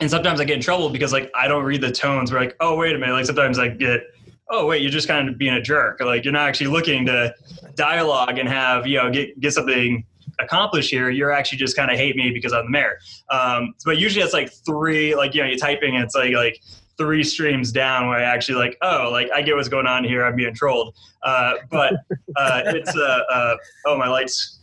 and 0.00 0.10
sometimes 0.10 0.40
I 0.40 0.44
get 0.44 0.56
in 0.56 0.62
trouble 0.62 0.88
because 0.88 1.12
like 1.12 1.30
I 1.34 1.46
don't 1.46 1.64
read 1.64 1.82
the 1.82 1.92
tones. 1.92 2.32
We're 2.32 2.40
like, 2.40 2.56
oh 2.60 2.76
wait 2.76 2.96
a 2.96 2.98
minute. 2.98 3.12
Like 3.12 3.26
sometimes 3.26 3.58
I 3.58 3.68
get, 3.68 4.00
oh 4.48 4.66
wait, 4.66 4.80
you're 4.80 4.90
just 4.90 5.06
kind 5.06 5.28
of 5.28 5.38
being 5.38 5.54
a 5.54 5.60
jerk. 5.60 6.00
Like 6.00 6.24
you're 6.24 6.32
not 6.32 6.48
actually 6.48 6.68
looking 6.68 7.04
to 7.06 7.34
dialogue 7.76 8.38
and 8.38 8.48
have 8.48 8.86
you 8.86 8.96
know 8.96 9.10
get 9.10 9.38
get 9.38 9.52
something 9.52 10.02
accomplish 10.42 10.90
here. 10.90 11.10
You're 11.10 11.32
actually 11.32 11.58
just 11.58 11.76
kind 11.76 11.90
of 11.90 11.96
hate 11.96 12.16
me 12.16 12.30
because 12.30 12.52
I'm 12.52 12.64
the 12.64 12.70
mayor. 12.70 12.98
Um, 13.30 13.74
but 13.84 13.98
usually 13.98 14.24
it's 14.24 14.32
like 14.32 14.50
three, 14.64 15.14
like, 15.14 15.34
you 15.34 15.42
know, 15.42 15.48
you're 15.48 15.58
typing, 15.58 15.94
it's 15.94 16.14
like, 16.14 16.32
like 16.32 16.60
three 16.98 17.24
streams 17.24 17.72
down 17.72 18.08
where 18.08 18.18
I 18.18 18.22
actually 18.22 18.56
like, 18.56 18.76
oh, 18.82 19.08
like 19.10 19.30
I 19.32 19.42
get 19.42 19.56
what's 19.56 19.68
going 19.68 19.86
on 19.86 20.04
here. 20.04 20.24
I'm 20.24 20.36
being 20.36 20.54
trolled. 20.54 20.94
Uh, 21.22 21.54
but 21.70 21.94
uh, 22.36 22.62
it's, 22.66 22.94
uh, 22.96 23.20
uh, 23.30 23.56
oh, 23.86 23.96
my 23.96 24.08
lights. 24.08 24.58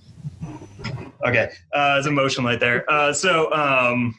Okay. 1.25 1.49
Uh, 1.73 1.95
it's 1.97 2.07
a 2.07 2.11
motion 2.11 2.43
light 2.43 2.59
there. 2.59 2.89
Uh, 2.91 3.11
so, 3.11 3.51
um, 3.53 4.13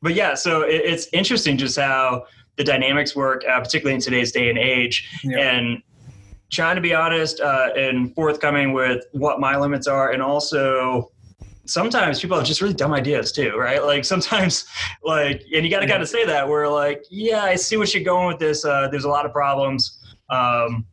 but 0.00 0.14
yeah, 0.14 0.34
so 0.34 0.62
it, 0.62 0.82
it's 0.84 1.08
interesting 1.12 1.56
just 1.58 1.78
how 1.78 2.24
the 2.56 2.64
dynamics 2.64 3.14
work, 3.14 3.44
uh, 3.48 3.60
particularly 3.60 3.94
in 3.94 4.00
today's 4.00 4.32
day 4.32 4.48
and 4.48 4.58
age. 4.58 5.08
Yeah. 5.22 5.38
And 5.38 5.82
trying 6.50 6.76
to 6.76 6.82
be 6.82 6.94
honest 6.94 7.40
uh, 7.40 7.70
and 7.76 8.14
forthcoming 8.14 8.72
with 8.72 9.04
what 9.12 9.40
my 9.40 9.56
limits 9.56 9.86
are 9.86 10.12
and 10.12 10.22
also 10.22 11.10
sometimes 11.66 12.20
people 12.20 12.36
have 12.36 12.46
just 12.46 12.62
really 12.62 12.74
dumb 12.74 12.92
ideas 12.92 13.30
too 13.30 13.54
right? 13.56 13.84
Like 13.84 14.04
sometimes 14.04 14.66
like 15.04 15.42
and 15.54 15.64
you 15.64 15.70
got 15.70 15.80
to 15.80 15.86
kind 15.86 16.02
of 16.02 16.08
say 16.08 16.24
that 16.24 16.48
we're 16.48 16.68
like 16.68 17.04
yeah 17.10 17.42
i 17.42 17.54
see 17.54 17.76
what 17.76 17.92
you're 17.92 18.04
going 18.04 18.26
with 18.28 18.38
this 18.38 18.64
uh, 18.64 18.88
there's 18.88 19.04
a 19.04 19.08
lot 19.08 19.26
of 19.26 19.32
problems. 19.32 19.94
Um, 20.30 20.86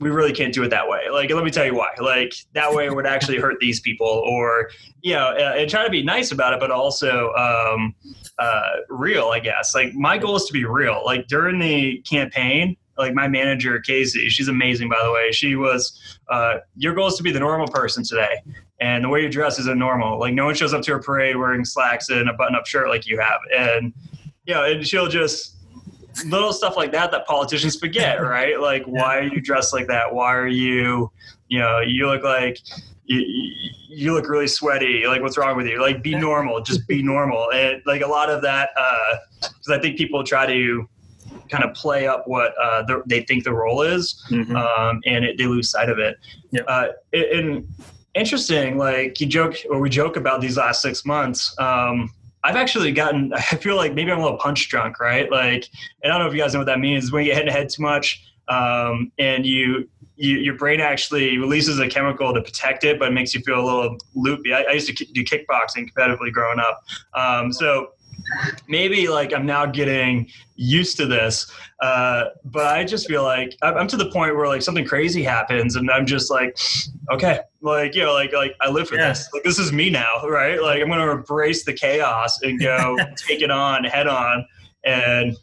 we 0.00 0.10
really 0.10 0.32
can't 0.32 0.52
do 0.52 0.62
it 0.64 0.68
that 0.68 0.88
way. 0.88 1.08
Like 1.10 1.30
let 1.30 1.44
me 1.44 1.50
tell 1.50 1.64
you 1.64 1.74
why. 1.74 1.90
Like 2.00 2.34
that 2.52 2.72
way 2.72 2.86
it 2.86 2.94
would 2.94 3.06
actually 3.06 3.38
hurt 3.38 3.56
these 3.60 3.80
people 3.80 4.06
or 4.06 4.70
you 5.02 5.14
know 5.14 5.28
uh, 5.28 5.54
and 5.56 5.68
try 5.68 5.84
to 5.84 5.90
be 5.90 6.02
nice 6.02 6.32
about 6.32 6.52
it 6.52 6.60
but 6.60 6.70
also 6.70 7.32
um, 7.32 7.94
uh, 8.38 8.70
real 8.88 9.28
i 9.28 9.40
guess. 9.40 9.74
Like 9.74 9.94
my 9.94 10.18
goal 10.18 10.36
is 10.36 10.44
to 10.44 10.52
be 10.52 10.64
real. 10.64 11.02
Like 11.04 11.26
during 11.26 11.58
the 11.58 11.98
campaign 12.02 12.76
like 13.02 13.14
my 13.14 13.28
manager 13.28 13.78
Casey, 13.80 14.28
she's 14.28 14.48
amazing 14.48 14.88
by 14.88 15.00
the 15.02 15.12
way. 15.12 15.32
She 15.32 15.56
was 15.56 16.18
uh, 16.28 16.58
your 16.76 16.94
goal 16.94 17.08
is 17.08 17.16
to 17.16 17.22
be 17.22 17.32
the 17.32 17.40
normal 17.40 17.68
person 17.68 18.04
today, 18.04 18.36
and 18.80 19.04
the 19.04 19.08
way 19.08 19.22
you 19.22 19.28
dress 19.28 19.58
isn't 19.58 19.78
normal. 19.78 20.18
Like 20.18 20.34
no 20.34 20.46
one 20.46 20.54
shows 20.54 20.72
up 20.72 20.82
to 20.82 20.94
a 20.94 21.02
parade 21.02 21.36
wearing 21.36 21.64
slacks 21.64 22.08
and 22.08 22.28
a 22.28 22.32
button-up 22.32 22.66
shirt 22.66 22.88
like 22.88 23.06
you 23.06 23.18
have, 23.18 23.40
and 23.56 23.92
you 24.46 24.54
know, 24.54 24.64
and 24.64 24.86
she'll 24.86 25.08
just 25.08 25.56
little 26.26 26.52
stuff 26.52 26.76
like 26.76 26.92
that 26.92 27.10
that 27.10 27.26
politicians 27.26 27.76
forget, 27.76 28.20
right? 28.22 28.60
Like 28.60 28.84
why 28.84 29.18
are 29.18 29.24
you 29.24 29.40
dressed 29.40 29.72
like 29.72 29.88
that? 29.88 30.14
Why 30.14 30.34
are 30.34 30.48
you, 30.48 31.10
you 31.48 31.58
know, 31.58 31.80
you 31.80 32.06
look 32.06 32.22
like. 32.22 32.58
You, 33.04 33.20
you 33.88 34.14
look 34.14 34.28
really 34.28 34.46
sweaty. 34.46 35.06
Like, 35.06 35.20
what's 35.20 35.36
wrong 35.36 35.56
with 35.56 35.66
you? 35.66 35.78
Like, 35.82 36.02
be 36.02 36.14
normal. 36.14 36.62
Just 36.62 36.86
be 36.88 37.02
normal. 37.14 37.50
And 37.52 37.82
like 37.84 38.00
a 38.00 38.06
lot 38.06 38.30
of 38.30 38.40
that, 38.42 38.70
because 39.40 39.68
uh, 39.68 39.74
I 39.74 39.80
think 39.80 39.98
people 39.98 40.24
try 40.24 40.46
to 40.46 40.88
kind 41.52 41.64
of 41.64 41.74
play 41.74 42.06
up 42.06 42.26
what 42.26 42.54
uh, 42.60 42.82
the, 42.82 43.02
they 43.06 43.20
think 43.22 43.44
the 43.44 43.52
role 43.52 43.82
is, 43.82 44.24
mm-hmm. 44.30 44.56
um, 44.56 45.00
and 45.04 45.24
it, 45.24 45.36
they 45.36 45.46
lose 45.46 45.70
sight 45.70 45.90
of 45.90 45.98
it. 45.98 46.16
Yeah. 46.50 46.62
Uh, 46.62 46.88
and 47.12 47.68
interesting, 48.14 48.78
like 48.78 49.20
you 49.20 49.26
joke 49.26 49.56
or 49.70 49.78
we 49.78 49.90
joke 49.90 50.16
about 50.16 50.40
these 50.40 50.56
last 50.56 50.80
six 50.80 51.04
months. 51.04 51.54
Um, 51.58 52.10
I've 52.42 52.56
actually 52.56 52.90
gotten. 52.92 53.32
I 53.34 53.40
feel 53.40 53.76
like 53.76 53.92
maybe 53.94 54.10
I'm 54.10 54.18
a 54.18 54.22
little 54.22 54.38
punch 54.38 54.68
drunk, 54.68 54.98
right? 54.98 55.30
Like, 55.30 55.68
I 56.02 56.08
don't 56.08 56.18
know 56.18 56.26
if 56.26 56.32
you 56.32 56.40
guys 56.40 56.54
know 56.54 56.60
what 56.60 56.66
that 56.66 56.80
means. 56.80 57.12
When 57.12 57.24
you 57.24 57.30
get 57.30 57.36
hit 57.36 57.48
in 57.48 57.52
the 57.52 57.58
head 57.58 57.68
too 57.68 57.82
much, 57.82 58.24
um, 58.48 59.12
and 59.18 59.46
you, 59.46 59.88
you, 60.16 60.38
your 60.38 60.56
brain 60.56 60.80
actually 60.80 61.38
releases 61.38 61.78
a 61.78 61.88
chemical 61.88 62.34
to 62.34 62.42
protect 62.42 62.84
it, 62.84 62.98
but 62.98 63.08
it 63.08 63.12
makes 63.12 63.34
you 63.34 63.40
feel 63.42 63.60
a 63.60 63.64
little 63.64 63.96
loopy. 64.14 64.52
I, 64.52 64.62
I 64.62 64.72
used 64.72 64.94
to 64.94 65.04
do 65.04 65.22
kickboxing 65.22 65.88
competitively 65.92 66.32
growing 66.32 66.58
up, 66.58 66.82
um, 67.14 67.52
so 67.52 67.88
maybe 68.68 69.08
like 69.08 69.32
I'm 69.32 69.46
now 69.46 69.66
getting 69.66 70.28
used 70.56 70.96
to 70.98 71.06
this. 71.06 71.50
Uh, 71.80 72.26
but 72.44 72.66
I 72.66 72.84
just 72.84 73.08
feel 73.08 73.22
like 73.24 73.56
I'm 73.62 73.88
to 73.88 73.96
the 73.96 74.10
point 74.10 74.36
where 74.36 74.46
like 74.46 74.62
something 74.62 74.84
crazy 74.84 75.22
happens 75.22 75.76
and 75.76 75.90
I'm 75.90 76.06
just 76.06 76.30
like, 76.30 76.56
okay, 77.10 77.40
like, 77.60 77.94
you 77.94 78.02
know, 78.02 78.12
like, 78.12 78.32
like 78.32 78.54
I 78.60 78.70
live 78.70 78.88
for 78.88 78.96
yeah. 78.96 79.08
this. 79.08 79.28
Like, 79.32 79.42
this 79.42 79.58
is 79.58 79.72
me 79.72 79.90
now, 79.90 80.26
right? 80.28 80.60
Like, 80.62 80.80
I'm 80.80 80.88
going 80.88 81.00
to 81.00 81.10
embrace 81.10 81.64
the 81.64 81.72
chaos 81.72 82.40
and 82.42 82.60
go 82.60 82.96
take 83.16 83.42
it 83.42 83.50
on 83.50 83.84
head 83.84 84.06
on. 84.06 84.46
And, 84.84 85.36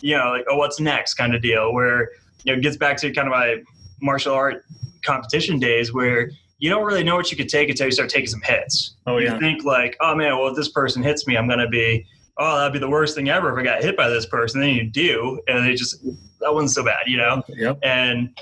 you 0.00 0.16
know, 0.16 0.30
like, 0.30 0.44
oh, 0.48 0.56
what's 0.56 0.80
next 0.80 1.14
kind 1.14 1.34
of 1.34 1.42
deal 1.42 1.72
where, 1.72 2.10
you 2.44 2.52
know, 2.52 2.58
it 2.58 2.62
gets 2.62 2.76
back 2.76 2.96
to 2.98 3.12
kind 3.12 3.28
of 3.28 3.32
my 3.32 3.62
martial 4.00 4.34
art 4.34 4.64
competition 5.04 5.58
days 5.58 5.92
where 5.92 6.30
you 6.58 6.70
don't 6.70 6.84
really 6.84 7.02
know 7.02 7.16
what 7.16 7.30
you 7.30 7.36
could 7.36 7.48
take 7.48 7.68
until 7.68 7.86
you 7.86 7.92
start 7.92 8.08
taking 8.08 8.28
some 8.28 8.42
hits. 8.42 8.94
Oh, 9.06 9.18
yeah. 9.18 9.34
You 9.34 9.40
think 9.40 9.64
like, 9.64 9.96
oh 10.00 10.14
man, 10.14 10.38
well, 10.38 10.48
if 10.48 10.56
this 10.56 10.68
person 10.68 11.02
hits 11.02 11.26
me, 11.26 11.36
I'm 11.36 11.46
going 11.46 11.58
to 11.58 11.68
be, 11.68 12.06
oh, 12.38 12.58
that'd 12.58 12.72
be 12.72 12.78
the 12.78 12.88
worst 12.88 13.14
thing 13.14 13.28
ever 13.28 13.52
if 13.52 13.58
I 13.58 13.64
got 13.64 13.82
hit 13.82 13.96
by 13.96 14.08
this 14.08 14.26
person. 14.26 14.60
Then 14.60 14.70
you 14.70 14.84
do, 14.84 15.40
and 15.48 15.66
they 15.66 15.74
just 15.74 16.02
that 16.40 16.52
wasn't 16.52 16.70
so 16.70 16.84
bad, 16.84 17.02
you 17.06 17.16
know. 17.16 17.42
Yep. 17.48 17.78
And 17.82 18.36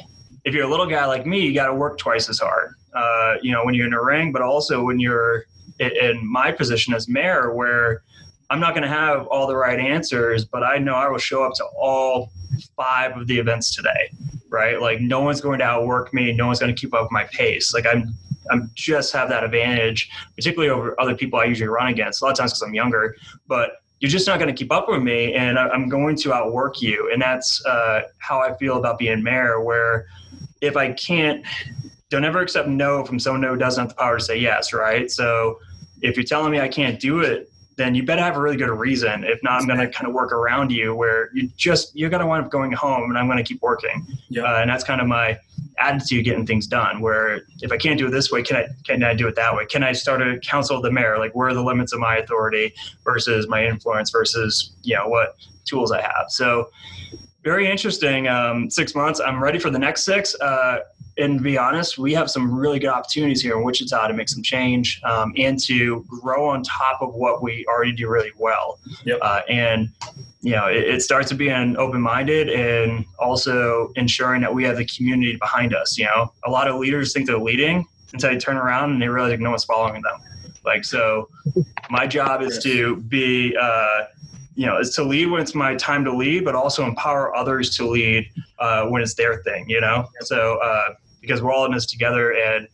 if 0.44 0.54
you're 0.54 0.64
a 0.64 0.68
little 0.70 0.86
guy 0.86 1.04
like 1.06 1.26
me, 1.26 1.40
you 1.40 1.54
got 1.54 1.66
to 1.66 1.74
work 1.74 1.98
twice 1.98 2.28
as 2.28 2.38
hard. 2.38 2.74
Uh, 2.94 3.36
you 3.42 3.52
know, 3.52 3.64
when 3.64 3.74
you're 3.74 3.86
in 3.86 3.92
a 3.92 4.02
ring, 4.02 4.32
but 4.32 4.42
also 4.42 4.84
when 4.84 4.98
you're 4.98 5.44
in 5.78 6.20
my 6.30 6.50
position 6.50 6.94
as 6.94 7.08
mayor, 7.08 7.54
where 7.54 8.02
I'm 8.50 8.58
not 8.58 8.74
going 8.74 8.82
to 8.82 8.88
have 8.88 9.26
all 9.28 9.46
the 9.46 9.56
right 9.56 9.78
answers, 9.78 10.44
but 10.44 10.64
I 10.64 10.78
know 10.78 10.94
I 10.94 11.08
will 11.08 11.18
show 11.18 11.44
up 11.44 11.54
to 11.54 11.64
all 11.78 12.32
five 12.76 13.16
of 13.16 13.28
the 13.28 13.38
events 13.38 13.74
today, 13.74 14.10
right? 14.48 14.80
Like 14.80 15.00
no 15.00 15.20
one's 15.20 15.40
going 15.40 15.60
to 15.60 15.64
outwork 15.64 16.12
me, 16.12 16.32
no 16.32 16.46
one's 16.46 16.58
going 16.58 16.74
to 16.74 16.78
keep 16.78 16.92
up 16.94 17.12
my 17.12 17.24
pace. 17.24 17.72
Like 17.72 17.86
I'm 17.86 18.14
I'm 18.50 18.70
just 18.74 19.12
have 19.12 19.28
that 19.28 19.44
advantage, 19.44 20.10
particularly 20.34 20.70
over 20.70 20.98
other 21.00 21.14
people 21.14 21.38
I 21.38 21.44
usually 21.44 21.68
run 21.68 21.88
against. 21.88 22.22
A 22.22 22.24
lot 22.24 22.32
of 22.32 22.38
times 22.38 22.52
because 22.52 22.62
I'm 22.62 22.74
younger, 22.74 23.16
but 23.46 23.82
you're 24.00 24.10
just 24.10 24.26
not 24.26 24.38
going 24.38 24.54
to 24.54 24.58
keep 24.58 24.72
up 24.72 24.88
with 24.88 25.02
me, 25.02 25.34
and 25.34 25.58
I'm 25.58 25.88
going 25.88 26.16
to 26.16 26.32
outwork 26.32 26.80
you. 26.80 27.10
And 27.12 27.20
that's 27.20 27.64
uh, 27.66 28.02
how 28.18 28.40
I 28.40 28.56
feel 28.56 28.78
about 28.78 28.98
being 28.98 29.22
mayor. 29.22 29.60
Where 29.60 30.06
if 30.62 30.76
I 30.76 30.92
can't, 30.92 31.44
don't 32.08 32.24
ever 32.24 32.40
accept 32.40 32.68
no 32.68 33.04
from 33.04 33.18
someone 33.18 33.42
who 33.42 33.56
doesn't 33.56 33.80
have 33.82 33.88
the 33.90 33.94
power 33.96 34.18
to 34.18 34.24
say 34.24 34.38
yes, 34.38 34.72
right? 34.72 35.10
So 35.10 35.58
if 36.00 36.16
you're 36.16 36.24
telling 36.24 36.50
me 36.50 36.60
I 36.60 36.68
can't 36.68 36.98
do 36.98 37.20
it, 37.20 37.52
then 37.80 37.94
you 37.94 38.04
better 38.04 38.22
have 38.22 38.36
a 38.36 38.40
really 38.40 38.56
good 38.56 38.68
reason. 38.68 39.24
If 39.24 39.42
not, 39.42 39.60
I'm 39.60 39.66
going 39.66 39.78
to 39.78 39.88
kind 39.88 40.06
of 40.06 40.12
work 40.12 40.32
around 40.32 40.70
you 40.70 40.94
where 40.94 41.30
you 41.32 41.48
just, 41.56 41.96
you're 41.96 42.10
going 42.10 42.20
to 42.20 42.26
wind 42.26 42.44
up 42.44 42.50
going 42.50 42.72
home 42.72 43.10
and 43.10 43.18
I'm 43.18 43.26
going 43.26 43.38
to 43.38 43.44
keep 43.44 43.62
working. 43.62 44.06
Yeah. 44.28 44.42
Uh, 44.42 44.60
and 44.60 44.70
that's 44.70 44.84
kind 44.84 45.00
of 45.00 45.06
my 45.06 45.38
attitude 45.78 46.26
getting 46.26 46.46
things 46.46 46.66
done 46.66 47.00
where 47.00 47.40
if 47.62 47.72
I 47.72 47.78
can't 47.78 47.98
do 47.98 48.08
it 48.08 48.10
this 48.10 48.30
way, 48.30 48.42
can 48.42 48.56
I, 48.56 48.66
can 48.84 49.02
I 49.02 49.14
do 49.14 49.26
it 49.28 49.34
that 49.36 49.54
way? 49.54 49.64
Can 49.64 49.82
I 49.82 49.92
start 49.92 50.20
a 50.20 50.38
council 50.40 50.76
of 50.76 50.82
the 50.82 50.92
mayor? 50.92 51.18
Like 51.18 51.34
where 51.34 51.48
are 51.48 51.54
the 51.54 51.64
limits 51.64 51.92
of 51.94 52.00
my 52.00 52.16
authority 52.16 52.74
versus 53.02 53.48
my 53.48 53.64
influence 53.64 54.10
versus, 54.10 54.72
you 54.82 54.94
know, 54.94 55.08
what 55.08 55.36
tools 55.64 55.90
I 55.90 56.02
have. 56.02 56.26
So 56.28 56.70
very 57.42 57.70
interesting. 57.70 58.28
Um, 58.28 58.68
six 58.68 58.94
months. 58.94 59.20
I'm 59.20 59.42
ready 59.42 59.58
for 59.58 59.70
the 59.70 59.78
next 59.78 60.04
six. 60.04 60.34
Uh, 60.40 60.80
and 61.20 61.38
to 61.38 61.42
be 61.42 61.58
honest, 61.58 61.98
we 61.98 62.12
have 62.14 62.30
some 62.30 62.52
really 62.52 62.78
good 62.78 62.90
opportunities 62.90 63.42
here 63.42 63.56
in 63.56 63.64
Wichita 63.64 64.08
to 64.08 64.14
make 64.14 64.28
some 64.28 64.42
change 64.42 65.00
um, 65.04 65.32
and 65.36 65.58
to 65.64 66.04
grow 66.08 66.48
on 66.48 66.62
top 66.62 67.02
of 67.02 67.14
what 67.14 67.42
we 67.42 67.64
already 67.68 67.92
do 67.92 68.08
really 68.08 68.32
well. 68.36 68.78
Yep. 69.04 69.18
Uh, 69.22 69.40
and 69.48 69.90
you 70.42 70.52
know, 70.52 70.66
it, 70.66 70.84
it 70.84 71.02
starts 71.02 71.28
to 71.28 71.34
being 71.34 71.76
open-minded 71.76 72.48
and 72.48 73.04
also 73.18 73.92
ensuring 73.96 74.40
that 74.40 74.52
we 74.52 74.64
have 74.64 74.78
the 74.78 74.86
community 74.86 75.36
behind 75.36 75.74
us. 75.74 75.98
You 75.98 76.06
know, 76.06 76.32
a 76.44 76.50
lot 76.50 76.66
of 76.66 76.76
leaders 76.76 77.12
think 77.12 77.26
they're 77.26 77.38
leading 77.38 77.86
until 78.12 78.30
they 78.30 78.38
turn 78.38 78.56
around 78.56 78.92
and 78.92 79.02
they 79.02 79.08
realize 79.08 79.32
like, 79.32 79.40
no 79.40 79.50
one's 79.50 79.64
following 79.64 80.02
them. 80.02 80.18
Like 80.64 80.84
so, 80.84 81.28
my 81.90 82.06
job 82.06 82.42
is 82.42 82.62
to 82.64 82.96
be. 82.96 83.56
Uh, 83.56 84.04
you 84.56 84.66
know, 84.66 84.78
is 84.78 84.94
to 84.94 85.02
lead 85.02 85.26
when 85.30 85.40
it's 85.40 85.54
my 85.54 85.74
time 85.76 86.04
to 86.04 86.14
lead, 86.14 86.44
but 86.44 86.54
also 86.54 86.84
empower 86.84 87.34
others 87.34 87.74
to 87.76 87.88
lead 87.88 88.28
uh, 88.58 88.84
when 88.86 89.00
it's 89.00 89.14
their 89.14 89.42
thing. 89.42 89.64
You 89.70 89.80
know, 89.80 90.06
so 90.20 90.58
uh, 90.58 90.94
because 91.20 91.42
we're 91.42 91.52
all 91.52 91.64
in 91.66 91.72
this 91.72 91.86
together, 91.86 92.32
and 92.32 92.68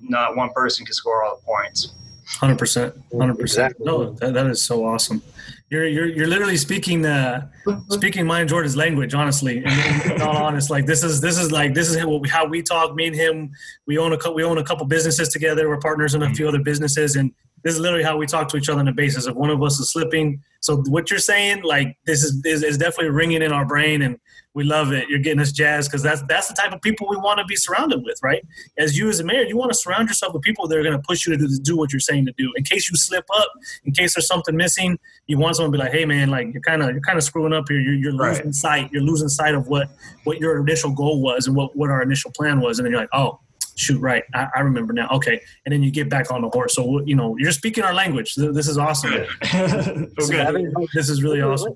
not 0.00 0.36
one 0.36 0.50
person 0.50 0.84
can 0.84 0.94
score 0.94 1.24
all 1.24 1.36
the 1.36 1.42
points. 1.42 1.94
Hundred 2.38 2.58
percent, 2.58 2.94
hundred 3.16 3.38
percent. 3.38 3.74
No, 3.78 4.12
that, 4.14 4.32
that 4.34 4.46
is 4.46 4.62
so 4.62 4.84
awesome. 4.84 5.22
You're 5.68 5.86
you're 5.86 6.06
you're 6.06 6.26
literally 6.26 6.56
speaking 6.56 7.04
uh 7.04 7.48
speaking 7.88 8.26
my 8.26 8.40
and 8.40 8.48
Jordan's 8.48 8.76
language. 8.76 9.14
Honestly, 9.14 9.62
and 9.64 10.22
all 10.22 10.36
honest, 10.36 10.70
like 10.70 10.86
this 10.86 11.02
is 11.02 11.20
this 11.20 11.38
is 11.38 11.52
like 11.52 11.74
this 11.74 11.90
is 11.90 11.98
how 12.30 12.46
we 12.46 12.62
talk. 12.62 12.94
Me 12.94 13.06
and 13.06 13.16
him, 13.16 13.50
we 13.86 13.98
own 13.98 14.12
a 14.12 14.32
we 14.32 14.44
own 14.44 14.58
a 14.58 14.64
couple 14.64 14.86
businesses 14.86 15.28
together. 15.28 15.68
We're 15.68 15.78
partners 15.78 16.14
in 16.14 16.22
a 16.22 16.32
few 16.34 16.48
other 16.48 16.60
businesses, 16.60 17.16
and 17.16 17.32
this 17.64 17.74
is 17.74 17.80
literally 17.80 18.04
how 18.04 18.16
we 18.16 18.26
talk 18.26 18.48
to 18.48 18.56
each 18.56 18.68
other 18.68 18.80
on 18.80 18.86
the 18.86 18.92
basis 18.92 19.26
of 19.26 19.36
one 19.36 19.50
of 19.50 19.62
us 19.62 19.78
is 19.78 19.90
slipping. 19.90 20.42
So 20.60 20.76
what 20.88 21.10
you're 21.10 21.18
saying, 21.18 21.62
like 21.62 21.96
this 22.06 22.22
is 22.22 22.44
is, 22.44 22.62
is 22.62 22.78
definitely 22.78 23.10
ringing 23.10 23.42
in 23.42 23.52
our 23.52 23.64
brain, 23.64 24.02
and 24.02 24.18
we 24.54 24.64
love 24.64 24.92
it. 24.92 25.08
You're 25.08 25.18
getting 25.18 25.40
us 25.40 25.50
jazzed 25.50 25.90
because 25.90 26.02
that's 26.02 26.22
that's 26.28 26.48
the 26.48 26.54
type 26.54 26.72
of 26.72 26.82
people 26.82 27.08
we 27.08 27.16
want 27.16 27.38
to 27.38 27.44
be 27.46 27.56
surrounded 27.56 28.02
with, 28.04 28.18
right? 28.22 28.44
As 28.78 28.98
you 28.98 29.08
as 29.08 29.20
a 29.20 29.24
mayor, 29.24 29.42
you 29.42 29.56
want 29.56 29.72
to 29.72 29.78
surround 29.78 30.08
yourself 30.08 30.34
with 30.34 30.42
people 30.42 30.68
that 30.68 30.78
are 30.78 30.82
going 30.82 30.96
to 30.96 31.02
push 31.06 31.26
you 31.26 31.32
to 31.32 31.38
do, 31.38 31.48
to 31.48 31.58
do 31.58 31.76
what 31.76 31.92
you're 31.92 32.00
saying 32.00 32.26
to 32.26 32.32
do. 32.36 32.52
In 32.56 32.64
case 32.64 32.90
you 32.90 32.96
slip 32.96 33.24
up, 33.34 33.48
in 33.84 33.92
case 33.92 34.14
there's 34.14 34.26
something 34.26 34.54
missing, 34.54 34.98
you 35.26 35.38
want 35.38 35.56
someone 35.56 35.72
to 35.72 35.78
be 35.78 35.82
like, 35.82 35.92
"Hey, 35.92 36.04
man, 36.04 36.30
like 36.30 36.52
you're 36.52 36.62
kind 36.62 36.82
of 36.82 36.90
you're 36.90 37.00
kind 37.00 37.16
of 37.16 37.24
screwing 37.24 37.52
up 37.52 37.64
here. 37.68 37.80
You're, 37.80 37.94
you're 37.94 38.12
losing 38.12 38.46
right. 38.46 38.54
sight. 38.54 38.92
You're 38.92 39.02
losing 39.02 39.28
sight 39.28 39.54
of 39.54 39.68
what 39.68 39.88
what 40.24 40.38
your 40.38 40.60
initial 40.60 40.90
goal 40.90 41.22
was 41.22 41.46
and 41.46 41.56
what 41.56 41.74
what 41.74 41.90
our 41.90 42.02
initial 42.02 42.30
plan 42.32 42.60
was." 42.60 42.78
And 42.78 42.84
then 42.84 42.92
you're 42.92 43.00
like, 43.00 43.10
"Oh, 43.12 43.40
shoot 43.74 43.98
right 44.00 44.22
I, 44.34 44.48
I, 44.56 44.60
remember 44.60 44.92
now 44.92 45.08
okay 45.12 45.40
and 45.64 45.72
then 45.72 45.82
you 45.82 45.90
get 45.90 46.10
back 46.10 46.30
on 46.30 46.42
the 46.42 46.48
horse 46.50 46.74
so 46.74 47.00
you 47.06 47.14
know 47.14 47.36
you're 47.38 47.52
speaking 47.52 47.82
our 47.82 47.94
language 47.94 48.34
this 48.34 48.68
is 48.68 48.76
awesome 48.76 49.14
okay. 49.14 50.06
this 50.94 51.08
is 51.08 51.22
really 51.22 51.40
awesome 51.40 51.74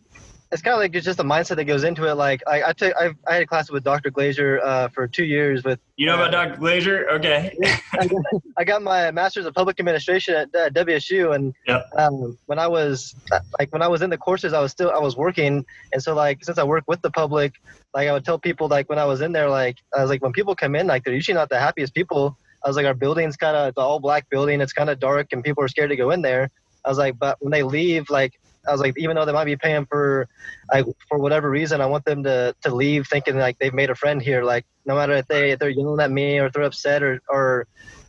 it's 0.52 0.62
kind 0.62 0.74
of 0.74 0.78
like 0.78 0.94
it's 0.94 1.04
just 1.04 1.18
a 1.18 1.24
mindset 1.24 1.56
that 1.56 1.64
goes 1.64 1.82
into 1.82 2.08
it. 2.08 2.14
Like 2.14 2.42
I, 2.46 2.62
I 2.64 2.72
took, 2.72 2.94
I've, 2.96 3.16
I 3.26 3.34
had 3.34 3.42
a 3.42 3.46
class 3.46 3.68
with 3.70 3.82
Dr. 3.82 4.10
Glazer 4.12 4.60
uh, 4.62 4.88
for 4.88 5.08
two 5.08 5.24
years 5.24 5.64
with. 5.64 5.80
You 5.96 6.06
know 6.06 6.14
about 6.14 6.34
uh, 6.34 6.46
Dr. 6.46 6.60
Glazer? 6.60 7.08
Okay. 7.14 7.56
I, 8.56 8.64
got, 8.64 8.82
my 8.82 9.10
master's 9.10 9.46
of 9.46 9.54
public 9.54 9.80
administration 9.80 10.34
at 10.36 10.52
WSU, 10.74 11.34
and 11.34 11.52
yep. 11.66 11.90
um, 11.96 12.38
when 12.46 12.58
I 12.60 12.68
was 12.68 13.16
like 13.58 13.72
when 13.72 13.82
I 13.82 13.88
was 13.88 14.02
in 14.02 14.10
the 14.10 14.18
courses, 14.18 14.52
I 14.52 14.60
was 14.60 14.70
still 14.70 14.90
I 14.90 14.98
was 14.98 15.16
working, 15.16 15.64
and 15.92 16.02
so 16.02 16.14
like 16.14 16.44
since 16.44 16.58
I 16.58 16.64
work 16.64 16.84
with 16.86 17.02
the 17.02 17.10
public, 17.10 17.54
like 17.92 18.08
I 18.08 18.12
would 18.12 18.24
tell 18.24 18.38
people 18.38 18.68
like 18.68 18.88
when 18.88 18.98
I 18.98 19.04
was 19.04 19.22
in 19.22 19.32
there, 19.32 19.50
like 19.50 19.78
I 19.96 20.02
was 20.02 20.10
like 20.10 20.22
when 20.22 20.32
people 20.32 20.54
come 20.54 20.76
in, 20.76 20.86
like 20.86 21.04
they're 21.04 21.14
usually 21.14 21.34
not 21.34 21.48
the 21.48 21.58
happiest 21.58 21.94
people. 21.94 22.38
I 22.64 22.68
was 22.68 22.76
like 22.76 22.86
our 22.86 22.94
building's 22.94 23.36
kind 23.36 23.56
of 23.56 23.74
the 23.74 23.80
all 23.80 23.98
black 23.98 24.28
building, 24.30 24.60
it's 24.60 24.72
kind 24.72 24.90
of 24.90 25.00
dark, 25.00 25.28
and 25.32 25.42
people 25.42 25.64
are 25.64 25.68
scared 25.68 25.90
to 25.90 25.96
go 25.96 26.10
in 26.12 26.22
there. 26.22 26.50
I 26.84 26.88
was 26.88 26.98
like, 26.98 27.18
but 27.18 27.36
when 27.40 27.50
they 27.50 27.64
leave, 27.64 28.10
like 28.10 28.38
I 28.66 28.72
was 28.72 28.80
like, 28.80 28.94
even 28.96 29.16
though 29.16 29.24
they 29.24 29.32
might 29.32 29.44
be 29.44 29.56
paying 29.56 29.86
for, 29.86 30.28
like, 30.72 30.86
for 31.08 31.18
whatever 31.18 31.50
reason, 31.50 31.80
I 31.80 31.86
want 31.86 32.04
them 32.04 32.22
to, 32.24 32.54
to 32.62 32.74
leave 32.74 33.06
thinking 33.06 33.38
like 33.38 33.58
they've 33.58 33.74
made 33.74 33.90
a 33.90 33.94
friend 33.94 34.20
here. 34.20 34.42
Like, 34.42 34.64
no 34.86 34.94
matter 34.94 35.12
if 35.12 35.26
they 35.26 35.50
if 35.50 35.58
they're 35.58 35.68
yelling 35.68 36.00
at 36.00 36.10
me 36.10 36.38
or 36.38 36.46
if 36.46 36.52
they're 36.52 36.62
upset 36.62 37.02
or 37.02 37.20
or 37.28 37.66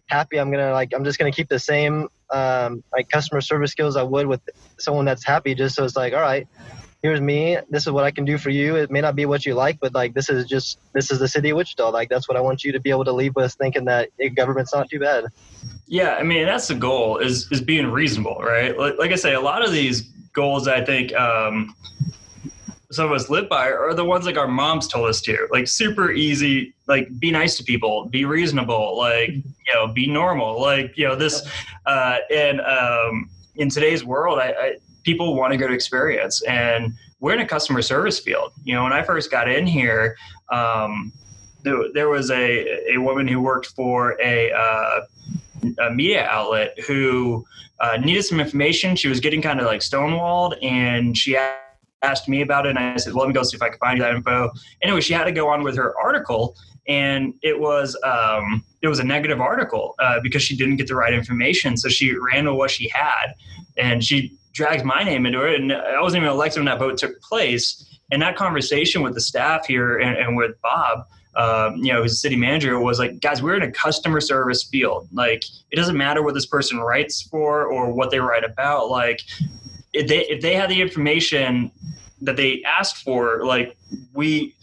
happy, 0.08 0.40
I'm 0.40 0.52
gonna 0.52 0.72
like 0.72 0.94
I'm 0.94 1.04
just 1.04 1.20
gonna 1.20 1.32
keep 1.32 1.50
the 1.50 1.60
same 1.60 2.08
um, 2.30 2.84
like 2.94 3.10
customer 3.10 3.42
service 3.42 3.72
skills 3.72 3.96
I 3.96 4.04
would 4.04 4.28
with 4.28 4.42
someone 4.78 5.06
that's 5.06 5.26
happy. 5.26 5.56
Just 5.56 5.76
so 5.76 5.84
it's 5.84 5.96
like, 5.96 6.14
all 6.14 6.22
right, 6.22 6.48
here's 7.02 7.22
me. 7.22 7.58
This 7.70 7.88
is 7.88 7.92
what 7.92 8.04
I 8.04 8.12
can 8.12 8.26
do 8.26 8.38
for 8.38 8.50
you. 8.50 8.76
It 8.76 8.92
may 8.92 9.02
not 9.02 9.16
be 9.16 9.26
what 9.26 9.46
you 9.46 9.54
like, 9.54 9.80
but 9.80 9.94
like 9.94 10.14
this 10.14 10.30
is 10.30 10.46
just 10.46 10.80
this 10.94 11.12
is 11.12 11.20
the 11.20 11.28
city 11.28 11.50
of 11.50 11.58
Wichita. 11.58 11.90
Like 11.90 12.10
that's 12.10 12.28
what 12.28 12.38
I 12.38 12.42
want 12.42 12.64
you 12.64 12.72
to 12.74 12.80
be 12.80 12.90
able 12.90 13.06
to 13.06 13.14
leave 13.14 13.36
with, 13.36 13.54
thinking 13.54 13.86
that 13.86 14.10
government's 14.36 14.74
not 14.74 14.90
too 14.90 15.00
bad. 15.00 15.26
Yeah, 15.88 16.16
I 16.16 16.24
mean 16.24 16.46
that's 16.46 16.68
the 16.68 16.76
goal 16.76 17.18
is 17.18 17.52
is 17.52 17.62
being 17.62 17.88
reasonable, 17.88 18.38
right? 18.40 18.78
Like, 18.78 18.98
like 18.98 19.12
I 19.12 19.16
say, 19.16 19.34
a 19.34 19.42
lot 19.42 19.64
of 19.64 19.72
these 19.72 20.12
goals 20.38 20.68
I 20.68 20.86
think 20.86 21.14
um, 21.16 21.76
some 22.92 23.08
of 23.08 23.12
us 23.12 23.30
live 23.30 23.50
by 23.50 23.72
are 23.72 23.94
the 23.96 24.06
ones 24.06 24.26
like 24.26 24.38
our 24.38 24.48
moms 24.48 24.88
told 24.88 25.10
us 25.10 25.20
to. 25.22 25.48
Like 25.52 25.68
super 25.68 26.12
easy, 26.12 26.76
like 26.88 27.20
be 27.20 27.32
nice 27.32 27.58
to 27.58 27.64
people, 27.64 28.06
be 28.06 28.24
reasonable, 28.24 28.96
like 28.96 29.30
you 29.30 29.74
know, 29.74 29.88
be 29.88 30.08
normal, 30.08 30.62
like 30.62 30.96
you 30.96 31.08
know 31.08 31.16
this. 31.16 31.42
Uh, 31.88 32.20
and 32.32 32.62
um, 32.62 33.30
in 33.56 33.68
today's 33.70 34.06
world, 34.06 34.38
I, 34.40 34.50
I 34.52 34.76
people 35.04 35.36
want 35.36 35.52
to 35.54 35.58
go 35.58 35.68
to 35.68 35.74
experience, 35.74 36.44
and 36.44 36.94
we're 37.20 37.34
in 37.34 37.40
a 37.40 37.48
customer 37.48 37.82
service 37.82 38.20
field. 38.20 38.54
You 38.64 38.76
know, 38.76 38.84
when 38.84 38.94
I 38.94 39.02
first 39.04 39.32
got 39.32 39.50
in 39.50 39.68
here. 39.68 40.16
Um, 40.50 41.12
there, 41.64 41.92
there 41.94 42.08
was 42.08 42.32
a, 42.32 42.94
a 42.94 42.98
woman 42.98 43.28
who 43.28 43.42
worked 43.42 43.68
for 43.76 44.16
a 44.22 44.52
uh, 44.54 45.02
a 45.80 45.92
media 45.92 46.26
outlet 46.26 46.80
who 46.82 47.46
uh, 47.80 47.98
needed 47.98 48.24
some 48.24 48.40
information. 48.40 48.96
She 48.96 49.08
was 49.08 49.20
getting 49.20 49.42
kind 49.42 49.60
of 49.60 49.66
like 49.66 49.82
stonewalled, 49.82 50.58
and 50.64 51.18
she 51.18 51.38
asked 52.02 52.28
me 52.28 52.42
about 52.42 52.66
it. 52.66 52.70
And 52.70 52.80
I 52.80 52.98
said, 52.98 53.14
well, 53.14 53.24
"Let 53.24 53.30
me 53.30 53.34
go 53.34 53.44
see 53.44 53.56
if 53.56 53.62
I 53.62 53.70
can 53.70 53.80
find 53.80 53.98
you 53.98 54.04
that 54.04 54.16
info." 54.16 54.52
Anyway, 54.82 55.02
she 55.02 55.14
had 55.14 55.26
to 55.26 55.32
go 55.32 55.50
on 55.50 55.64
with 55.64 55.76
her 55.78 55.98
article, 55.98 56.56
and 56.88 57.34
it 57.42 57.60
was 57.60 57.98
um, 58.04 58.64
it 58.82 58.88
was 58.88 59.00
a 59.00 59.04
negative 59.04 59.42
article 59.42 59.96
uh, 60.00 60.20
because 60.22 60.42
she 60.42 60.56
didn't 60.56 60.78
get 60.78 60.88
the 60.88 60.96
right 60.96 61.14
information. 61.14 61.78
So 61.78 61.90
she 61.90 62.16
ran 62.18 62.46
with 62.46 62.56
what 62.56 62.72
she 62.72 62.90
had, 62.90 63.34
and 63.78 64.04
she 64.04 64.38
dragged 64.58 64.84
my 64.84 65.04
name 65.04 65.26
into 65.26 65.46
it. 65.46 65.62
And 65.62 65.72
I 65.72 66.02
wasn't 66.02 66.24
even 66.24 66.34
elected 66.34 66.60
when 66.60 66.66
that 66.66 66.80
vote 66.80 66.98
took 66.98 67.22
place. 67.22 67.84
And 68.12 68.22
that 68.22 68.36
conversation 68.36 69.02
with 69.04 69.14
the 69.14 69.22
staff 69.22 69.68
here 69.68 69.98
and, 69.98 70.18
and 70.18 70.36
with 70.36 70.60
Bob 70.62 71.06
um, 71.38 71.76
you 71.78 71.94
know, 71.94 72.04
his 72.04 72.20
city 72.20 72.36
manager 72.36 72.80
was 72.80 73.00
like, 73.00 73.20
guys, 73.22 73.42
we're 73.42 73.56
in 73.56 73.62
a 73.62 73.72
customer 73.72 74.20
service 74.20 74.64
field. 74.64 75.08
Like, 75.14 75.44
it 75.72 75.76
doesn't 75.76 75.96
matter 75.96 76.24
what 76.24 76.34
this 76.34 76.48
person 76.48 76.80
writes 76.80 77.22
for 77.22 77.66
or 77.66 77.92
what 77.92 78.10
they 78.10 78.20
write 78.20 78.44
about. 78.44 78.90
Like, 78.90 79.22
if 79.94 80.08
they 80.08 80.26
if 80.26 80.42
they 80.42 80.54
had 80.54 80.70
the 80.70 80.82
information 80.82 81.72
that 82.22 82.36
they 82.36 82.64
asked 82.64 83.04
for, 83.04 83.46
like 83.46 83.78
we 84.14 84.56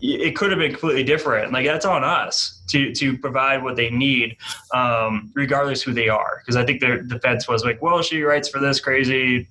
it 0.00 0.36
could 0.36 0.50
have 0.50 0.58
been 0.58 0.72
completely 0.72 1.04
different. 1.04 1.52
Like 1.52 1.64
that's 1.64 1.86
on 1.86 2.04
us 2.04 2.62
to 2.68 2.92
to 2.94 3.18
provide 3.18 3.62
what 3.62 3.76
they 3.76 3.90
need, 3.90 4.36
um, 4.74 5.30
regardless 5.34 5.82
who 5.82 5.92
they 5.92 6.08
are. 6.08 6.40
Because 6.40 6.56
I 6.56 6.64
think 6.64 6.80
their 6.80 7.02
defense 7.02 7.48
was 7.48 7.64
like, 7.64 7.80
well, 7.80 8.02
she 8.02 8.22
writes 8.22 8.48
for 8.48 8.60
this 8.60 8.80
crazy 8.80 9.48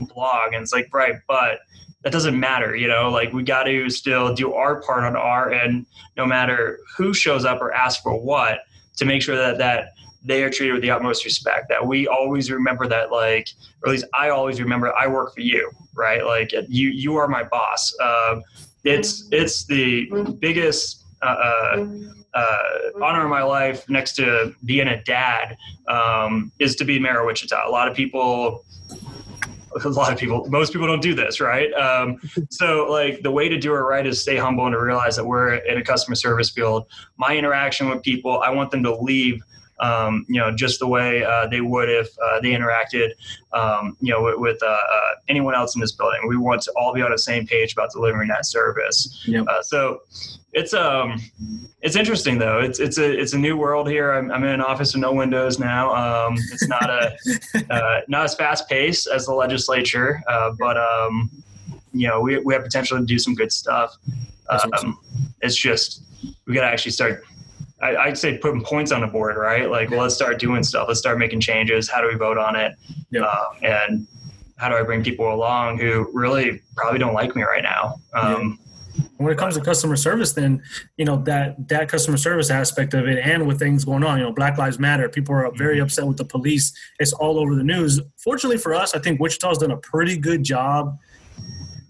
blog, 0.00 0.52
and 0.52 0.62
it's 0.62 0.72
like, 0.72 0.92
right, 0.94 1.16
but 1.26 1.60
that 2.02 2.12
doesn't 2.12 2.38
matter, 2.38 2.76
you 2.76 2.88
know. 2.88 3.10
Like 3.10 3.32
we 3.32 3.42
got 3.42 3.64
to 3.64 3.90
still 3.90 4.34
do 4.34 4.54
our 4.54 4.80
part 4.82 5.04
on 5.04 5.16
our 5.16 5.50
end, 5.50 5.86
no 6.16 6.26
matter 6.26 6.78
who 6.96 7.12
shows 7.12 7.44
up 7.44 7.60
or 7.60 7.72
asks 7.72 8.02
for 8.02 8.18
what, 8.18 8.60
to 8.96 9.04
make 9.04 9.22
sure 9.22 9.36
that 9.36 9.58
that 9.58 9.88
they 10.24 10.42
are 10.42 10.50
treated 10.50 10.72
with 10.72 10.82
the 10.82 10.90
utmost 10.90 11.24
respect. 11.24 11.68
That 11.68 11.86
we 11.86 12.06
always 12.06 12.50
remember 12.50 12.86
that, 12.88 13.10
like, 13.10 13.48
or 13.82 13.88
at 13.88 13.92
least 13.92 14.04
I 14.14 14.30
always 14.30 14.60
remember, 14.60 14.92
I 14.94 15.06
work 15.06 15.34
for 15.34 15.40
you, 15.40 15.70
right? 15.94 16.24
Like 16.24 16.52
you 16.68 16.90
you 16.90 17.16
are 17.16 17.28
my 17.28 17.44
boss. 17.44 17.94
Uh, 18.00 18.40
it's 18.84 19.28
it's 19.32 19.64
the 19.64 20.06
biggest 20.38 21.04
uh, 21.22 21.26
uh, 21.26 21.86
uh, 22.34 22.58
honor 23.02 23.22
in 23.22 23.30
my 23.30 23.42
life 23.42 23.88
next 23.88 24.14
to 24.16 24.54
being 24.64 24.88
a 24.88 25.02
dad 25.04 25.56
um, 25.88 26.52
is 26.58 26.76
to 26.76 26.84
be 26.84 26.98
mayor 26.98 27.20
of 27.20 27.26
Wichita. 27.26 27.66
A 27.66 27.70
lot 27.70 27.88
of 27.88 27.96
people 27.96 28.64
a 29.84 29.88
lot 29.88 30.12
of 30.12 30.18
people 30.18 30.46
most 30.48 30.72
people 30.72 30.86
don't 30.86 31.02
do 31.02 31.14
this 31.14 31.40
right 31.40 31.72
um, 31.74 32.18
so 32.50 32.86
like 32.90 33.22
the 33.22 33.30
way 33.30 33.48
to 33.48 33.58
do 33.58 33.74
it 33.74 33.78
right 33.78 34.06
is 34.06 34.20
stay 34.20 34.36
humble 34.36 34.66
and 34.66 34.72
to 34.72 34.80
realize 34.80 35.16
that 35.16 35.24
we're 35.24 35.54
in 35.54 35.78
a 35.78 35.84
customer 35.84 36.14
service 36.14 36.50
field 36.50 36.86
my 37.16 37.36
interaction 37.36 37.88
with 37.88 38.02
people 38.02 38.40
i 38.40 38.50
want 38.50 38.70
them 38.70 38.82
to 38.82 38.94
leave 38.94 39.42
um, 39.80 40.24
you 40.28 40.40
know, 40.40 40.54
just 40.54 40.80
the 40.80 40.86
way 40.86 41.24
uh, 41.24 41.46
they 41.46 41.60
would 41.60 41.88
if 41.88 42.08
uh, 42.18 42.40
they 42.40 42.52
interacted, 42.52 43.10
um, 43.52 43.96
you 44.00 44.12
know, 44.12 44.22
with, 44.22 44.38
with 44.38 44.62
uh, 44.62 44.66
uh, 44.66 45.00
anyone 45.28 45.54
else 45.54 45.74
in 45.74 45.80
this 45.80 45.92
building. 45.92 46.20
We 46.28 46.36
want 46.36 46.62
to 46.62 46.72
all 46.76 46.94
be 46.94 47.02
on 47.02 47.10
the 47.10 47.18
same 47.18 47.46
page 47.46 47.72
about 47.72 47.90
delivering 47.92 48.28
that 48.28 48.46
service. 48.46 49.22
Yep. 49.26 49.46
Uh, 49.46 49.62
so 49.62 50.00
it's 50.56 50.74
um, 50.74 51.20
it's 51.82 51.94
interesting 51.94 52.38
though. 52.38 52.58
It's 52.58 52.80
it's 52.80 52.98
a 52.98 53.08
it's 53.08 53.34
a 53.34 53.38
new 53.38 53.56
world 53.56 53.88
here. 53.88 54.12
I'm, 54.12 54.32
I'm 54.32 54.42
in 54.42 54.50
an 54.50 54.60
office 54.60 54.94
with 54.94 55.02
no 55.02 55.12
windows 55.12 55.58
now. 55.58 55.94
Um, 55.94 56.34
it's 56.52 56.66
not 56.66 56.90
a 56.90 57.16
uh, 57.70 58.00
not 58.08 58.24
as 58.24 58.34
fast 58.34 58.68
paced 58.68 59.06
as 59.06 59.26
the 59.26 59.34
legislature, 59.34 60.22
but 60.58 60.76
um, 60.76 61.30
you 61.92 62.08
know, 62.08 62.20
we 62.20 62.38
we 62.38 62.54
have 62.54 62.64
potential 62.64 62.98
to 62.98 63.04
do 63.04 63.18
some 63.18 63.34
good 63.34 63.52
stuff. 63.52 63.96
Um, 64.48 64.98
it's 65.42 65.56
just 65.56 66.02
we 66.46 66.54
got 66.54 66.62
to 66.62 66.68
actually 66.68 66.92
start 66.92 67.24
I, 67.82 68.06
would 68.08 68.18
say 68.18 68.38
putting 68.38 68.62
points 68.62 68.90
on 68.90 69.02
the 69.02 69.06
board, 69.06 69.36
right? 69.36 69.70
Like, 69.70 69.90
well, 69.90 70.00
let's 70.00 70.14
start 70.14 70.38
doing 70.38 70.62
stuff. 70.62 70.88
Let's 70.88 71.00
start 71.00 71.18
making 71.18 71.40
changes. 71.40 71.90
How 71.90 72.00
do 72.00 72.08
we 72.08 72.14
vote 72.14 72.38
on 72.38 72.56
it? 72.56 72.74
Yeah. 73.10 73.24
Uh, 73.24 73.44
and 73.62 74.06
how 74.56 74.70
do 74.70 74.76
I 74.76 74.82
bring 74.82 75.04
people 75.04 75.32
along 75.32 75.78
who 75.78 76.08
really 76.14 76.62
probably 76.74 76.98
don't 76.98 77.12
like 77.12 77.36
me 77.36 77.42
right 77.42 77.62
now? 77.62 77.96
Um, 78.14 78.58
yeah. 78.58 78.65
When 79.18 79.32
it 79.32 79.38
comes 79.38 79.56
to 79.56 79.60
customer 79.60 79.96
service, 79.96 80.32
then 80.32 80.62
you 80.96 81.04
know 81.04 81.16
that 81.24 81.68
that 81.68 81.88
customer 81.88 82.16
service 82.16 82.50
aspect 82.50 82.94
of 82.94 83.06
it, 83.08 83.18
and 83.18 83.46
with 83.46 83.58
things 83.58 83.84
going 83.84 84.04
on, 84.04 84.18
you 84.18 84.24
know, 84.24 84.32
Black 84.32 84.58
Lives 84.58 84.78
Matter. 84.78 85.08
People 85.08 85.34
are 85.34 85.50
very 85.52 85.76
mm-hmm. 85.76 85.84
upset 85.84 86.06
with 86.06 86.16
the 86.16 86.24
police. 86.24 86.72
It's 86.98 87.12
all 87.12 87.38
over 87.38 87.54
the 87.54 87.64
news. 87.64 88.00
Fortunately 88.16 88.58
for 88.58 88.74
us, 88.74 88.94
I 88.94 88.98
think 88.98 89.20
Wichita's 89.20 89.58
done 89.58 89.70
a 89.70 89.76
pretty 89.76 90.18
good 90.18 90.42
job 90.42 90.98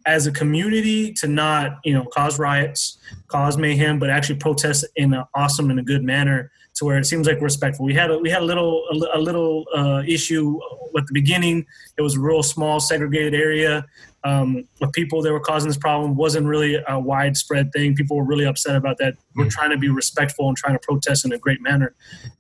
as 0.07 0.27
a 0.27 0.33
community 0.33 1.13
to 1.13 1.27
not 1.27 1.79
you 1.85 1.93
know 1.93 2.05
cause 2.05 2.39
riots 2.39 2.99
cause 3.27 3.59
mayhem 3.59 3.99
but 3.99 4.09
actually 4.09 4.37
protest 4.37 4.87
in 4.97 5.13
an 5.13 5.25
awesome 5.35 5.69
and 5.71 5.81
a 5.81 5.83
good 5.83 6.03
manner 6.03 6.51
to 6.75 6.85
where 6.85 6.97
it 6.99 7.05
seems 7.05 7.27
like 7.27 7.41
respectful 7.41 7.85
we 7.85 7.93
had 7.93 8.11
a, 8.11 8.19
we 8.19 8.31
had 8.31 8.41
a 8.41 8.45
little 8.45 8.85
a, 8.93 9.19
a 9.19 9.21
little 9.21 9.65
uh, 9.75 10.03
issue 10.07 10.59
at 10.97 11.07
the 11.07 11.13
beginning 11.13 11.67
it 11.99 12.03
was 12.03 12.17
a 12.17 12.21
real 12.21 12.43
small 12.43 12.79
segregated 12.79 13.35
area 13.35 13.85
um, 14.27 14.65
of 14.83 14.91
people 14.93 15.23
that 15.23 15.33
were 15.33 15.41
causing 15.41 15.69
this 15.69 15.77
problem 15.77 16.17
wasn't 16.17 16.45
really 16.47 16.83
a 16.89 16.99
widespread 16.99 17.73
thing. 17.73 17.95
People 17.95 18.17
were 18.17 18.25
really 18.25 18.45
upset 18.45 18.75
about 18.75 18.99
that. 18.99 19.15
We're 19.37 19.45
mm. 19.45 19.51
trying 19.51 19.71
to 19.71 19.79
be 19.79 19.89
respectful 19.89 20.49
and 20.49 20.57
trying 20.57 20.75
to 20.75 20.81
protest 20.81 21.25
in 21.25 21.33
a 21.33 21.39
great 21.39 21.63
manner. 21.63 21.95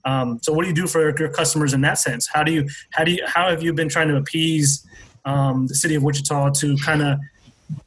Um, 0.05 0.41
so 0.43 0.53
what 0.53 0.63
do 0.63 0.69
you 0.69 0.75
do 0.75 0.89
for 0.89 1.17
your 1.17 1.29
customers 1.29 1.73
in 1.73 1.83
that 1.83 1.99
sense? 1.99 2.27
How 2.27 2.43
do 2.43 2.53
you 2.53 2.69
how 2.91 3.05
do 3.05 3.13
you 3.13 3.23
how 3.25 3.49
have 3.49 3.63
you 3.63 3.73
been 3.73 3.89
trying 3.89 4.09
to 4.09 4.17
appease 4.17 4.85
um, 5.25 5.69
the 5.69 5.77
city 5.77 5.95
of 5.95 6.03
wichita 6.03 6.51
to 6.51 6.77
kind 6.79 7.03
of 7.03 7.21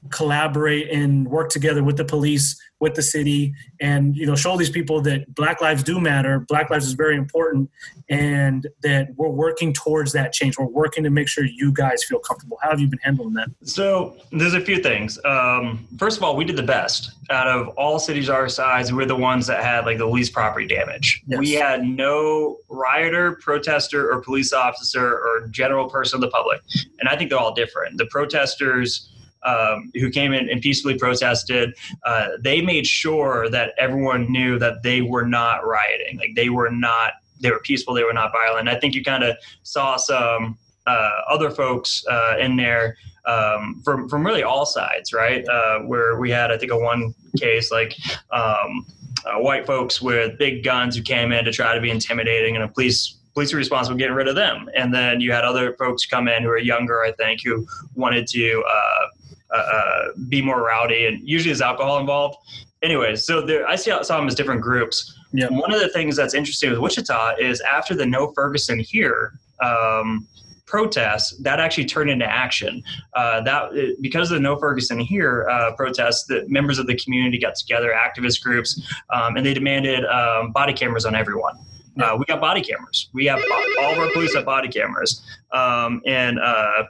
collaborate 0.10 0.90
and 0.90 1.28
work 1.28 1.50
together 1.50 1.84
with 1.84 1.98
the 1.98 2.06
police 2.06 2.60
with 2.80 2.96
the 2.96 3.02
city 3.02 3.54
and 3.82 4.16
you 4.16 4.26
know 4.26 4.36
show 4.36 4.56
these 4.58 4.70
people 4.70 5.02
that 5.02 5.34
black 5.36 5.62
lives 5.62 5.84
do 5.84 6.00
matter. 6.00 6.40
Black 6.40 6.70
lives 6.70 6.86
is 6.86 6.94
very 6.94 7.18
important 7.18 7.70
and 8.10 8.68
that 8.82 9.10
we're 9.16 9.30
working 9.30 9.74
towards 9.74 10.14
that 10.14 10.34
change. 10.34 10.58
We're 10.58 10.66
working 10.66 11.04
to 11.04 11.10
make 11.10 11.28
sure 11.28 11.46
you 11.46 11.72
guys 11.72 12.04
feel 12.04 12.20
comfortable. 12.20 12.58
How 12.62 12.72
have 12.72 12.80
you 12.80 12.88
been 12.88 13.00
handling 13.00 13.34
that? 13.34 13.50
So 13.64 14.16
there's 14.32 14.54
a 14.54 14.62
few 14.62 14.82
things. 14.82 15.20
Um, 15.26 15.88
first 15.98 16.18
of 16.18 16.24
all 16.24 16.36
we 16.36 16.46
did 16.46 16.56
the 16.56 16.64
best. 16.64 17.12
Out 17.30 17.48
of 17.48 17.68
all 17.70 18.00
cities 18.00 18.30
our 18.30 18.50
size 18.50 18.94
we're 18.94 19.06
the 19.06 19.16
ones 19.16 19.48
that 19.48 19.64
had 19.64 19.86
like 19.86 19.98
the 19.98 20.08
least 20.08 20.34
property 20.34 20.66
damage. 20.66 21.22
Yes. 21.28 21.40
we 21.40 21.52
had 21.52 21.84
no 21.84 22.58
rioter 22.70 23.34
protester 23.34 24.12
or 24.12 24.22
police 24.22 24.54
officer 24.54 25.06
or 25.06 25.48
general 25.50 25.90
person 25.90 26.18
of 26.18 26.22
the 26.22 26.30
public. 26.30 26.62
And 27.00 27.10
i 27.10 27.16
think 27.18 27.30
they're 27.30 27.40
all 27.40 27.54
different. 27.54 27.98
The 27.98 28.06
protesters 28.06 29.10
um, 29.44 29.92
who 29.96 30.10
came 30.10 30.34
in 30.34 30.50
and 30.50 30.62
peacefully 30.62 30.98
protested, 30.98 31.74
uh, 32.06 32.30
they 32.42 32.62
made 32.62 32.86
sure 32.86 33.50
that 33.50 33.74
everyone 33.78 34.32
knew 34.32 34.60
that 34.60 34.84
they 34.84 35.02
were 35.02 35.26
not 35.26 35.66
rioting. 35.66 36.18
Like 36.18 36.36
they 36.36 36.50
were 36.50 36.70
not, 36.70 37.14
they 37.40 37.52
were 37.52 37.60
peaceful, 37.60 37.94
they 37.94 38.04
were 38.04 38.14
not 38.14 38.32
violent. 38.32 38.68
I 38.68 38.80
think 38.80 38.96
you 38.96 39.04
kind 39.04 39.24
of 39.24 39.38
saw 39.64 39.96
some 39.98 40.58
uh, 40.88 41.22
other 41.30 41.52
folks 41.52 42.04
uh, 42.10 42.36
in 42.40 42.56
there 42.56 42.98
um, 43.26 43.82
from 43.84 44.10
from 44.10 44.26
really 44.26 44.44
all 44.44 44.66
sides, 44.66 45.14
right? 45.14 45.48
Uh, 45.48 45.80
where 45.80 46.20
we 46.20 46.32
had, 46.32 46.52
I 46.52 46.58
think, 46.58 46.72
a 46.72 46.78
one 46.78 47.14
case 47.38 47.72
like. 47.72 47.96
Um, 48.32 48.86
uh, 49.26 49.38
white 49.38 49.66
folks 49.66 50.02
with 50.02 50.38
big 50.38 50.64
guns 50.64 50.96
who 50.96 51.02
came 51.02 51.34
in 51.34 51.44
to 51.44 51.52
try 51.52 51.76
to 51.76 51.82
be 51.82 51.90
intimidating, 51.90 52.56
and 52.56 52.64
a 52.64 52.70
police 52.70 53.20
police 53.34 53.54
were 53.54 53.58
responsible 53.58 53.98
getting 53.98 54.16
rid 54.16 54.28
of 54.28 54.36
them. 54.36 54.70
And 54.76 54.94
then 54.94 55.22
you 55.22 55.32
had 55.32 55.46
other 55.46 55.74
folks 55.74 56.06
come 56.06 56.28
in 56.28 56.44
who 56.44 56.50
were 56.50 56.58
younger, 56.58 57.04
I 57.04 57.12
think, 57.14 57.42
who 57.44 57.66
wanted 57.96 58.28
to 58.28 58.64
uh, 58.68 59.08
uh, 59.54 59.58
uh, 59.58 60.08
be 60.28 60.42
more 60.42 60.64
rowdy, 60.64 61.06
and 61.06 61.28
usually 61.28 61.52
there's 61.52 61.62
alcohol 61.62 62.00
involved. 62.00 62.38
Anyways, 62.82 63.26
so 63.26 63.42
there, 63.42 63.68
I 63.68 63.76
see, 63.76 63.92
saw 64.04 64.18
them 64.18 64.28
as 64.28 64.36
different 64.36 64.62
groups. 64.62 65.16
Yeah. 65.34 65.48
One 65.50 65.74
of 65.74 65.80
the 65.80 65.90
things 65.90 66.16
that's 66.16 66.34
interesting 66.34 66.70
with 66.70 66.80
Wichita 66.80 67.36
is 67.40 67.62
after 67.62 67.94
the 67.94 68.06
No 68.06 68.32
Ferguson 68.34 68.80
here 68.80 69.34
um, 69.62 70.28
protests, 70.66 71.36
that 71.40 71.60
actually 71.60 71.86
turned 71.86 72.10
into 72.10 72.26
action. 72.26 72.82
Uh, 73.16 73.42
that 73.42 73.98
because 74.02 74.32
of 74.32 74.36
the 74.36 74.42
No 74.42 74.58
Ferguson 74.58 75.00
here 75.00 75.48
uh, 75.50 75.76
protests, 75.76 76.26
the 76.26 76.46
members 76.48 76.80
of 76.80 76.88
the 76.88 76.96
community 76.96 77.40
got 77.40 77.56
together, 77.56 77.94
activist 77.94 78.42
groups, 78.42 78.80
um, 79.12 79.36
and 79.36 79.46
they 79.46 79.54
demanded 79.54 80.06
um, 80.06 80.52
body 80.52 80.74
cameras 80.74 81.06
on 81.06 81.16
everyone. 81.16 81.58
Uh, 82.00 82.16
we 82.18 82.24
got 82.26 82.40
body 82.40 82.62
cameras. 82.62 83.10
We 83.14 83.26
have 83.26 83.40
all 83.82 83.92
of 83.92 83.98
our 83.98 84.10
police 84.14 84.34
have 84.36 84.46
body 84.46 84.70
cameras, 84.70 85.22
um, 85.52 86.02
and 86.06 86.40
uh, 86.40 86.84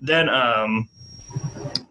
then 0.00 0.28
um, 0.28 0.88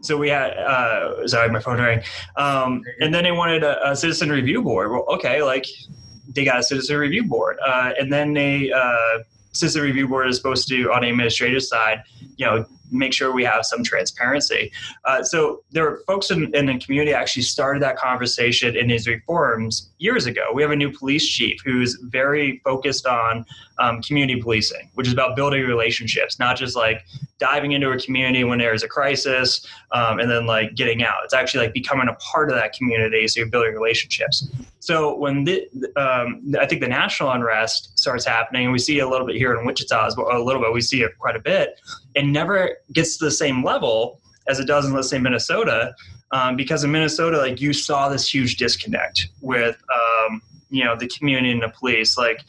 so 0.05 0.17
we 0.17 0.29
had 0.29 0.51
uh, 0.57 1.27
sorry 1.27 1.49
my 1.49 1.59
phone 1.59 1.81
rang. 1.81 2.01
Um, 2.37 2.81
and 2.99 3.13
then 3.13 3.23
they 3.23 3.31
wanted 3.31 3.63
a, 3.63 3.91
a, 3.91 3.95
citizen 3.95 4.29
review 4.29 4.61
board. 4.61 4.91
Well 4.91 5.05
okay 5.09 5.41
like 5.41 5.65
they 6.29 6.45
got 6.45 6.59
a 6.59 6.63
citizen 6.63 6.97
review 6.97 7.23
board. 7.23 7.57
Uh, 7.65 7.91
and 7.99 8.11
then 8.11 8.33
they 8.33 8.71
uh, 8.71 9.19
citizen 9.51 9.81
review 9.81 10.07
board 10.07 10.27
is 10.27 10.37
supposed 10.37 10.67
to 10.67 10.91
on 10.91 11.01
the 11.01 11.09
administrative 11.09 11.63
side 11.63 12.03
you 12.37 12.45
know 12.45 12.65
make 12.91 13.13
sure 13.13 13.31
we 13.31 13.43
have 13.43 13.65
some 13.65 13.83
transparency. 13.83 14.71
Uh, 15.05 15.23
so 15.23 15.63
there 15.71 15.88
are 15.88 15.97
folks 16.07 16.31
in, 16.31 16.53
in, 16.55 16.65
the 16.65 16.79
community 16.79 17.13
actually 17.13 17.43
started 17.43 17.81
that 17.81 17.97
conversation 17.97 18.75
in 18.75 18.88
these 18.88 19.07
reforms 19.07 19.91
years 19.97 20.25
ago. 20.25 20.51
We 20.53 20.61
have 20.61 20.71
a 20.71 20.75
new 20.75 20.91
police 20.91 21.27
chief 21.27 21.59
who's 21.63 21.97
very 22.03 22.61
focused 22.63 23.05
on 23.05 23.45
um, 23.79 24.01
community 24.01 24.41
policing, 24.41 24.89
which 24.93 25.07
is 25.07 25.13
about 25.13 25.36
building 25.36 25.65
relationships, 25.65 26.39
not 26.39 26.57
just 26.57 26.75
like 26.75 27.05
diving 27.38 27.73
into 27.73 27.91
a 27.91 27.99
community 27.99 28.43
when 28.43 28.59
there's 28.59 28.83
a 28.83 28.88
crisis 28.88 29.65
um, 29.91 30.19
and 30.19 30.29
then 30.29 30.45
like 30.45 30.73
getting 30.75 31.03
out. 31.03 31.17
It's 31.23 31.33
actually 31.33 31.65
like 31.65 31.73
becoming 31.73 32.07
a 32.07 32.13
part 32.15 32.49
of 32.49 32.55
that 32.55 32.73
community, 32.73 33.27
so 33.27 33.41
you're 33.41 33.49
building 33.49 33.73
relationships. 33.73 34.47
So 34.79 35.15
when 35.17 35.43
the, 35.43 35.67
um, 35.97 36.53
I 36.59 36.65
think 36.65 36.81
the 36.81 36.88
national 36.88 37.31
unrest 37.31 37.97
starts 37.97 38.25
happening, 38.25 38.71
we 38.71 38.79
see 38.79 38.99
a 38.99 39.09
little 39.09 39.27
bit 39.27 39.36
here 39.36 39.57
in 39.57 39.65
Wichita 39.65 40.05
as 40.05 40.15
well, 40.15 40.27
a 40.31 40.41
little 40.41 40.61
bit. 40.61 40.71
We 40.71 40.81
see 40.81 41.01
it 41.01 41.17
quite 41.17 41.36
a 41.36 41.39
bit 41.39 41.79
and 42.16 42.32
never 42.32 42.78
gets 42.93 43.18
to 43.18 43.26
the 43.26 43.32
same 43.32 43.63
level 43.63 44.20
as 44.47 44.59
it 44.59 44.68
does 44.68 44.86
in 44.86 44.93
let's 44.93 45.09
say 45.09 45.20
Minnesota, 45.20 45.95
um, 46.32 46.55
because 46.55 46.84
in 46.84 46.91
Minnesota, 46.91 47.38
like 47.38 47.61
you 47.61 47.74
saw 47.74 48.09
this 48.09 48.32
huge 48.32 48.57
disconnect 48.57 49.28
with 49.41 49.78
um, 49.93 50.41
you 50.70 50.84
know 50.84 50.95
the 50.95 51.07
community 51.07 51.51
and 51.51 51.61
the 51.61 51.70
police. 51.70 52.18
Like 52.18 52.41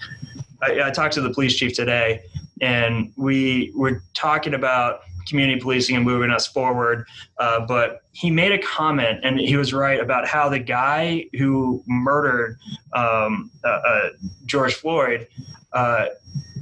I, 0.62 0.82
I, 0.84 0.90
talked 0.90 1.14
to 1.14 1.20
the 1.20 1.30
police 1.30 1.56
chief 1.56 1.74
today, 1.74 2.22
and 2.60 3.12
we 3.16 3.72
were 3.74 4.02
talking 4.14 4.54
about 4.54 5.00
community 5.28 5.60
policing 5.60 5.96
and 5.96 6.04
moving 6.04 6.30
us 6.30 6.46
forward. 6.46 7.06
Uh, 7.38 7.60
but 7.66 8.02
he 8.12 8.30
made 8.30 8.52
a 8.52 8.58
comment, 8.58 9.20
and 9.22 9.38
he 9.38 9.56
was 9.56 9.72
right 9.72 10.00
about 10.00 10.26
how 10.26 10.48
the 10.48 10.58
guy 10.58 11.26
who 11.36 11.82
murdered 11.86 12.58
um, 12.94 13.50
uh, 13.64 13.68
uh 13.68 14.08
George 14.46 14.74
Floyd 14.74 15.26
uh, 15.72 16.06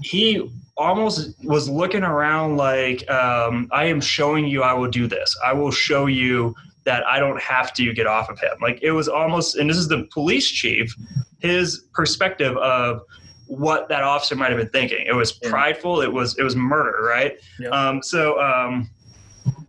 he 0.05 0.51
almost 0.77 1.35
was 1.45 1.69
looking 1.69 2.03
around 2.03 2.57
like 2.57 3.09
um, 3.11 3.69
i 3.73 3.85
am 3.85 4.01
showing 4.01 4.47
you 4.47 4.63
i 4.63 4.73
will 4.73 4.91
do 4.91 5.07
this. 5.07 5.37
I 5.45 5.53
will 5.53 5.71
show 5.71 6.07
you 6.07 6.55
that 6.85 7.07
i 7.07 7.19
don't 7.19 7.41
have 7.41 7.73
to 7.75 7.93
get 7.93 8.07
off 8.07 8.29
of 8.29 8.39
him. 8.39 8.57
Like 8.61 8.81
it 8.83 8.91
was 8.91 9.09
almost 9.09 9.57
and 9.57 9.69
this 9.69 9.79
is 9.79 9.89
the 9.89 10.07
police 10.13 10.49
chief 10.49 10.95
his 11.41 11.87
perspective 11.95 12.57
of 12.59 13.03
what 13.47 13.89
that 13.89 14.03
officer 14.03 14.35
might 14.35 14.51
have 14.51 14.59
been 14.59 14.71
thinking. 14.71 15.07
It 15.07 15.15
was 15.15 15.33
prideful 15.33 16.01
it 16.03 16.13
was 16.13 16.37
it 16.39 16.43
was 16.43 16.57
murder 16.57 17.03
right? 17.03 17.39
Yeah. 17.59 17.69
um, 17.69 18.03
so 18.03 18.41
um, 18.41 18.91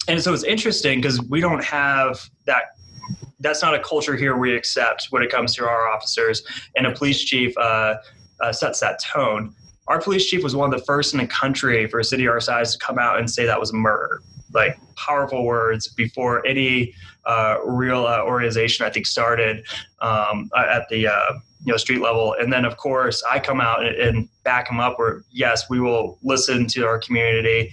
and 0.08 0.22
so 0.22 0.34
it's 0.34 0.44
interesting 0.44 1.02
because 1.02 1.22
we 1.22 1.40
don't 1.40 1.64
have 1.64 2.30
that 2.46 2.64
that's 3.40 3.62
not 3.62 3.76
a 3.76 3.80
culture 3.80 4.16
here 4.16 4.38
we 4.38 4.56
accept 4.56 5.08
when 5.12 5.22
it 5.22 5.30
comes 5.30 5.54
to 5.56 5.66
our 5.66 5.88
officers. 5.88 6.42
And 6.76 6.88
a 6.88 6.92
police 6.92 7.24
chief 7.24 7.56
uh, 7.58 7.96
uh, 8.42 8.52
sets 8.52 8.80
that 8.80 9.00
tone 9.02 9.54
our 9.88 10.02
police 10.02 10.26
chief 10.26 10.44
was 10.44 10.56
one 10.56 10.74
of 10.74 10.80
the 10.80 10.86
first 10.86 11.14
in 11.14 11.20
the 11.20 11.28
country 11.28 11.88
for 11.88 12.00
a 12.00 12.04
city 12.04 12.28
our 12.28 12.40
size 12.40 12.74
to 12.74 12.80
come 12.80 12.98
out 12.98 13.20
and 13.20 13.30
say 13.30 13.46
that 13.46 13.60
was 13.60 13.72
murder. 13.72 14.22
Like 14.54 14.78
powerful 14.96 15.44
words 15.46 15.90
before 15.90 16.46
any 16.46 16.94
uh, 17.26 17.58
real 17.66 18.06
uh, 18.06 18.22
organization 18.22 18.86
i 18.86 18.90
think 18.90 19.06
started 19.06 19.66
um, 20.00 20.50
at 20.56 20.88
the 20.90 21.08
uh, 21.08 21.34
you 21.66 21.72
know 21.72 21.78
street 21.78 22.00
level. 22.00 22.36
And 22.40 22.52
then 22.54 22.66
of 22.66 22.78
course 22.78 23.24
i 23.30 23.40
come 23.40 23.60
out 23.62 23.86
and, 23.86 23.96
and 23.96 24.30
back 24.44 24.68
them 24.68 24.80
up 24.80 24.98
where 24.98 25.24
yes 25.32 25.70
we 25.70 25.80
will 25.80 26.18
listen 26.24 26.68
to 26.68 26.86
our 26.86 27.00
community. 27.00 27.72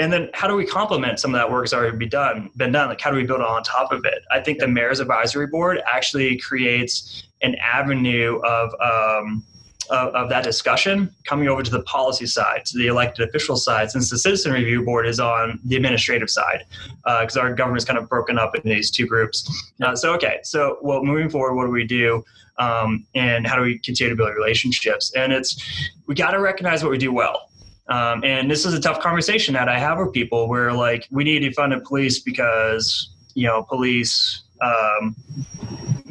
And 0.00 0.12
then 0.12 0.30
how 0.32 0.46
do 0.46 0.54
we 0.54 0.64
complement 0.64 1.18
some 1.18 1.34
of 1.34 1.40
that 1.40 1.50
work 1.50 1.64
that's 1.64 1.72
already 1.72 1.96
been 1.96 2.08
done 2.08 2.50
been 2.56 2.72
done? 2.72 2.88
Like 2.88 3.00
how 3.00 3.10
do 3.10 3.16
we 3.16 3.24
build 3.24 3.40
on 3.40 3.62
top 3.64 3.90
of 3.90 4.04
it? 4.04 4.22
I 4.30 4.40
think 4.40 4.60
the 4.60 4.68
mayor's 4.68 5.00
advisory 5.00 5.48
board 5.48 5.80
actually 5.92 6.38
creates 6.38 7.24
an 7.42 7.56
avenue 7.56 8.40
of 8.44 8.72
um, 8.80 9.44
of, 9.90 10.14
of 10.14 10.28
that 10.28 10.44
discussion 10.44 11.14
coming 11.24 11.48
over 11.48 11.62
to 11.62 11.70
the 11.70 11.82
policy 11.82 12.26
side, 12.26 12.64
to 12.66 12.78
the 12.78 12.86
elected 12.86 13.28
official 13.28 13.56
side, 13.56 13.90
since 13.90 14.10
the 14.10 14.18
citizen 14.18 14.52
review 14.52 14.84
board 14.84 15.06
is 15.06 15.20
on 15.20 15.58
the 15.64 15.76
administrative 15.76 16.30
side, 16.30 16.64
because 17.04 17.36
our 17.36 17.54
government 17.54 17.78
is 17.78 17.84
kind 17.84 17.98
of 17.98 18.08
broken 18.08 18.38
up 18.38 18.54
in 18.54 18.62
these 18.64 18.90
two 18.90 19.06
groups. 19.06 19.48
Uh, 19.82 19.94
so, 19.94 20.12
okay, 20.14 20.38
so 20.42 20.78
well, 20.82 21.02
moving 21.02 21.28
forward, 21.28 21.54
what 21.54 21.64
do 21.64 21.70
we 21.70 21.84
do, 21.84 22.24
um, 22.58 23.06
and 23.14 23.46
how 23.46 23.56
do 23.56 23.62
we 23.62 23.78
continue 23.78 24.10
to 24.10 24.16
build 24.16 24.34
relationships? 24.34 25.12
And 25.16 25.32
it's 25.32 25.90
we 26.06 26.14
got 26.14 26.32
to 26.32 26.40
recognize 26.40 26.82
what 26.82 26.90
we 26.90 26.98
do 26.98 27.12
well. 27.12 27.48
Um, 27.88 28.22
and 28.22 28.50
this 28.50 28.66
is 28.66 28.74
a 28.74 28.80
tough 28.80 29.00
conversation 29.00 29.54
that 29.54 29.68
I 29.68 29.78
have 29.78 29.98
with 29.98 30.12
people 30.12 30.48
where 30.48 30.72
like 30.72 31.08
we 31.10 31.24
need 31.24 31.40
to 31.40 31.52
fund 31.52 31.72
the 31.72 31.80
police 31.80 32.18
because 32.18 33.10
you 33.34 33.46
know 33.46 33.62
police 33.62 34.42
um, 34.60 35.16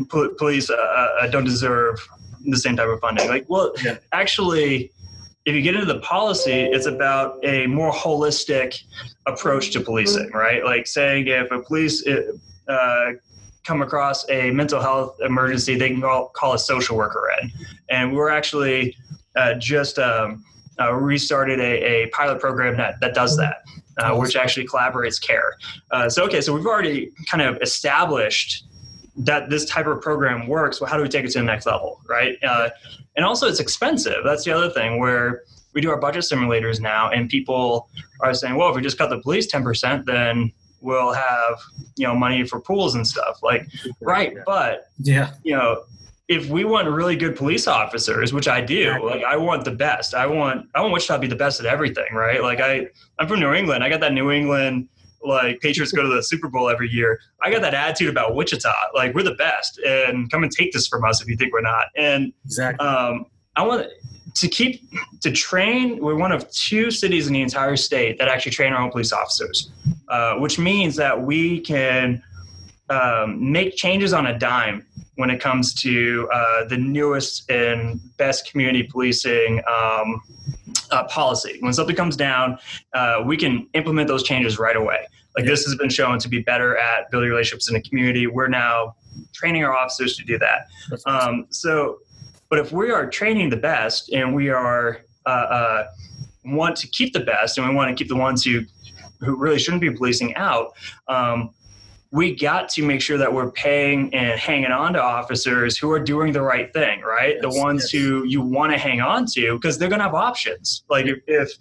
police 0.09 0.69
uh, 0.69 0.73
uh, 0.73 1.28
don't 1.28 1.45
deserve 1.45 1.99
the 2.52 2.58
same 2.58 2.76
type 2.76 2.88
of 2.88 3.00
funding. 3.00 3.28
Like, 3.28 3.45
well, 3.48 3.74
Yeah. 3.84 3.98
actually, 4.12 4.91
if 5.45 5.56
you 5.56 5.62
get 5.62 5.76
into 5.76 5.86
the 5.91 6.00
policy, 6.00 6.64
it's 6.64 6.86
about 6.88 7.39
a 7.43 7.68
more 7.68 7.91
holistic 7.91 8.82
approach 9.28 9.72
to 9.72 9.80
policing, 9.80 10.32
right? 10.32 10.64
Like 10.64 10.88
saying 10.88 11.28
if 11.28 11.52
a 11.52 11.60
police 11.62 12.06
uh, 12.68 13.12
come 13.66 13.82
across 13.82 14.30
a 14.30 14.52
mental 14.52 14.82
health 14.82 15.18
emergency, 15.22 15.76
they 15.78 15.89
can 15.89 16.02
call, 16.02 16.30
call 16.36 16.54
a 16.54 16.60
social 16.60 16.98
worker 16.98 17.30
in. 17.41 17.52
And 17.89 18.14
we're 18.14 18.30
actually 18.30 18.95
uh, 19.36 19.54
just 19.56 20.00
um, 20.00 20.43
uh, 20.80 20.93
restarted 20.93 21.60
a, 21.60 22.04
a 22.04 22.08
pilot 22.10 22.39
program 22.39 22.76
that, 22.78 23.00
that 23.02 23.14
does 23.14 23.38
that. 23.38 23.62
Uh, 24.00 24.16
which 24.16 24.36
actually 24.36 24.64
collaborates 24.68 25.20
care. 25.20 25.58
Uh, 25.89 26.08
so, 26.08 26.24
okay, 26.24 26.39
so 26.39 26.54
we've 26.54 26.68
already 26.68 27.12
kind 27.32 27.41
of 27.41 27.60
established 27.64 28.66
that 29.18 29.49
this 29.49 29.65
type 29.65 29.88
of 29.88 30.01
program 30.01 30.47
works. 30.47 30.80
Well, 30.80 30.89
how 30.89 30.97
do 30.97 31.03
we 31.03 31.09
take 31.09 31.26
it 31.26 31.32
to 31.32 31.39
the 31.39 31.43
next 31.45 31.65
level, 31.65 32.01
right? 32.07 32.36
Uh, 32.43 32.70
and 33.15 33.26
also, 33.26 33.47
it's 33.47 33.59
expensive. 33.59 34.24
That's 34.24 34.43
the 34.43 34.51
other 34.51 34.70
thing 34.70 34.99
where 34.99 35.43
we 35.74 35.82
do 35.82 35.89
our 35.89 35.99
budget 35.99 36.24
simulators 36.24 36.80
now, 36.80 37.09
and 37.09 37.30
people 37.30 37.89
are 38.22 38.34
saying, 38.34 38.55
"Well, 38.55 38.70
if 38.70 38.76
we 38.76 38.82
just 38.82 38.97
cut 38.97 39.09
the 39.09 39.20
police 39.20 39.47
ten 39.47 39.63
percent, 39.63 40.05
then 40.05 40.51
we'll 40.82 41.13
have 41.13 41.59
you 41.95 42.05
know 42.05 42.15
money 42.15 42.45
for 42.45 42.59
pools 42.59 42.93
and 42.95 43.05
stuff." 43.07 43.39
Like, 43.41 43.68
right? 44.01 44.36
But 44.45 44.89
Yeah. 44.99 45.32
you 45.43 45.55
know, 45.55 45.84
if 46.28 46.47
we 46.49 46.63
want 46.63 46.88
really 46.89 47.15
good 47.15 47.36
police 47.36 47.68
officers, 47.68 48.34
which 48.34 48.47
I 48.47 48.61
do, 48.61 48.82
Exactly. 48.89 49.09
like 49.09 49.24
I 49.24 49.36
want 49.38 49.65
the 49.65 49.72
best. 49.72 50.13
I 50.13 50.28
want 50.28 50.68
I 50.76 50.82
want 50.82 50.93
Wichita 50.93 51.15
to 51.15 51.20
be 51.22 51.28
the 51.28 51.36
best 51.36 51.59
at 51.59 51.65
everything, 51.65 52.13
right? 52.13 52.41
Like 52.43 52.59
I 52.59 52.88
I'm 53.18 53.28
from 53.28 53.39
New 53.39 53.53
England. 53.53 53.84
I 53.84 53.89
got 53.89 53.99
that 54.01 54.13
New 54.13 54.30
England 54.32 54.89
like 55.24 55.59
Patriots 55.61 55.91
go 55.91 56.01
to 56.01 56.07
the 56.07 56.22
Super 56.24 56.47
Bowl 56.47 56.70
every 56.70 56.89
year. 56.89 57.20
I 57.41 57.51
got 57.51 57.61
that 57.61 57.74
attitude 57.74 58.09
about 58.09 58.36
Wichita. 58.36 58.74
Like 58.93 59.13
we're 59.13 59.24
the 59.24 59.36
best, 59.36 59.80
and 59.80 60.30
come 60.32 60.43
and 60.43 60.51
take 60.51 60.72
this 60.72 60.88
from 60.88 61.03
us 61.03 61.22
if 61.22 61.28
you 61.28 61.36
think 61.36 61.53
we're 61.53 61.61
not. 61.61 61.88
And 61.95 62.34
Exactly. 62.45 62.86
um, 62.86 63.26
I 63.55 63.63
want 63.65 63.88
to 64.36 64.47
keep 64.47 64.82
to 65.22 65.32
train. 65.32 65.99
We're 65.99 66.15
one 66.15 66.32
of 66.32 66.49
two 66.51 66.91
cities 66.91 67.28
in 67.28 67.34
the 67.34 67.41
entire 67.41 67.76
state 67.76 68.20
that 68.20 68.28
actually 68.28 68.51
train 68.51 68.74
our 68.74 68.82
own 68.82 68.91
police 68.91 69.11
officers, 69.11 69.72
uh, 70.09 70.36
which 70.36 70.59
means 70.59 70.95
that 70.97 71.20
we 71.20 71.59
can 71.59 72.22
um, 72.89 73.51
make 73.51 73.76
changes 73.76 74.13
on 74.13 74.28
a 74.28 74.38
dime 74.38 74.86
when 75.15 75.30
it 75.32 75.41
comes 75.41 75.74
to 75.74 76.30
uh, 76.32 76.65
the 76.65 76.78
newest 76.78 77.49
and 77.49 77.99
best 78.18 78.49
community 78.49 78.84
policing 78.84 79.61
um, 79.68 80.22
uh, 80.91 81.05
policy. 81.05 81.57
When 81.59 81.73
something 81.73 81.95
comes 81.95 82.15
down, 82.15 82.57
uh, 82.93 83.23
we 83.25 83.38
can 83.38 83.67
implement 83.73 84.07
those 84.07 84.23
changes 84.23 84.57
right 84.59 84.75
away. 84.75 85.07
Like 85.35 85.45
this 85.45 85.63
has 85.65 85.75
been 85.75 85.89
shown 85.89 86.17
to 86.19 86.29
be 86.29 86.41
better 86.41 86.77
at 86.77 87.11
building 87.11 87.29
relationships 87.29 87.67
in 87.67 87.75
the 87.75 87.81
community. 87.81 88.27
We're 88.27 88.47
now 88.47 88.95
training 89.33 89.63
our 89.63 89.75
officers 89.75 90.17
to 90.17 90.23
do 90.23 90.38
that. 90.39 90.67
Um, 91.05 91.45
so, 91.49 91.99
but 92.49 92.59
if 92.59 92.71
we 92.71 92.91
are 92.91 93.07
training 93.07 93.49
the 93.49 93.57
best 93.57 94.11
and 94.11 94.33
we 94.33 94.49
are 94.49 95.01
uh, 95.25 95.29
uh, 95.29 95.88
want 96.45 96.75
to 96.77 96.88
keep 96.88 97.13
the 97.13 97.19
best 97.19 97.57
and 97.57 97.67
we 97.67 97.75
want 97.75 97.89
to 97.89 97.95
keep 97.95 98.07
the 98.07 98.15
ones 98.15 98.43
who 98.43 98.61
who 99.19 99.35
really 99.35 99.57
shouldn't 99.57 99.81
be 99.81 99.89
policing 99.89 100.35
out, 100.35 100.73
um, 101.07 101.49
we 102.12 102.36
got 102.36 102.70
to 102.70 102.84
make 102.84 103.01
sure 103.01 103.18
that 103.18 103.32
we're 103.32 103.51
paying 103.51 104.14
and 104.14 104.39
hanging 104.39 104.72
on 104.72 104.93
to 104.93 105.01
officers 105.01 105.78
who 105.78 105.91
are 105.91 105.99
doing 105.99 106.32
the 106.32 106.41
right 106.41 106.72
thing, 106.74 107.01
right? 107.01 107.36
Yes, 107.36 107.41
the 107.41 107.62
ones 107.62 107.93
yes. 107.93 108.01
who 108.01 108.24
you 108.26 108.41
want 108.41 108.72
to 108.72 108.78
hang 108.78 109.01
on 109.01 109.26
to 109.34 109.55
because 109.55 109.78
they're 109.78 109.89
going 109.89 109.99
to 109.99 110.05
have 110.05 110.16
options. 110.16 110.84
Like 110.89 111.05
if, 111.05 111.20
if 111.28 111.51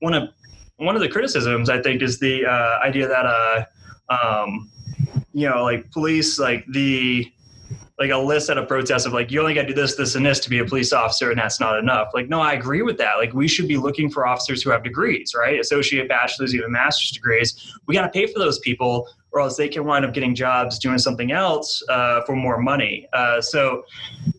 one 0.00 0.14
of 0.14 0.30
one 0.76 0.96
of 0.96 1.02
the 1.02 1.08
criticisms 1.08 1.68
I 1.68 1.80
think 1.80 2.02
is 2.02 2.18
the 2.18 2.46
uh, 2.46 2.78
idea 2.82 3.06
that 3.06 3.26
uh, 3.26 3.64
um, 4.08 4.70
you 5.32 5.48
know, 5.48 5.62
like 5.62 5.90
police, 5.90 6.38
like 6.38 6.64
the 6.72 7.30
like 7.98 8.10
a 8.10 8.16
list 8.16 8.50
at 8.50 8.58
a 8.58 8.66
protest 8.66 9.06
of 9.06 9.12
like 9.12 9.30
you 9.30 9.40
only 9.40 9.54
got 9.54 9.62
to 9.62 9.68
do 9.68 9.74
this, 9.74 9.94
this, 9.94 10.14
and 10.14 10.24
this 10.26 10.40
to 10.40 10.50
be 10.50 10.58
a 10.58 10.64
police 10.64 10.92
officer, 10.92 11.30
and 11.30 11.38
that's 11.38 11.60
not 11.60 11.78
enough. 11.78 12.08
Like, 12.14 12.28
no, 12.28 12.40
I 12.40 12.54
agree 12.54 12.82
with 12.82 12.98
that. 12.98 13.16
Like, 13.16 13.32
we 13.32 13.46
should 13.46 13.68
be 13.68 13.76
looking 13.76 14.10
for 14.10 14.26
officers 14.26 14.62
who 14.62 14.70
have 14.70 14.82
degrees, 14.82 15.34
right? 15.38 15.60
Associate, 15.60 16.08
bachelor's, 16.08 16.54
even 16.54 16.72
master's 16.72 17.12
degrees. 17.12 17.76
We 17.86 17.94
got 17.94 18.02
to 18.02 18.08
pay 18.08 18.26
for 18.26 18.38
those 18.38 18.58
people, 18.60 19.06
or 19.32 19.40
else 19.40 19.56
they 19.56 19.68
can 19.68 19.84
wind 19.84 20.04
up 20.04 20.12
getting 20.12 20.34
jobs 20.34 20.78
doing 20.78 20.98
something 20.98 21.32
else 21.32 21.82
uh, 21.88 22.22
for 22.22 22.36
more 22.36 22.58
money. 22.58 23.06
Uh, 23.12 23.40
so, 23.40 23.84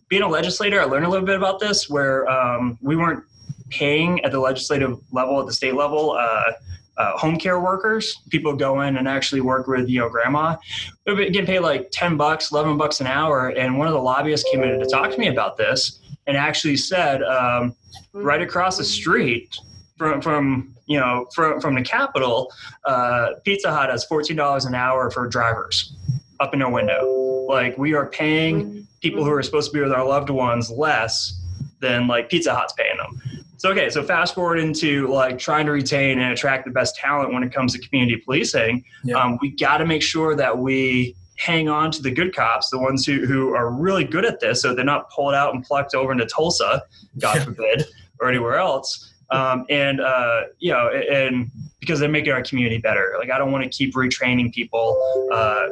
being 0.08 0.22
a 0.22 0.28
legislator, 0.28 0.80
I 0.80 0.84
learned 0.84 1.06
a 1.06 1.08
little 1.08 1.26
bit 1.26 1.36
about 1.36 1.58
this, 1.58 1.90
where 1.90 2.28
um, 2.28 2.78
we 2.80 2.96
weren't 2.96 3.24
paying 3.70 4.24
at 4.24 4.32
the 4.32 4.38
legislative 4.40 4.98
level, 5.12 5.40
at 5.40 5.46
the 5.46 5.52
state 5.52 5.74
level. 5.74 6.12
Uh, 6.12 6.52
uh, 6.96 7.16
home 7.16 7.36
care 7.36 7.58
workers, 7.58 8.22
people 8.30 8.54
go 8.54 8.82
in 8.82 8.98
and 8.98 9.08
actually 9.08 9.40
work 9.40 9.66
with 9.66 9.88
you 9.88 9.98
know 9.98 10.08
grandma. 10.08 10.56
They're 11.04 11.16
getting 11.16 11.46
paid 11.46 11.60
like 11.60 11.88
ten 11.90 12.16
bucks, 12.16 12.52
eleven 12.52 12.76
bucks 12.76 13.00
an 13.00 13.08
hour. 13.08 13.48
And 13.48 13.78
one 13.78 13.88
of 13.88 13.94
the 13.94 14.00
lobbyists 14.00 14.48
came 14.50 14.62
in 14.62 14.78
to 14.78 14.86
talk 14.86 15.10
to 15.10 15.18
me 15.18 15.26
about 15.26 15.56
this 15.56 15.98
and 16.26 16.36
actually 16.36 16.76
said, 16.76 17.22
um, 17.22 17.74
right 18.12 18.40
across 18.40 18.78
the 18.78 18.84
street 18.84 19.58
from 19.96 20.20
from 20.20 20.74
you 20.86 20.98
know 20.98 21.26
from 21.34 21.60
from 21.60 21.74
the 21.74 21.82
capital, 21.82 22.52
uh, 22.84 23.30
Pizza 23.44 23.70
Hut 23.72 23.90
has 23.90 24.04
fourteen 24.04 24.36
dollars 24.36 24.64
an 24.64 24.74
hour 24.74 25.10
for 25.10 25.26
drivers 25.28 25.94
up 26.40 26.52
in 26.52 26.60
their 26.60 26.68
window. 26.70 27.04
Like 27.48 27.76
we 27.78 27.94
are 27.94 28.06
paying 28.06 28.86
people 29.00 29.24
who 29.24 29.30
are 29.30 29.42
supposed 29.42 29.70
to 29.70 29.74
be 29.76 29.82
with 29.82 29.92
our 29.92 30.06
loved 30.06 30.30
ones 30.30 30.70
less 30.70 31.40
than 31.80 32.06
like 32.06 32.28
Pizza 32.30 32.54
Hut's 32.54 32.72
paying 32.72 32.96
them. 32.96 33.20
So 33.58 33.70
okay, 33.70 33.88
so 33.88 34.02
fast 34.02 34.34
forward 34.34 34.58
into 34.58 35.06
like 35.08 35.38
trying 35.38 35.66
to 35.66 35.72
retain 35.72 36.18
and 36.18 36.32
attract 36.32 36.64
the 36.64 36.70
best 36.70 36.96
talent 36.96 37.32
when 37.32 37.42
it 37.42 37.52
comes 37.52 37.72
to 37.74 37.78
community 37.78 38.20
policing. 38.24 38.84
Yeah. 39.04 39.16
Um, 39.16 39.38
we 39.40 39.50
got 39.50 39.78
to 39.78 39.86
make 39.86 40.02
sure 40.02 40.34
that 40.36 40.58
we 40.58 41.14
hang 41.36 41.68
on 41.68 41.90
to 41.92 42.02
the 42.02 42.10
good 42.10 42.34
cops, 42.34 42.70
the 42.70 42.78
ones 42.78 43.04
who, 43.06 43.26
who 43.26 43.54
are 43.54 43.70
really 43.70 44.04
good 44.04 44.24
at 44.24 44.38
this, 44.40 44.62
so 44.62 44.74
they're 44.74 44.84
not 44.84 45.10
pulled 45.10 45.34
out 45.34 45.54
and 45.54 45.64
plucked 45.64 45.94
over 45.94 46.12
into 46.12 46.26
Tulsa, 46.26 46.82
God 47.18 47.36
Yeah. 47.36 47.44
forbid, 47.44 47.84
or 48.20 48.28
anywhere 48.28 48.56
else. 48.56 49.13
Um, 49.34 49.66
and 49.68 50.00
uh, 50.00 50.42
you 50.58 50.72
know, 50.72 50.88
and 50.88 51.50
because 51.84 52.00
they're 52.00 52.08
making 52.08 52.32
our 52.32 52.42
community 52.42 52.78
better. 52.78 53.14
Like 53.18 53.30
I 53.30 53.38
don't 53.38 53.52
want 53.52 53.64
to 53.64 53.70
keep 53.70 53.94
retraining 53.94 54.52
people. 54.52 54.98
Uh, 55.32 55.66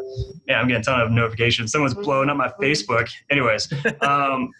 yeah, 0.47 0.61
I'm 0.61 0.69
getting 0.69 0.83
a 0.83 0.85
ton 0.85 1.01
of 1.01 1.11
notifications. 1.11 1.73
Someone's 1.73 1.95
blowing 1.95 2.29
up 2.29 2.37
my 2.37 2.49
Facebook. 2.61 3.11
Anyways, 3.31 3.73
um, 4.03 4.51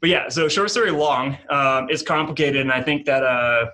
but 0.00 0.10
yeah. 0.10 0.28
So 0.28 0.48
short 0.48 0.70
story 0.70 0.90
long, 0.90 1.38
um, 1.48 1.88
it's 1.90 2.02
complicated, 2.02 2.60
and 2.60 2.72
I 2.72 2.82
think 2.82 3.06
that 3.06 3.22
uh, 3.22 3.66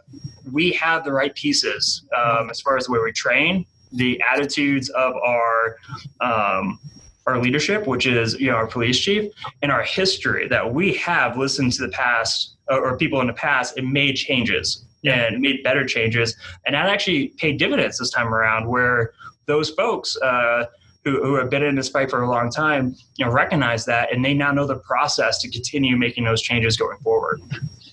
we 0.52 0.72
have 0.72 1.04
the 1.04 1.12
right 1.12 1.34
pieces 1.34 2.04
um, 2.16 2.50
as 2.50 2.60
far 2.60 2.76
as 2.76 2.86
the 2.86 2.92
way 2.92 2.98
we 3.02 3.12
train, 3.12 3.64
the 3.92 4.22
attitudes 4.30 4.90
of 4.90 5.14
our 5.14 5.76
um, 6.20 6.78
our 7.26 7.40
leadership, 7.40 7.86
which 7.86 8.06
is 8.06 8.34
you 8.34 8.50
know 8.50 8.56
our 8.56 8.66
police 8.66 8.98
chief, 8.98 9.32
and 9.62 9.70
our 9.70 9.82
history 9.82 10.48
that 10.48 10.72
we 10.72 10.94
have 10.94 11.36
listened 11.36 11.72
to 11.74 11.82
the 11.82 11.92
past 11.92 12.56
or 12.68 12.96
people 12.96 13.20
in 13.20 13.26
the 13.26 13.32
past 13.32 13.76
and 13.76 13.90
made 13.92 14.14
changes 14.14 14.84
and 15.04 15.40
made 15.40 15.62
better 15.62 15.84
changes, 15.86 16.36
and 16.66 16.74
that 16.74 16.86
actually 16.86 17.28
paid 17.38 17.58
dividends 17.58 17.98
this 17.98 18.10
time 18.10 18.32
around. 18.34 18.68
Where 18.68 19.12
those 19.46 19.70
folks 19.70 20.16
uh, 20.18 20.66
who, 21.04 21.22
who 21.22 21.34
have 21.34 21.50
been 21.50 21.62
in 21.62 21.74
this 21.74 21.88
fight 21.88 22.10
for 22.10 22.22
a 22.22 22.30
long 22.30 22.50
time, 22.50 22.94
you 23.16 23.24
know, 23.24 23.32
recognize 23.32 23.84
that, 23.86 24.12
and 24.12 24.24
they 24.24 24.34
now 24.34 24.52
know 24.52 24.66
the 24.66 24.76
process 24.76 25.38
to 25.38 25.50
continue 25.50 25.96
making 25.96 26.24
those 26.24 26.42
changes 26.42 26.76
going 26.76 26.98
forward. 26.98 27.40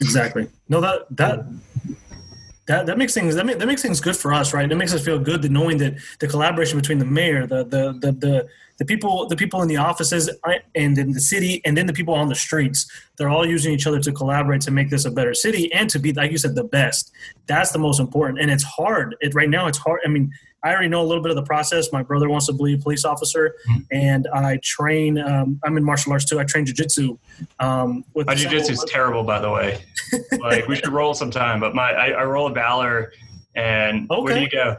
Exactly. 0.01 0.47
No, 0.69 0.81
that 0.81 1.05
that 1.11 1.45
that, 2.67 2.85
that 2.85 2.97
makes 2.97 3.13
things 3.13 3.35
that, 3.35 3.45
make, 3.45 3.59
that 3.59 3.65
makes 3.65 3.81
things 3.81 4.01
good 4.01 4.17
for 4.17 4.33
us, 4.33 4.53
right? 4.53 4.69
It 4.69 4.75
makes 4.75 4.93
us 4.93 5.03
feel 5.03 5.17
good 5.17 5.41
that 5.41 5.51
knowing 5.51 5.77
that 5.77 5.95
the 6.19 6.27
collaboration 6.27 6.77
between 6.77 6.99
the 6.99 7.05
mayor, 7.05 7.47
the 7.47 7.63
the 7.63 7.93
the 7.99 8.11
the, 8.11 8.47
the 8.77 8.85
people 8.85 9.27
the 9.27 9.35
people 9.35 9.61
in 9.61 9.67
the 9.67 9.77
offices 9.77 10.29
and 10.75 10.97
in 10.97 11.11
the 11.11 11.19
city, 11.19 11.61
and 11.65 11.75
then 11.75 11.87
the 11.87 11.93
people 11.93 12.13
on 12.13 12.29
the 12.29 12.35
streets, 12.35 12.89
they're 13.17 13.29
all 13.29 13.45
using 13.45 13.73
each 13.73 13.87
other 13.87 13.99
to 13.99 14.11
collaborate 14.11 14.61
to 14.61 14.71
make 14.71 14.89
this 14.89 15.05
a 15.05 15.11
better 15.11 15.33
city 15.33 15.71
and 15.73 15.89
to 15.89 15.99
be, 15.99 16.13
like 16.13 16.31
you 16.31 16.37
said, 16.37 16.55
the 16.55 16.63
best. 16.63 17.11
That's 17.47 17.71
the 17.71 17.79
most 17.79 17.99
important, 17.99 18.39
and 18.39 18.51
it's 18.51 18.63
hard. 18.63 19.15
It 19.21 19.33
right 19.33 19.49
now 19.49 19.67
it's 19.67 19.79
hard. 19.79 20.01
I 20.05 20.09
mean, 20.09 20.31
I 20.63 20.71
already 20.71 20.89
know 20.89 21.01
a 21.01 21.05
little 21.05 21.23
bit 21.23 21.31
of 21.31 21.35
the 21.35 21.43
process. 21.43 21.91
My 21.91 22.03
brother 22.03 22.29
wants 22.29 22.47
to 22.47 22.53
be 22.53 22.73
a 22.73 22.77
police 22.77 23.05
officer, 23.05 23.55
mm-hmm. 23.69 23.81
and 23.91 24.27
I 24.33 24.59
train. 24.63 25.17
Um, 25.17 25.59
I'm 25.63 25.75
in 25.77 25.83
martial 25.83 26.11
arts 26.11 26.25
too. 26.25 26.39
I 26.39 26.43
train 26.43 26.65
jujitsu. 26.65 27.17
Um, 27.59 28.03
my 28.15 28.35
jujitsu 28.35 28.71
is 28.71 28.85
terrible, 28.87 29.23
by 29.23 29.39
the 29.39 29.49
way. 29.49 29.83
like 30.39 30.67
we 30.67 30.75
should 30.75 30.93
roll 30.93 31.13
sometime, 31.13 31.59
but 31.59 31.73
my 31.73 31.91
I, 31.91 32.07
I 32.09 32.23
roll 32.25 32.47
a 32.47 32.53
valor. 32.53 33.11
And 33.55 34.09
okay. 34.11 34.21
where 34.21 34.35
do 34.35 34.41
you 34.41 34.49
go? 34.49 34.77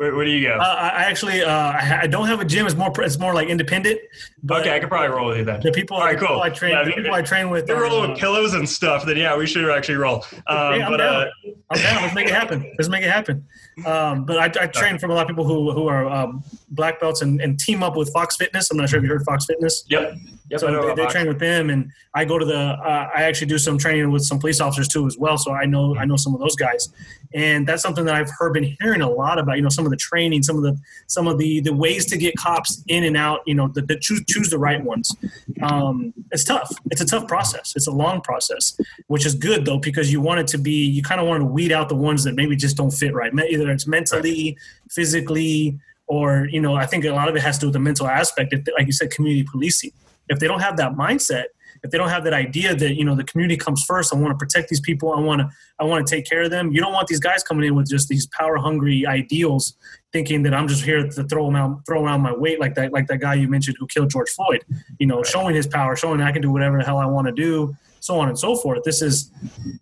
Where, 0.00 0.16
where 0.16 0.24
do 0.24 0.30
you 0.30 0.48
go? 0.48 0.54
Uh, 0.54 0.90
I 0.94 1.04
actually 1.04 1.42
uh, 1.42 1.72
I 2.02 2.06
don't 2.06 2.26
have 2.26 2.40
a 2.40 2.44
gym. 2.46 2.64
It's 2.64 2.74
more 2.74 2.90
it's 3.02 3.18
more 3.18 3.34
like 3.34 3.48
independent. 3.48 4.00
But 4.42 4.62
okay, 4.62 4.74
I 4.74 4.80
could 4.80 4.88
probably 4.88 5.14
roll 5.14 5.28
with 5.28 5.36
you 5.36 5.44
then. 5.44 5.60
The 5.60 5.72
people, 5.72 5.98
All 5.98 6.04
right, 6.04 6.18
cool. 6.18 6.28
people 6.28 6.40
I 6.40 6.48
train, 6.48 6.72
yeah, 6.72 6.84
the 6.84 6.92
people 6.92 7.12
I 7.12 7.20
train 7.20 7.50
with. 7.50 7.68
If 7.68 7.76
are 7.76 7.82
rolling 7.82 8.12
with 8.12 8.18
uh, 8.18 8.20
pillows 8.20 8.54
and 8.54 8.66
stuff, 8.66 9.04
then 9.04 9.18
yeah, 9.18 9.36
we 9.36 9.46
should 9.46 9.68
actually 9.68 9.96
roll. 9.96 10.24
Um, 10.46 10.78
yeah, 10.78 10.86
I'm 10.86 10.92
but, 10.92 10.96
down. 10.96 11.14
Uh, 11.14 11.30
I'm 11.68 11.82
down. 11.82 12.02
Let's 12.02 12.14
make 12.14 12.28
it 12.28 12.32
happen. 12.32 12.74
Let's 12.78 12.88
make 12.88 13.02
it 13.02 13.10
happen. 13.10 13.46
Um, 13.84 14.24
but 14.24 14.38
I, 14.38 14.62
I 14.62 14.66
train 14.68 14.98
from 14.98 15.10
a 15.10 15.14
lot 15.14 15.24
of 15.24 15.28
people 15.28 15.44
who 15.44 15.70
who 15.70 15.86
are 15.86 16.08
um, 16.08 16.42
black 16.70 16.98
belts 16.98 17.20
and, 17.20 17.38
and 17.42 17.58
team 17.58 17.82
up 17.82 17.94
with 17.94 18.10
Fox 18.10 18.36
Fitness. 18.36 18.70
I'm 18.70 18.78
not 18.78 18.88
sure 18.88 19.00
if 19.00 19.02
you 19.02 19.10
heard 19.10 19.24
Fox 19.24 19.44
Fitness. 19.44 19.84
Yep. 19.90 20.14
Yep, 20.50 20.60
so 20.60 20.94
they, 20.94 20.94
they 20.94 21.06
train 21.06 21.28
with 21.28 21.38
them, 21.38 21.70
and 21.70 21.92
I 22.12 22.24
go 22.24 22.36
to 22.36 22.44
the. 22.44 22.58
Uh, 22.58 23.08
I 23.14 23.22
actually 23.22 23.46
do 23.46 23.56
some 23.56 23.78
training 23.78 24.10
with 24.10 24.24
some 24.24 24.40
police 24.40 24.60
officers 24.60 24.88
too, 24.88 25.06
as 25.06 25.16
well. 25.16 25.38
So 25.38 25.52
I 25.52 25.64
know 25.64 25.96
I 25.96 26.04
know 26.04 26.16
some 26.16 26.34
of 26.34 26.40
those 26.40 26.56
guys, 26.56 26.88
and 27.32 27.68
that's 27.68 27.82
something 27.82 28.04
that 28.06 28.16
I've 28.16 28.30
heard 28.36 28.54
been 28.54 28.76
hearing 28.80 29.00
a 29.00 29.08
lot 29.08 29.38
about. 29.38 29.56
You 29.56 29.62
know, 29.62 29.68
some 29.68 29.84
of 29.84 29.92
the 29.92 29.96
training, 29.96 30.42
some 30.42 30.56
of 30.56 30.64
the 30.64 30.76
some 31.06 31.28
of 31.28 31.38
the 31.38 31.60
the 31.60 31.72
ways 31.72 32.04
to 32.06 32.18
get 32.18 32.36
cops 32.36 32.82
in 32.88 33.04
and 33.04 33.16
out. 33.16 33.42
You 33.46 33.54
know, 33.54 33.68
the, 33.68 33.82
the 33.82 33.96
choose 33.96 34.24
choose 34.28 34.50
the 34.50 34.58
right 34.58 34.82
ones. 34.82 35.14
Um, 35.62 36.12
it's 36.32 36.42
tough. 36.42 36.68
It's 36.90 37.00
a 37.00 37.06
tough 37.06 37.28
process. 37.28 37.74
It's 37.76 37.86
a 37.86 37.92
long 37.92 38.20
process, 38.20 38.76
which 39.06 39.24
is 39.24 39.36
good 39.36 39.64
though 39.64 39.78
because 39.78 40.12
you 40.12 40.20
want 40.20 40.40
it 40.40 40.48
to 40.48 40.58
be. 40.58 40.84
You 40.84 41.02
kind 41.02 41.20
of 41.20 41.28
want 41.28 41.42
to 41.42 41.46
weed 41.46 41.70
out 41.70 41.88
the 41.88 41.94
ones 41.94 42.24
that 42.24 42.34
maybe 42.34 42.56
just 42.56 42.76
don't 42.76 42.90
fit 42.90 43.14
right. 43.14 43.32
Either 43.32 43.70
it's 43.70 43.86
mentally, 43.86 44.58
physically, 44.90 45.78
or 46.08 46.48
you 46.50 46.60
know, 46.60 46.74
I 46.74 46.86
think 46.86 47.04
a 47.04 47.12
lot 47.12 47.28
of 47.28 47.36
it 47.36 47.42
has 47.42 47.58
to 47.58 47.60
do 47.60 47.66
with 47.68 47.74
the 47.74 47.78
mental 47.78 48.08
aspect. 48.08 48.52
Like 48.76 48.86
you 48.86 48.92
said, 48.92 49.12
community 49.12 49.46
policing 49.48 49.92
if 50.30 50.38
they 50.38 50.46
don't 50.46 50.60
have 50.60 50.76
that 50.76 50.92
mindset 50.94 51.44
if 51.82 51.90
they 51.90 51.98
don't 51.98 52.08
have 52.08 52.24
that 52.24 52.32
idea 52.32 52.74
that 52.74 52.94
you 52.94 53.04
know 53.04 53.14
the 53.14 53.24
community 53.24 53.56
comes 53.56 53.84
first 53.84 54.14
i 54.14 54.16
want 54.16 54.30
to 54.32 54.38
protect 54.42 54.68
these 54.68 54.80
people 54.80 55.12
i 55.12 55.20
want 55.20 55.40
to 55.40 55.48
i 55.78 55.84
want 55.84 56.06
to 56.06 56.14
take 56.14 56.24
care 56.24 56.42
of 56.42 56.50
them 56.50 56.72
you 56.72 56.80
don't 56.80 56.92
want 56.92 57.06
these 57.08 57.20
guys 57.20 57.42
coming 57.42 57.66
in 57.66 57.74
with 57.74 57.88
just 57.88 58.08
these 58.08 58.26
power 58.26 58.56
hungry 58.56 59.06
ideals 59.06 59.74
thinking 60.12 60.42
that 60.42 60.54
i'm 60.54 60.66
just 60.66 60.84
here 60.84 61.06
to 61.08 61.24
throw 61.24 61.46
them 61.46 61.56
out 61.56 61.80
throw 61.86 62.04
around 62.04 62.20
my 62.20 62.32
weight 62.32 62.58
like 62.60 62.74
that 62.74 62.92
like 62.92 63.06
that 63.06 63.18
guy 63.18 63.34
you 63.34 63.48
mentioned 63.48 63.76
who 63.78 63.86
killed 63.86 64.10
george 64.10 64.30
floyd. 64.30 64.64
You 64.98 65.06
know 65.06 65.22
showing 65.22 65.54
his 65.54 65.66
power 65.66 65.96
showing 65.96 66.20
i 66.20 66.32
can 66.32 66.42
do 66.42 66.50
whatever 66.50 66.78
the 66.78 66.84
hell 66.84 66.98
i 66.98 67.06
want 67.06 67.26
to 67.26 67.32
do 67.32 67.74
so 68.00 68.18
on 68.18 68.28
and 68.28 68.38
so 68.38 68.56
forth. 68.56 68.82
This 68.82 69.02
is 69.02 69.30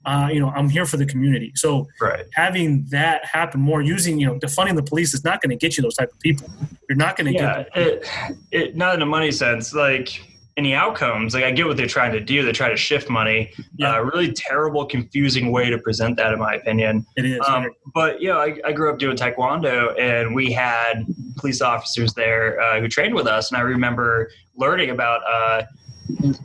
uh, 0.05 0.29
you 0.31 0.41
know 0.41 0.51
i'm 0.51 0.69
here 0.69 0.85
for 0.85 0.97
the 0.97 1.07
community. 1.07 1.53
So 1.55 1.87
right. 2.01 2.27
having 2.35 2.85
that 2.91 3.25
happen 3.25 3.61
more 3.61 3.81
using 3.81 4.19
you 4.21 4.27
know 4.27 4.39
defunding 4.39 4.77
the 4.77 4.83
police 4.83 5.15
is 5.15 5.25
not 5.25 5.41
going 5.41 5.51
to 5.51 5.57
get 5.57 5.77
you 5.77 5.83
those 5.83 5.95
type 5.95 6.13
of 6.13 6.19
people. 6.21 6.51
You're 6.89 6.97
not 6.97 7.17
going 7.17 7.33
to 7.33 7.39
yeah, 7.39 7.63
get 7.63 7.77
it, 7.77 8.09
it 8.51 8.77
not 8.77 8.95
in 8.95 9.03
a 9.03 9.07
money 9.07 9.31
sense 9.31 9.73
like 9.73 10.21
any 10.59 10.75
outcomes. 10.75 11.35
Like 11.35 11.45
I 11.45 11.53
get 11.53 11.67
what 11.67 11.77
they're 11.77 11.87
trying 11.87 12.13
to 12.13 12.21
do. 12.21 12.43
They 12.43 12.53
try 12.53 12.69
to 12.69 12.77
shift 12.77 13.09
money. 13.09 13.53
Yeah. 13.77 13.95
Uh, 13.95 14.01
really 14.01 14.33
terrible, 14.33 14.85
confusing 14.85 15.53
way 15.53 15.71
to 15.71 15.79
present 15.79 16.17
that, 16.17 16.33
in 16.33 16.41
my 16.41 16.55
opinion. 16.55 17.07
It 17.17 17.25
is. 17.25 17.41
Um, 17.47 17.71
but 17.95 18.21
yeah, 18.21 18.37
I, 18.37 18.59
I, 18.65 18.73
grew 18.73 18.93
up 18.93 18.99
doing 18.99 19.17
taekwondo, 19.17 19.99
and 19.99 20.35
we 20.35 20.51
had 20.53 21.07
police 21.37 21.63
officers 21.63 22.13
there 22.15 22.61
uh, 22.61 22.81
who 22.81 22.89
trained 22.89 23.15
with 23.15 23.29
us, 23.29 23.51
and 23.51 23.57
I 23.57 23.63
remember 23.63 24.31
learning 24.57 24.91
about. 24.91 25.23
Uh, 25.27 25.63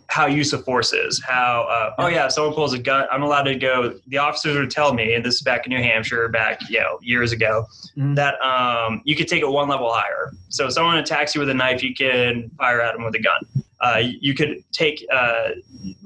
how 0.08 0.26
use 0.26 0.52
of 0.52 0.62
force 0.66 0.92
is. 0.92 1.24
How 1.24 1.66
uh, 1.70 1.96
oh 1.98 2.08
yeah, 2.08 2.26
if 2.26 2.34
someone 2.34 2.54
pulls 2.54 2.74
a 2.74 2.78
gun, 2.78 3.08
I'm 3.10 3.24
allowed 3.24 3.44
to 3.44 3.56
go. 3.56 3.98
The 4.08 4.18
officers 4.18 4.58
would 4.58 4.70
tell 4.70 4.94
me, 4.94 5.14
and 5.14 5.24
this 5.24 5.36
is 5.36 5.42
back 5.42 5.66
in 5.66 5.70
New 5.70 5.82
Hampshire, 5.82 6.28
back 6.28 6.60
you 6.70 6.82
know 6.82 7.00
years 7.02 7.32
ago, 7.32 7.66
mm-hmm. 7.98 8.14
that 8.16 8.36
um, 8.42 9.02
you 9.06 9.16
could 9.16 9.30
take 9.30 9.42
it 9.42 9.48
one 9.48 9.70
level 9.70 9.90
higher. 9.90 10.34
So 10.50 10.68
if 10.68 10.74
someone 10.74 10.98
attacks 10.98 11.34
you 11.34 11.40
with 11.40 11.50
a 11.50 11.54
knife, 11.54 11.82
you 11.82 11.96
can 11.96 12.52
fire 12.58 12.82
at 12.82 12.94
them 12.94 13.06
with 13.06 13.16
a 13.16 13.22
gun 13.22 13.63
uh, 13.84 14.02
you 14.02 14.34
could 14.34 14.64
take 14.72 15.06
uh, 15.12 15.50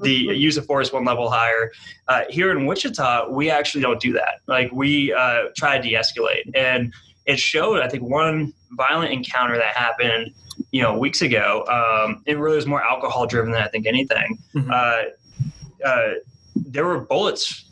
the 0.00 0.12
use 0.12 0.56
of 0.56 0.66
force 0.66 0.92
one 0.92 1.04
level 1.04 1.30
higher. 1.30 1.70
Uh, 2.08 2.22
here 2.28 2.50
in 2.50 2.66
Wichita, 2.66 3.28
we 3.30 3.50
actually 3.50 3.80
don't 3.80 4.00
do 4.00 4.12
that. 4.12 4.40
Like 4.46 4.70
we 4.72 5.12
uh, 5.12 5.44
try 5.56 5.78
to 5.78 5.82
de-escalate, 5.82 6.50
and 6.54 6.92
it 7.26 7.38
showed. 7.38 7.80
I 7.80 7.88
think 7.88 8.02
one 8.02 8.52
violent 8.72 9.12
encounter 9.12 9.56
that 9.56 9.76
happened, 9.76 10.34
you 10.72 10.82
know, 10.82 10.98
weeks 10.98 11.22
ago. 11.22 11.64
Um, 11.68 12.22
it 12.26 12.36
really 12.36 12.56
was 12.56 12.66
more 12.66 12.82
alcohol 12.82 13.26
driven 13.26 13.52
than 13.52 13.62
I 13.62 13.68
think 13.68 13.86
anything. 13.86 14.38
Mm-hmm. 14.54 14.70
Uh, 14.72 15.86
uh, 15.86 16.14
there 16.56 16.84
were 16.84 17.00
bullets 17.00 17.64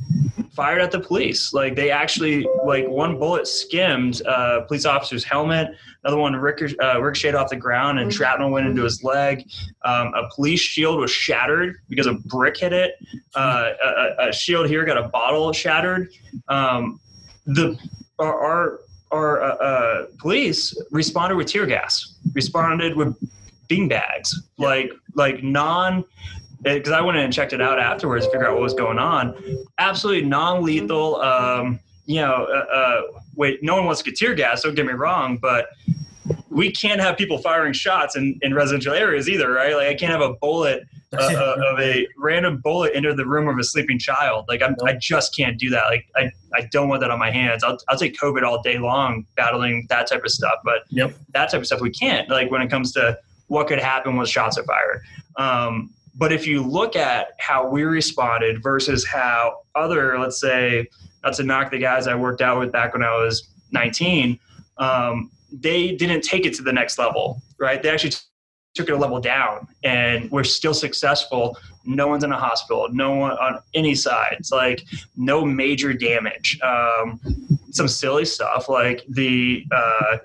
fired 0.57 0.81
at 0.81 0.91
the 0.91 0.99
police. 0.99 1.53
Like 1.53 1.77
they 1.77 1.91
actually, 1.91 2.49
like 2.65 2.89
one 2.89 3.19
bullet 3.19 3.47
skimmed 3.47 4.23
a 4.23 4.63
police 4.67 4.87
officer's 4.87 5.23
helmet. 5.23 5.69
Another 6.03 6.21
one 6.21 6.35
ricochet, 6.35 6.77
uh, 6.79 6.99
ricocheted 7.01 7.35
off 7.35 7.51
the 7.51 7.57
ground 7.57 7.99
and 7.99 8.11
mm-hmm. 8.11 8.17
shrapnel 8.17 8.51
went 8.51 8.67
into 8.67 8.83
his 8.83 9.05
leg. 9.05 9.49
Um, 9.85 10.15
a 10.15 10.29
police 10.35 10.61
shield 10.61 10.99
was 10.99 11.11
shattered 11.11 11.77
because 11.89 12.07
a 12.07 12.15
brick 12.15 12.57
hit 12.57 12.73
it. 12.73 12.95
Uh, 13.35 13.73
a, 13.85 14.29
a, 14.29 14.33
shield 14.33 14.67
here 14.69 14.85
got 14.85 14.97
a 14.97 15.09
bottle 15.09 15.53
shattered. 15.53 16.11
Um, 16.49 16.99
the 17.45 17.79
our 18.19 18.35
our, 18.41 18.81
our 19.13 19.43
uh, 19.43 19.55
uh 19.57 20.07
police 20.19 20.77
responded 20.91 21.37
with 21.37 21.47
tear 21.47 21.67
gas. 21.67 22.17
Responded 22.35 22.97
with 22.97 23.15
bean 23.69 23.89
bags, 23.89 24.49
like 24.59 24.91
like 25.15 25.43
non 25.43 26.05
because 26.63 26.93
I 26.93 27.01
went 27.01 27.19
in 27.19 27.25
and 27.25 27.33
checked 27.33 27.53
it 27.53 27.61
out 27.61 27.79
afterwards 27.79 28.27
to 28.27 28.33
figure 28.33 28.47
out 28.47 28.55
what 28.55 28.63
was 28.63 28.75
going 28.75 28.99
on. 28.99 29.37
Absolutely 29.79 30.29
non-lethal. 30.29 31.17
Um, 31.17 31.81
you 32.07 32.21
know, 32.21 32.45
uh, 32.45 32.75
uh, 32.75 33.03
wait, 33.35 33.63
no 33.63 33.75
one 33.75 33.85
wants 33.85 34.03
to 34.03 34.11
get 34.11 34.19
tear 34.19 34.35
gas. 34.35 34.63
Don't 34.63 34.75
get 34.75 34.87
me 34.87 34.93
wrong, 34.93 35.37
but 35.37 35.69
we 36.51 36.71
can't 36.71 37.01
have 37.01 37.17
people 37.17 37.39
firing 37.39 37.73
shots 37.73 38.17
in, 38.17 38.39
in 38.43 38.55
residential 38.55 38.95
areas 38.95 39.29
either, 39.29 39.51
right? 39.51 39.75
Like 39.75 39.89
I 39.89 39.95
can't 39.95 40.11
have 40.11 40.23
a 40.23 40.35
bullet 40.35 40.85
uh, 41.13 41.17
uh, 41.17 41.57
of 41.73 41.79
a 41.79 42.07
random 42.17 42.59
bullet 42.59 42.95
into 42.95 43.15
the 43.15 43.27
room 43.27 43.49
of 43.49 43.59
a 43.59 43.65
sleeping 43.65 43.99
child. 43.99 44.47
Like 44.49 44.63
I'm, 44.63 44.75
I 44.85 44.95
just 44.95 45.37
can't 45.37 45.59
do 45.59 45.69
that. 45.71 45.85
Like 45.85 46.07
I, 46.17 46.31
I 46.55 46.69
don't 46.73 46.89
want 46.89 47.01
that 47.03 47.11
on 47.11 47.19
my 47.19 47.31
hands. 47.31 47.63
I'll, 47.63 47.79
I'll 47.89 47.99
take 47.99 48.17
COVID 48.17 48.43
all 48.43 48.63
day 48.63 48.79
long 48.79 49.27
battling 49.37 49.87
that 49.91 50.07
type 50.09 50.25
of 50.25 50.31
stuff, 50.31 50.55
but 50.65 50.85
yep. 50.89 51.15
that 51.33 51.51
type 51.51 51.61
of 51.61 51.67
stuff 51.67 51.81
we 51.81 51.91
can't. 51.91 52.29
Like 52.29 52.51
when 52.51 52.63
it 52.63 52.71
comes 52.71 52.93
to 52.93 53.19
what 53.49 53.69
could 53.69 53.79
happen 53.79 54.17
when 54.17 54.27
shots 54.27 54.59
are 54.59 54.65
fired. 54.65 55.03
Um, 55.37 55.91
but 56.17 56.33
if 56.33 56.47
you 56.47 56.63
look 56.63 56.97
at 56.97 57.33
how 57.39 57.69
we 57.69 57.83
responded 57.83 58.63
versus 58.63 59.07
how 59.07 59.59
other, 59.75 60.19
let's 60.19 60.41
say, 60.41 60.89
not 61.23 61.35
to 61.35 61.43
knock 61.43 61.71
the 61.71 61.79
guys 61.79 62.07
I 62.07 62.15
worked 62.15 62.41
out 62.41 62.59
with 62.59 62.73
back 62.73 62.95
when 62.95 63.03
I 63.03 63.17
was 63.17 63.51
19, 63.73 64.39
um, 64.79 65.31
they 65.53 65.93
didn't 65.93 66.23
take 66.23 66.47
it 66.47 66.55
to 66.55 66.63
the 66.63 66.73
next 66.73 66.99
level, 66.99 67.43
right? 67.59 67.83
They 67.83 67.91
actually 67.91 68.15
took 68.75 68.89
it 68.89 68.93
a 68.93 68.97
level 68.97 69.21
down 69.21 69.67
and 69.85 70.31
we're 70.31 70.45
still 70.45 70.75
successful. 70.75 71.57
No 71.87 72.09
one's 72.09 72.25
in 72.25 72.33
a 72.33 72.39
hospital, 72.39 72.89
no 72.91 73.15
one 73.15 73.33
on 73.33 73.61
any 73.75 73.95
side. 73.95 74.37
It's 74.39 74.53
like 74.53 74.85
no 75.17 75.45
major 75.45 75.93
damage. 75.93 76.59
Um, 76.63 77.21
some 77.71 77.89
silly 77.89 78.25
stuff 78.25 78.69
like 78.69 79.05
the 79.09 79.65
uh, 79.71 80.19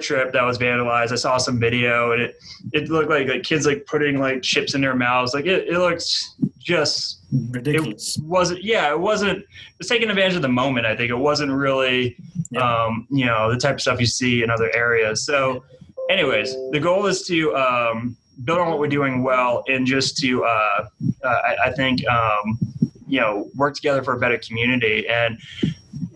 trip 0.00 0.32
that 0.32 0.42
was 0.42 0.58
vandalized. 0.58 1.12
I 1.12 1.16
saw 1.16 1.36
some 1.36 1.60
video 1.60 2.12
and 2.12 2.22
it 2.22 2.36
it 2.72 2.88
looked 2.88 3.10
like, 3.10 3.28
like 3.28 3.42
kids 3.42 3.66
like 3.66 3.84
putting 3.86 4.18
like 4.18 4.42
chips 4.42 4.74
in 4.74 4.80
their 4.80 4.94
mouths. 4.94 5.34
Like 5.34 5.46
it, 5.46 5.68
it 5.68 5.78
looks 5.78 6.34
just 6.58 7.20
ridiculous. 7.50 8.16
It 8.16 8.24
wasn't 8.24 8.62
yeah, 8.62 8.90
it 8.90 8.98
wasn't 8.98 9.38
it 9.40 9.46
was 9.78 9.88
taking 9.88 10.08
advantage 10.08 10.36
of 10.36 10.42
the 10.42 10.48
moment, 10.48 10.86
I 10.86 10.96
think. 10.96 11.10
It 11.10 11.18
wasn't 11.18 11.52
really 11.52 12.16
yeah. 12.50 12.84
um, 12.84 13.06
you 13.10 13.26
know, 13.26 13.50
the 13.50 13.58
type 13.58 13.74
of 13.74 13.80
stuff 13.80 14.00
you 14.00 14.06
see 14.06 14.42
in 14.42 14.50
other 14.50 14.74
areas. 14.74 15.24
So 15.24 15.64
anyways, 16.08 16.54
the 16.70 16.80
goal 16.80 17.06
is 17.06 17.22
to 17.26 17.54
um, 17.54 18.16
build 18.42 18.58
on 18.58 18.68
what 18.68 18.78
we're 18.78 18.88
doing 18.88 19.22
well 19.22 19.62
and 19.68 19.86
just 19.86 20.16
to 20.18 20.44
uh, 20.44 20.86
uh, 21.22 21.28
I, 21.28 21.56
I, 21.66 21.72
think 21.72 22.06
um, 22.08 22.58
you 23.06 23.20
know, 23.20 23.48
work 23.54 23.74
together 23.74 24.02
for 24.02 24.14
a 24.14 24.18
better 24.18 24.38
community 24.38 25.06
and 25.08 25.38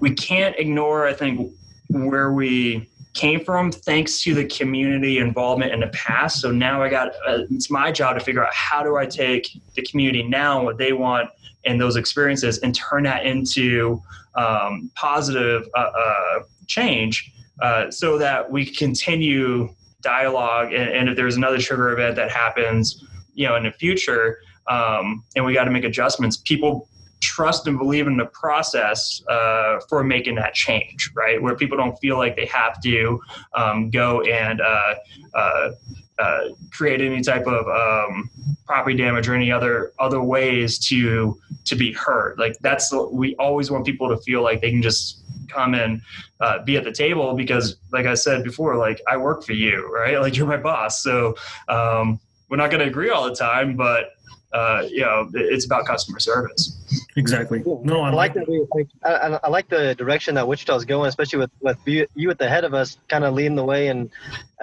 we 0.01 0.15
can't 0.15 0.57
ignore 0.59 1.07
I 1.07 1.13
think 1.13 1.53
where 1.89 2.33
we 2.33 2.89
came 3.15 3.45
from 3.45 3.73
thanks 3.73 4.23
to 4.23 4.35
the 4.35 4.45
community 4.45 5.19
involvement 5.19 5.73
in 5.73 5.81
the 5.81 5.89
past. 5.89 6.41
So 6.41 6.53
now 6.53 6.83
I 6.83 6.89
got 6.89 7.09
uh, 7.27 7.45
it's 7.51 7.71
my 7.71 7.91
job 7.91 8.19
to 8.19 8.25
figure 8.25 8.45
out 8.45 8.55
how 8.55 8.83
do 8.83 8.97
I 8.97 9.07
take 9.07 9.51
the 9.75 9.83
community 9.83 10.23
now 10.23 10.63
what 10.63 10.79
they 10.79 10.93
want 10.93 11.31
and 11.65 11.81
those 11.81 11.97
experiences 11.97 12.59
and 12.59 12.75
turn 12.75 13.03
that 13.05 13.27
into 13.27 14.01
um, 14.35 14.91
positive 14.95 15.69
uh, 15.75 15.91
uh, 15.99 16.41
change 16.67 17.33
uh, 17.61 17.91
so 17.91 18.19
that 18.19 18.51
we 18.51 18.65
continue 18.65 19.75
dialogue 20.01 20.73
and, 20.73 20.89
and, 20.91 21.09
if 21.09 21.17
there's 21.17 21.37
another 21.37 21.59
trigger 21.59 21.91
event 21.93 22.15
that 22.15 22.31
happens 22.31 23.05
you 23.35 23.47
know 23.47 23.57
in 23.57 23.65
the 23.65 23.73
future 23.73 24.39
um, 24.69 25.25
and 25.35 25.45
we 25.45 25.53
got 25.53 25.65
to 25.65 25.71
make 25.71 25.85
adjustments 25.85 26.37
people 26.37 26.89
trust 27.21 27.67
and 27.67 27.79
believe 27.79 28.07
in 28.07 28.17
the 28.17 28.27
process 28.27 29.23
uh, 29.29 29.81
for 29.89 30.05
making 30.05 30.37
that 30.37 30.55
change, 30.55 31.11
right? 31.15 31.41
Where 31.41 31.57
people 31.57 31.77
don't 31.77 31.97
feel 31.99 32.17
like 32.17 32.37
they 32.37 32.47
have 32.47 32.81
to 32.83 33.21
um, 33.55 33.91
go 33.91 34.23
and 34.23 34.61
uh, 34.61 34.95
uh, 35.35 35.71
uh 36.19 36.41
create 36.73 37.01
any 37.01 37.21
type 37.21 37.47
of 37.47 37.67
um, 37.69 38.29
property 38.67 38.97
damage 38.97 39.29
or 39.29 39.35
any 39.35 39.53
other 39.53 39.93
other 39.99 40.23
ways 40.23 40.79
to 40.89 41.41
to 41.65 41.77
be 41.77 41.93
hurt 41.93 42.39
Like 42.39 42.57
that's 42.61 42.93
we 43.13 43.37
always 43.37 43.71
want 43.71 43.87
people 43.87 44.09
to 44.09 44.17
feel 44.19 44.43
like 44.43 44.61
they 44.61 44.71
can 44.71 44.83
just 44.83 45.18
come 45.49 45.75
and 45.75 46.01
uh, 46.41 46.63
be 46.65 46.77
at 46.77 46.85
the 46.85 46.93
table 46.93 47.35
because, 47.35 47.77
like 47.93 48.07
I 48.07 48.15
said 48.15 48.45
before, 48.45 48.77
like 48.77 49.01
I 49.09 49.17
work 49.17 49.45
for 49.45 49.53
you, 49.53 49.93
right? 49.93 50.19
Like 50.29 50.37
you're 50.37 50.47
my 50.47 50.57
boss, 50.57 51.03
so 51.03 51.37
um, 51.69 52.21
we're 52.51 52.57
not 52.57 52.71
going 52.71 52.81
to 52.81 52.87
agree 52.87 53.11
all 53.11 53.25
the 53.25 53.35
time, 53.35 53.77
but 53.77 54.11
uh, 54.53 54.83
you 54.89 55.01
know, 55.01 55.29
it's 55.35 55.67
about 55.67 55.85
customer 55.85 56.19
service. 56.19 57.05
Exactly. 57.17 57.63
No, 57.83 58.01
I, 58.01 58.09
I 58.09 58.13
like 58.13 58.35
that. 58.35 58.67
Like, 58.75 58.89
I, 59.05 59.39
I, 59.43 59.49
like 59.49 59.69
the 59.69 59.95
direction 59.95 60.35
that 60.37 60.49
Wichita's 60.49 60.85
going, 60.85 61.09
especially 61.09 61.41
with 61.41 61.51
with 61.61 61.77
you, 61.85 62.07
you 62.15 62.31
at 62.31 62.39
the 62.39 62.49
head 62.49 62.65
of 62.65 62.73
us, 62.73 62.99
kind 63.09 63.25
of 63.25 63.35
leading 63.35 63.57
the 63.57 63.65
way. 63.65 63.89
And 63.89 64.11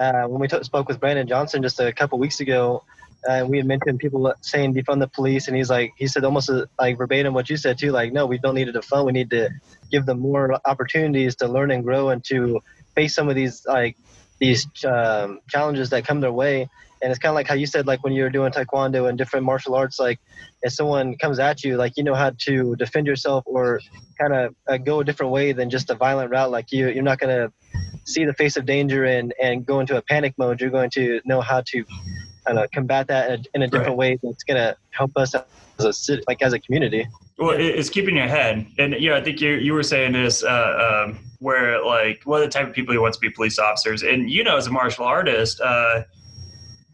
uh, 0.00 0.24
when 0.24 0.40
we 0.40 0.48
t- 0.48 0.62
spoke 0.64 0.88
with 0.88 0.98
Brandon 0.98 1.26
Johnson 1.28 1.62
just 1.62 1.78
a 1.78 1.92
couple 1.92 2.18
weeks 2.18 2.40
ago, 2.40 2.82
uh, 3.28 3.44
we 3.48 3.58
had 3.58 3.66
mentioned 3.66 3.98
people 3.98 4.32
saying 4.40 4.74
defund 4.74 5.00
the 5.00 5.08
police, 5.08 5.48
and 5.48 5.56
he's 5.56 5.70
like, 5.70 5.92
he 5.96 6.06
said 6.06 6.24
almost 6.24 6.50
uh, 6.50 6.66
like 6.78 6.96
verbatim 6.96 7.34
what 7.34 7.50
you 7.50 7.56
said 7.56 7.78
too. 7.78 7.90
Like, 7.90 8.12
no, 8.12 8.26
we 8.26 8.38
don't 8.38 8.54
need 8.54 8.66
to 8.66 8.72
defund. 8.72 9.06
We 9.06 9.12
need 9.12 9.30
to 9.30 9.50
give 9.90 10.06
them 10.06 10.20
more 10.20 10.58
opportunities 10.64 11.36
to 11.36 11.48
learn 11.48 11.70
and 11.70 11.84
grow 11.84 12.10
and 12.10 12.24
to 12.24 12.60
face 12.94 13.14
some 13.14 13.28
of 13.28 13.34
these 13.34 13.64
like 13.66 13.96
these 14.38 14.66
um, 14.84 15.40
challenges 15.48 15.90
that 15.90 16.06
come 16.06 16.20
their 16.20 16.32
way 16.32 16.68
and 17.02 17.10
it's 17.10 17.18
kind 17.18 17.30
of 17.30 17.34
like 17.34 17.46
how 17.46 17.54
you 17.54 17.66
said 17.66 17.86
like 17.86 18.02
when 18.02 18.12
you 18.12 18.22
were 18.22 18.30
doing 18.30 18.52
taekwondo 18.52 19.08
and 19.08 19.18
different 19.18 19.44
martial 19.44 19.74
arts 19.74 19.98
like 19.98 20.18
if 20.62 20.72
someone 20.72 21.16
comes 21.16 21.38
at 21.38 21.62
you 21.62 21.76
like 21.76 21.96
you 21.96 22.02
know 22.02 22.14
how 22.14 22.30
to 22.38 22.74
defend 22.76 23.06
yourself 23.06 23.44
or 23.46 23.80
kind 24.18 24.34
of 24.34 24.54
uh, 24.66 24.76
go 24.76 25.00
a 25.00 25.04
different 25.04 25.32
way 25.32 25.52
than 25.52 25.70
just 25.70 25.90
a 25.90 25.94
violent 25.94 26.30
route 26.30 26.50
like 26.50 26.72
you 26.72 26.88
you're 26.88 27.02
not 27.02 27.18
to 27.20 27.52
see 28.04 28.24
the 28.24 28.32
face 28.32 28.56
of 28.56 28.64
danger 28.66 29.04
and 29.04 29.34
and 29.42 29.66
go 29.66 29.80
into 29.80 29.96
a 29.96 30.02
panic 30.02 30.34
mode 30.38 30.60
you're 30.60 30.70
going 30.70 30.90
to 30.90 31.20
know 31.24 31.40
how 31.40 31.60
to 31.60 31.84
kind 32.46 32.58
of 32.58 32.70
combat 32.70 33.06
that 33.08 33.30
in 33.30 33.40
a, 33.40 33.44
in 33.54 33.62
a 33.62 33.66
different 33.66 33.88
right. 33.90 33.96
way 33.96 34.18
that's 34.22 34.44
going 34.44 34.56
to 34.56 34.76
help 34.90 35.10
us 35.16 35.34
as 35.34 35.84
a 35.84 35.92
city 35.92 36.22
like 36.28 36.40
as 36.42 36.52
a 36.52 36.58
community 36.58 37.06
well 37.38 37.54
it's 37.58 37.90
keeping 37.90 38.16
your 38.16 38.28
head 38.28 38.66
and 38.78 38.94
yeah 38.98 39.16
i 39.16 39.20
think 39.20 39.40
you 39.40 39.50
you 39.52 39.72
were 39.74 39.82
saying 39.82 40.12
this 40.12 40.42
uh, 40.42 41.06
um, 41.08 41.18
where 41.40 41.84
like 41.84 42.22
what 42.24 42.40
are 42.40 42.46
the 42.46 42.50
type 42.50 42.66
of 42.66 42.72
people 42.72 42.94
who 42.94 43.00
want 43.00 43.12
to 43.12 43.20
be 43.20 43.28
police 43.30 43.58
officers 43.58 44.02
and 44.02 44.30
you 44.30 44.42
know 44.42 44.56
as 44.56 44.66
a 44.66 44.70
martial 44.70 45.04
artist 45.04 45.60
uh, 45.60 46.02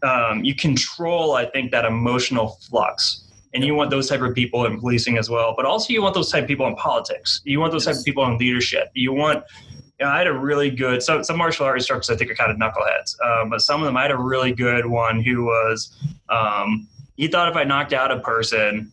um, 0.03 0.43
you 0.43 0.53
control, 0.53 1.33
I 1.33 1.45
think, 1.45 1.71
that 1.71 1.85
emotional 1.85 2.59
flux. 2.69 3.23
And 3.53 3.63
you 3.63 3.75
want 3.75 3.91
those 3.91 4.09
type 4.09 4.21
of 4.21 4.33
people 4.33 4.65
in 4.65 4.79
policing 4.79 5.17
as 5.17 5.29
well, 5.29 5.53
but 5.55 5.65
also 5.65 5.93
you 5.93 6.01
want 6.01 6.15
those 6.15 6.31
type 6.31 6.43
of 6.43 6.47
people 6.47 6.65
in 6.65 6.75
politics. 6.75 7.39
You 7.43 7.59
want 7.59 7.71
those 7.71 7.85
yes. 7.85 7.95
type 7.95 8.01
of 8.01 8.05
people 8.05 8.25
in 8.25 8.37
leadership. 8.39 8.89
You 8.95 9.13
want 9.13 9.43
you 10.03 10.09
know, 10.09 10.13
I 10.13 10.17
had 10.17 10.27
a 10.27 10.33
really 10.33 10.69
good 10.69 11.01
some 11.01 11.23
some 11.23 11.37
martial 11.37 11.65
art 11.65 11.77
instructors 11.77 12.09
I 12.09 12.17
think 12.17 12.29
are 12.29 12.35
kind 12.35 12.51
of 12.51 12.57
knuckleheads, 12.57 13.15
um, 13.25 13.49
but 13.49 13.61
some 13.61 13.79
of 13.79 13.85
them 13.85 13.95
I 13.95 14.01
had 14.01 14.11
a 14.11 14.17
really 14.17 14.51
good 14.51 14.85
one 14.85 15.21
who 15.21 15.45
was 15.45 15.97
um, 16.27 16.89
he 17.15 17.29
thought 17.29 17.47
if 17.47 17.55
I 17.55 17.63
knocked 17.63 17.93
out 17.93 18.11
a 18.11 18.19
person 18.19 18.91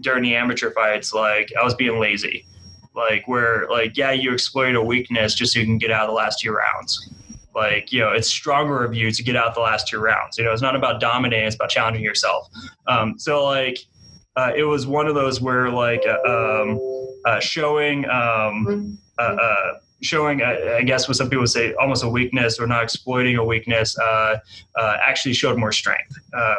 during 0.00 0.24
the 0.24 0.34
amateur 0.34 0.72
fights, 0.72 1.14
like 1.14 1.52
I 1.58 1.62
was 1.62 1.74
being 1.74 2.00
lazy, 2.00 2.44
like 2.92 3.28
where 3.28 3.68
like 3.70 3.96
yeah 3.96 4.10
you 4.10 4.32
exploit 4.32 4.74
a 4.74 4.82
weakness 4.82 5.32
just 5.32 5.52
so 5.52 5.60
you 5.60 5.64
can 5.64 5.78
get 5.78 5.92
out 5.92 6.02
of 6.02 6.08
the 6.08 6.14
last 6.14 6.40
two 6.40 6.50
rounds. 6.50 7.08
Like 7.54 7.92
you 7.92 8.00
know 8.00 8.10
it's 8.10 8.28
stronger 8.28 8.82
of 8.82 8.96
you 8.96 9.12
to 9.12 9.22
get 9.22 9.36
out 9.36 9.54
the 9.54 9.60
last 9.60 9.86
two 9.86 10.00
rounds. 10.00 10.38
You 10.38 10.44
know 10.44 10.52
it's 10.52 10.62
not 10.62 10.74
about 10.74 11.00
dominating 11.00 11.46
it's 11.46 11.54
about 11.54 11.70
challenging 11.70 12.02
yourself. 12.02 12.48
Um, 12.88 13.16
so 13.16 13.44
like 13.44 13.78
uh, 14.34 14.50
it 14.56 14.64
was 14.64 14.88
one 14.88 15.06
of 15.06 15.14
those 15.14 15.40
where 15.40 15.70
like 15.70 16.02
uh, 16.04 16.28
um, 16.28 16.80
uh, 17.24 17.38
showing 17.38 18.10
um, 18.10 18.98
uh, 19.18 19.22
uh, 19.22 19.72
showing 20.00 20.42
I 20.42 20.82
guess 20.82 21.08
what 21.08 21.16
some 21.16 21.28
people 21.28 21.42
would 21.42 21.50
say 21.50 21.74
almost 21.74 22.04
a 22.04 22.08
weakness 22.08 22.60
or 22.60 22.66
not 22.66 22.84
exploiting 22.84 23.36
a 23.36 23.44
weakness 23.44 23.98
uh, 23.98 24.38
actually 24.76 25.34
showed 25.34 25.58
more 25.58 25.72
strength 25.72 26.16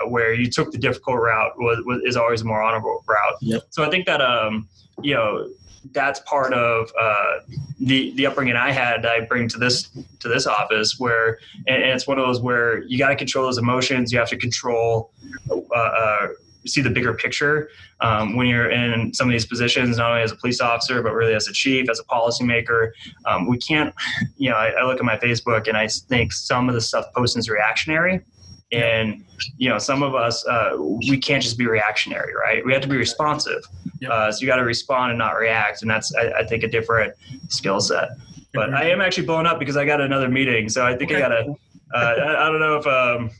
where 0.08 0.34
you 0.34 0.50
took 0.50 0.72
the 0.72 0.78
difficult 0.78 1.18
route 1.18 1.54
was, 1.58 1.82
was 1.86 2.02
is 2.04 2.18
always 2.18 2.42
a 2.42 2.46
more 2.46 2.62
honorable 2.62 3.04
route 3.08 3.38
yep. 3.42 3.62
so 3.70 3.84
I 3.84 3.90
think 3.90 4.06
that 4.08 4.22
um, 4.22 4.68
you 5.02 5.14
know 5.14 5.48
that's 5.92 6.20
part 6.22 6.54
of 6.54 6.92
uh, 7.00 7.40
the 7.80 8.12
the 8.16 8.26
upbringing 8.26 8.56
I 8.56 8.72
had. 8.72 9.06
I 9.06 9.22
bring 9.22 9.48
to 9.50 9.58
this 9.58 9.90
to 10.20 10.28
this 10.28 10.46
office 10.46 11.00
where, 11.00 11.40
and, 11.68 11.82
and 11.82 11.92
it's 11.92 12.08
one 12.08 12.20
of 12.20 12.26
those 12.26 12.42
where 12.42 12.84
you 12.84 12.98
got 12.98 13.10
to 13.10 13.16
control 13.16 13.46
those 13.46 13.58
emotions. 13.58 14.12
You 14.12 14.20
have 14.20 14.30
to 14.30 14.38
control, 14.38 15.12
uh, 15.50 15.76
uh, 15.76 16.28
see 16.70 16.82
the 16.82 16.89
bigger 16.89 17.13
picture 17.13 17.70
um, 18.01 18.36
when 18.36 18.47
you're 18.47 18.70
in 18.70 19.13
some 19.13 19.28
of 19.28 19.32
these 19.32 19.45
positions, 19.45 19.97
not 19.97 20.11
only 20.11 20.22
as 20.22 20.32
a 20.32 20.36
police 20.36 20.61
officer 20.61 21.01
but 21.01 21.13
really 21.13 21.34
as 21.34 21.47
a 21.47 21.53
chief, 21.53 21.89
as 21.89 21.99
a 21.99 22.03
policymaker. 22.03 22.91
Um, 23.26 23.47
we 23.47 23.57
can't, 23.57 23.93
you 24.38 24.49
know, 24.49 24.55
I, 24.55 24.70
I 24.70 24.86
look 24.86 24.99
at 24.99 25.05
my 25.05 25.17
Facebook 25.17 25.67
and 25.67 25.78
I 25.78 25.88
think 25.88 26.34
some 26.34 26.70
of 26.70 26.76
the 26.76 26.82
stuff 26.82 27.05
posted 27.15 27.39
is 27.39 27.49
reactionary. 27.49 28.22
And 28.72 29.26
you 29.57 29.67
know 29.67 29.80
some 29.80 30.03
of 30.03 30.13
us 30.13 30.45
uh, 30.45 30.76
we 30.78 31.17
can't 31.17 31.41
just 31.41 31.57
be 31.57 31.65
reactionary 31.65 32.36
right? 32.36 32.63
We 32.63 32.72
have 32.74 32.84
to 32.84 32.88
be 32.88 32.97
responsive. 32.97 33.63
Uh, 34.07 34.32
so 34.32 34.41
you 34.41 34.47
got 34.47 34.57
to 34.57 34.63
respond 34.63 35.11
and 35.11 35.17
not 35.17 35.32
react. 35.32 35.82
And 35.82 35.89
that's 35.89 36.13
I, 36.15 36.32
I 36.39 36.45
think 36.45 36.63
a 36.63 36.67
different 36.67 37.13
skill 37.47 37.82
set. 37.82 38.09
But 38.53 38.74
i 38.74 38.89
am 38.89 39.01
actually 39.01 39.26
blowing 39.26 39.45
up 39.45 39.59
because 39.59 39.78
i 39.78 39.86
got 39.86 40.01
another 40.01 40.30
meeting. 40.30 40.70
So 40.70 40.86
i 40.86 40.95
think 40.95 41.11
okay. 41.11 41.22
i 41.24 41.30
gotta 41.30 41.55
uh, 41.93 41.97
I, 41.97 42.45
I, 42.45 42.49
don't 42.49 42.59
know 42.59 42.78
if 42.78 42.86
um 42.86 43.32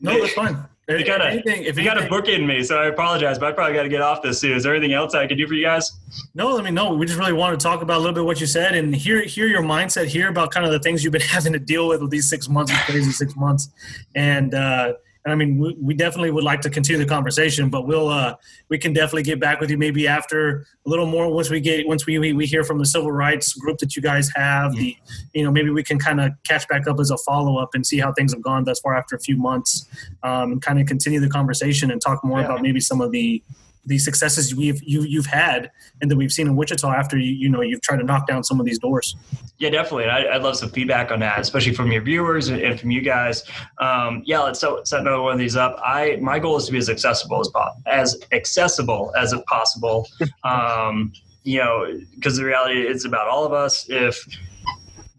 no 0.00 0.20
that's 0.20 0.34
fine 0.34 0.62
you 0.88 1.04
gotta, 1.04 1.30
anything, 1.30 1.64
if 1.64 1.76
you 1.76 1.84
got 1.84 2.00
a 2.00 2.08
book 2.08 2.28
in 2.28 2.46
me, 2.46 2.62
so 2.62 2.78
I 2.78 2.86
apologize, 2.86 3.40
but 3.40 3.48
I 3.48 3.52
probably 3.52 3.74
got 3.74 3.82
to 3.82 3.88
get 3.88 4.02
off 4.02 4.22
this 4.22 4.38
soon. 4.38 4.56
Is 4.56 4.62
there 4.62 4.72
anything 4.72 4.92
else 4.92 5.14
I 5.14 5.26
can 5.26 5.36
do 5.36 5.46
for 5.48 5.54
you 5.54 5.64
guys? 5.64 5.92
No, 6.34 6.58
I 6.58 6.62
mean, 6.62 6.74
no. 6.74 6.94
We 6.94 7.06
just 7.06 7.18
really 7.18 7.32
want 7.32 7.58
to 7.58 7.62
talk 7.62 7.82
about 7.82 7.96
a 7.96 7.98
little 7.98 8.14
bit 8.14 8.24
what 8.24 8.40
you 8.40 8.46
said 8.46 8.76
and 8.76 8.94
hear 8.94 9.22
hear 9.22 9.48
your 9.48 9.62
mindset, 9.62 10.06
hear 10.06 10.28
about 10.28 10.52
kind 10.52 10.64
of 10.64 10.70
the 10.70 10.78
things 10.78 11.02
you've 11.02 11.12
been 11.12 11.20
having 11.36 11.52
to 11.54 11.58
deal 11.58 11.88
with 11.88 12.02
with 12.02 12.10
these 12.10 12.28
six 12.28 12.48
months, 12.48 12.72
crazy 12.84 13.10
six 13.10 13.34
months, 13.34 13.70
and 14.14 14.54
uh, 14.54 14.92
I 15.26 15.34
mean, 15.34 15.58
we, 15.58 15.76
we, 15.80 15.94
definitely 15.94 16.30
would 16.30 16.44
like 16.44 16.60
to 16.60 16.70
continue 16.70 17.02
the 17.02 17.08
conversation, 17.08 17.68
but 17.68 17.86
we'll 17.86 18.08
uh, 18.08 18.36
we 18.68 18.78
can 18.78 18.92
definitely 18.92 19.24
get 19.24 19.40
back 19.40 19.60
with 19.60 19.70
you 19.70 19.76
maybe 19.76 20.06
after 20.06 20.66
a 20.86 20.88
little 20.88 21.06
more 21.06 21.32
once 21.32 21.50
we 21.50 21.60
get 21.60 21.86
once 21.86 22.06
we 22.06 22.32
we 22.32 22.46
hear 22.46 22.62
from 22.62 22.78
the 22.78 22.86
civil 22.86 23.10
rights 23.10 23.52
group 23.54 23.78
that 23.78 23.96
you 23.96 24.02
guys 24.02 24.30
have. 24.36 24.72
The 24.76 24.96
you 25.32 25.42
know 25.42 25.50
maybe 25.50 25.70
we 25.70 25.82
can 25.82 25.98
kind 25.98 26.20
of 26.20 26.32
catch 26.46 26.68
back 26.68 26.86
up 26.86 27.00
as 27.00 27.10
a 27.10 27.18
follow 27.18 27.58
up 27.58 27.70
and 27.74 27.84
see 27.84 27.98
how 27.98 28.12
things 28.12 28.32
have 28.32 28.42
gone 28.42 28.64
thus 28.64 28.78
far 28.78 28.96
after 28.96 29.16
a 29.16 29.20
few 29.20 29.36
months, 29.36 29.86
um, 30.22 30.52
and 30.52 30.62
kind 30.62 30.80
of 30.80 30.86
continue 30.86 31.18
the 31.18 31.28
conversation 31.28 31.90
and 31.90 32.00
talk 32.00 32.22
more 32.24 32.38
yeah. 32.38 32.46
about 32.46 32.62
maybe 32.62 32.80
some 32.80 33.00
of 33.00 33.10
the 33.10 33.42
the 33.86 33.98
successes 33.98 34.54
we've 34.54 34.82
you, 34.82 35.02
you've 35.02 35.26
had 35.26 35.70
and 36.00 36.10
that 36.10 36.16
we've 36.16 36.32
seen 36.32 36.46
in 36.46 36.56
Wichita 36.56 36.90
after 36.92 37.16
you 37.16 37.32
you 37.32 37.48
know 37.48 37.60
you've 37.60 37.80
tried 37.80 37.98
to 37.98 38.04
knock 38.04 38.26
down 38.26 38.44
some 38.44 38.60
of 38.60 38.66
these 38.66 38.78
doors. 38.78 39.16
Yeah, 39.58 39.70
definitely. 39.70 40.06
I, 40.06 40.34
would 40.34 40.42
love 40.42 40.56
some 40.56 40.70
feedback 40.70 41.10
on 41.10 41.20
that, 41.20 41.38
especially 41.38 41.72
from 41.72 41.90
your 41.90 42.02
viewers 42.02 42.48
and, 42.48 42.78
from 42.78 42.90
you 42.90 43.00
guys. 43.00 43.44
Um, 43.78 44.22
yeah, 44.26 44.40
let's 44.40 44.60
set, 44.60 44.86
set 44.86 45.00
another 45.00 45.22
one 45.22 45.32
of 45.32 45.38
these 45.38 45.56
up. 45.56 45.80
I 45.84 46.18
my 46.20 46.38
goal 46.38 46.56
is 46.56 46.66
to 46.66 46.72
be 46.72 46.78
as 46.78 46.90
accessible 46.90 47.40
as 47.40 47.48
possible 47.48 47.82
as 47.86 48.16
accessible 48.32 49.12
as 49.16 49.34
possible. 49.46 50.08
Um, 50.44 51.12
you 51.42 51.58
know, 51.58 52.00
because 52.14 52.36
the 52.36 52.44
reality 52.44 52.86
is 52.86 53.04
about 53.04 53.28
all 53.28 53.44
of 53.44 53.52
us. 53.52 53.86
If 53.88 54.26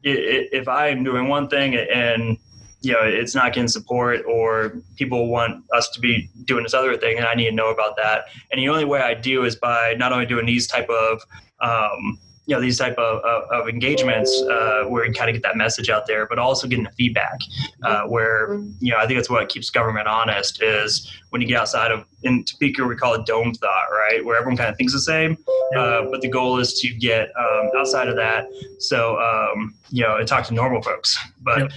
if 0.04 0.68
I'm 0.68 1.04
doing 1.04 1.28
one 1.28 1.48
thing 1.48 1.76
and 1.76 2.38
you 2.82 2.94
know 2.94 3.02
it's 3.02 3.36
not 3.36 3.54
getting 3.54 3.68
support 3.68 4.24
or 4.26 4.74
people 4.96 5.28
want 5.28 5.64
us 5.74 5.90
to 5.90 6.00
be 6.00 6.30
doing 6.46 6.64
this 6.64 6.74
other 6.74 6.96
thing 6.98 7.18
and 7.18 7.26
i 7.26 7.34
need 7.34 7.50
to 7.50 7.56
know 7.56 7.70
about 7.70 7.96
that 7.96 8.26
and 8.52 8.60
the 8.60 8.70
only 8.70 8.86
way 8.86 9.02
i 9.02 9.14
do 9.14 9.44
is 9.44 9.56
by 9.56 9.96
not 9.98 10.12
only 10.12 10.26
doing 10.26 10.46
these 10.46 10.68
type 10.68 10.90
of 10.90 11.22
um, 11.60 12.20
you 12.46 12.56
know 12.56 12.62
these 12.62 12.78
type 12.78 12.98
of, 12.98 13.22
of, 13.24 13.44
of 13.52 13.68
engagements 13.68 14.42
uh, 14.44 14.84
where 14.88 15.06
you 15.06 15.12
kind 15.12 15.30
of 15.30 15.34
get 15.34 15.44
that 15.44 15.58
message 15.58 15.90
out 15.90 16.06
there 16.06 16.28
but 16.28 16.40
also 16.40 16.68
getting 16.68 16.86
the 16.86 16.92
feedback 16.92 17.40
uh, 17.84 18.04
where 18.04 18.54
you 18.80 18.92
know 18.92 18.98
i 18.98 19.06
think 19.08 19.18
that's 19.18 19.30
what 19.30 19.48
keeps 19.50 19.70
government 19.70 20.08
honest 20.08 20.62
is 20.62 21.12
when 21.32 21.42
you 21.42 21.48
get 21.48 21.60
outside 21.60 21.92
of 21.92 22.06
in 22.24 22.44
Topeka 22.44 22.86
we 22.86 22.96
call 22.96 23.16
it 23.16 23.26
dome 23.26 23.54
thought 23.54 23.88
right? 24.08 24.24
Where 24.24 24.38
everyone 24.38 24.58
kind 24.58 24.70
of 24.70 24.78
thinks 24.78 24.94
the 24.94 25.00
same. 25.00 25.38
Uh, 25.76 26.04
but 26.10 26.22
the 26.22 26.30
goal 26.30 26.60
is 26.60 26.80
to 26.80 26.90
get 26.90 27.30
um, 27.38 27.70
outside 27.78 28.08
of 28.08 28.16
that. 28.16 28.48
So, 28.80 29.20
um, 29.20 29.76
you 29.90 30.04
know, 30.04 30.18
and 30.18 30.28
talk 30.28 30.46
to 30.48 30.54
normal 30.54 30.82
folks. 30.82 31.18
But 31.42 31.60
Yep. 31.60 31.72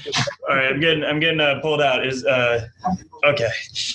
all 0.49 0.57
right, 0.57 0.73
I'm 0.73 0.81
getting, 0.81 1.05
I'm 1.05 1.21
getting 1.21 1.41
uh, 1.41 1.61
pulled 1.61 1.81
out. 1.81 2.05
Is 2.07 2.25
uh, 2.25 2.67
okay. 3.25 3.49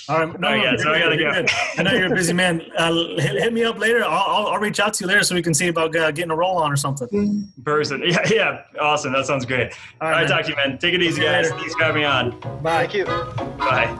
All 0.08 0.20
right, 0.24 0.40
no, 0.40 0.48
All 0.48 0.54
right, 0.54 0.64
no, 0.64 0.70
yeah, 0.72 0.76
so 0.76 0.92
I 0.92 0.98
gotta 1.00 1.16
go. 1.16 1.32
good. 1.32 1.50
I 1.76 1.82
know 1.82 1.92
you're 1.92 2.12
a 2.12 2.14
busy 2.14 2.32
man. 2.32 2.62
Uh, 2.76 2.92
hit, 3.18 3.42
hit 3.42 3.52
me 3.52 3.64
up 3.64 3.78
later. 3.78 4.02
I'll, 4.04 4.10
I'll, 4.12 4.46
I'll 4.48 4.58
reach 4.60 4.80
out 4.80 4.92
to 4.94 5.04
you 5.04 5.08
later 5.08 5.22
so 5.22 5.34
we 5.34 5.42
can 5.42 5.54
see 5.54 5.68
about 5.68 5.94
uh, 5.96 6.10
getting 6.10 6.30
a 6.30 6.36
roll 6.36 6.56
on 6.58 6.70
or 6.72 6.76
something. 6.76 7.50
Person. 7.64 8.02
Yeah, 8.06 8.18
yeah. 8.30 8.62
Awesome. 8.80 9.12
That 9.12 9.26
sounds 9.26 9.44
great. 9.46 9.72
All 10.00 10.10
right, 10.10 10.22
man. 10.22 10.30
talk 10.30 10.42
to 10.44 10.50
you, 10.50 10.56
man. 10.56 10.78
Take 10.78 10.94
it 10.94 11.02
easy, 11.02 11.22
guys. 11.22 11.50
later. 11.50 11.58
Thanks 11.58 11.74
for 11.74 11.84
having 11.84 12.02
me 12.02 12.06
on. 12.06 12.38
Bye. 12.62 12.86
Thank 12.86 12.94
you. 12.94 13.04
Bye. 13.58 13.92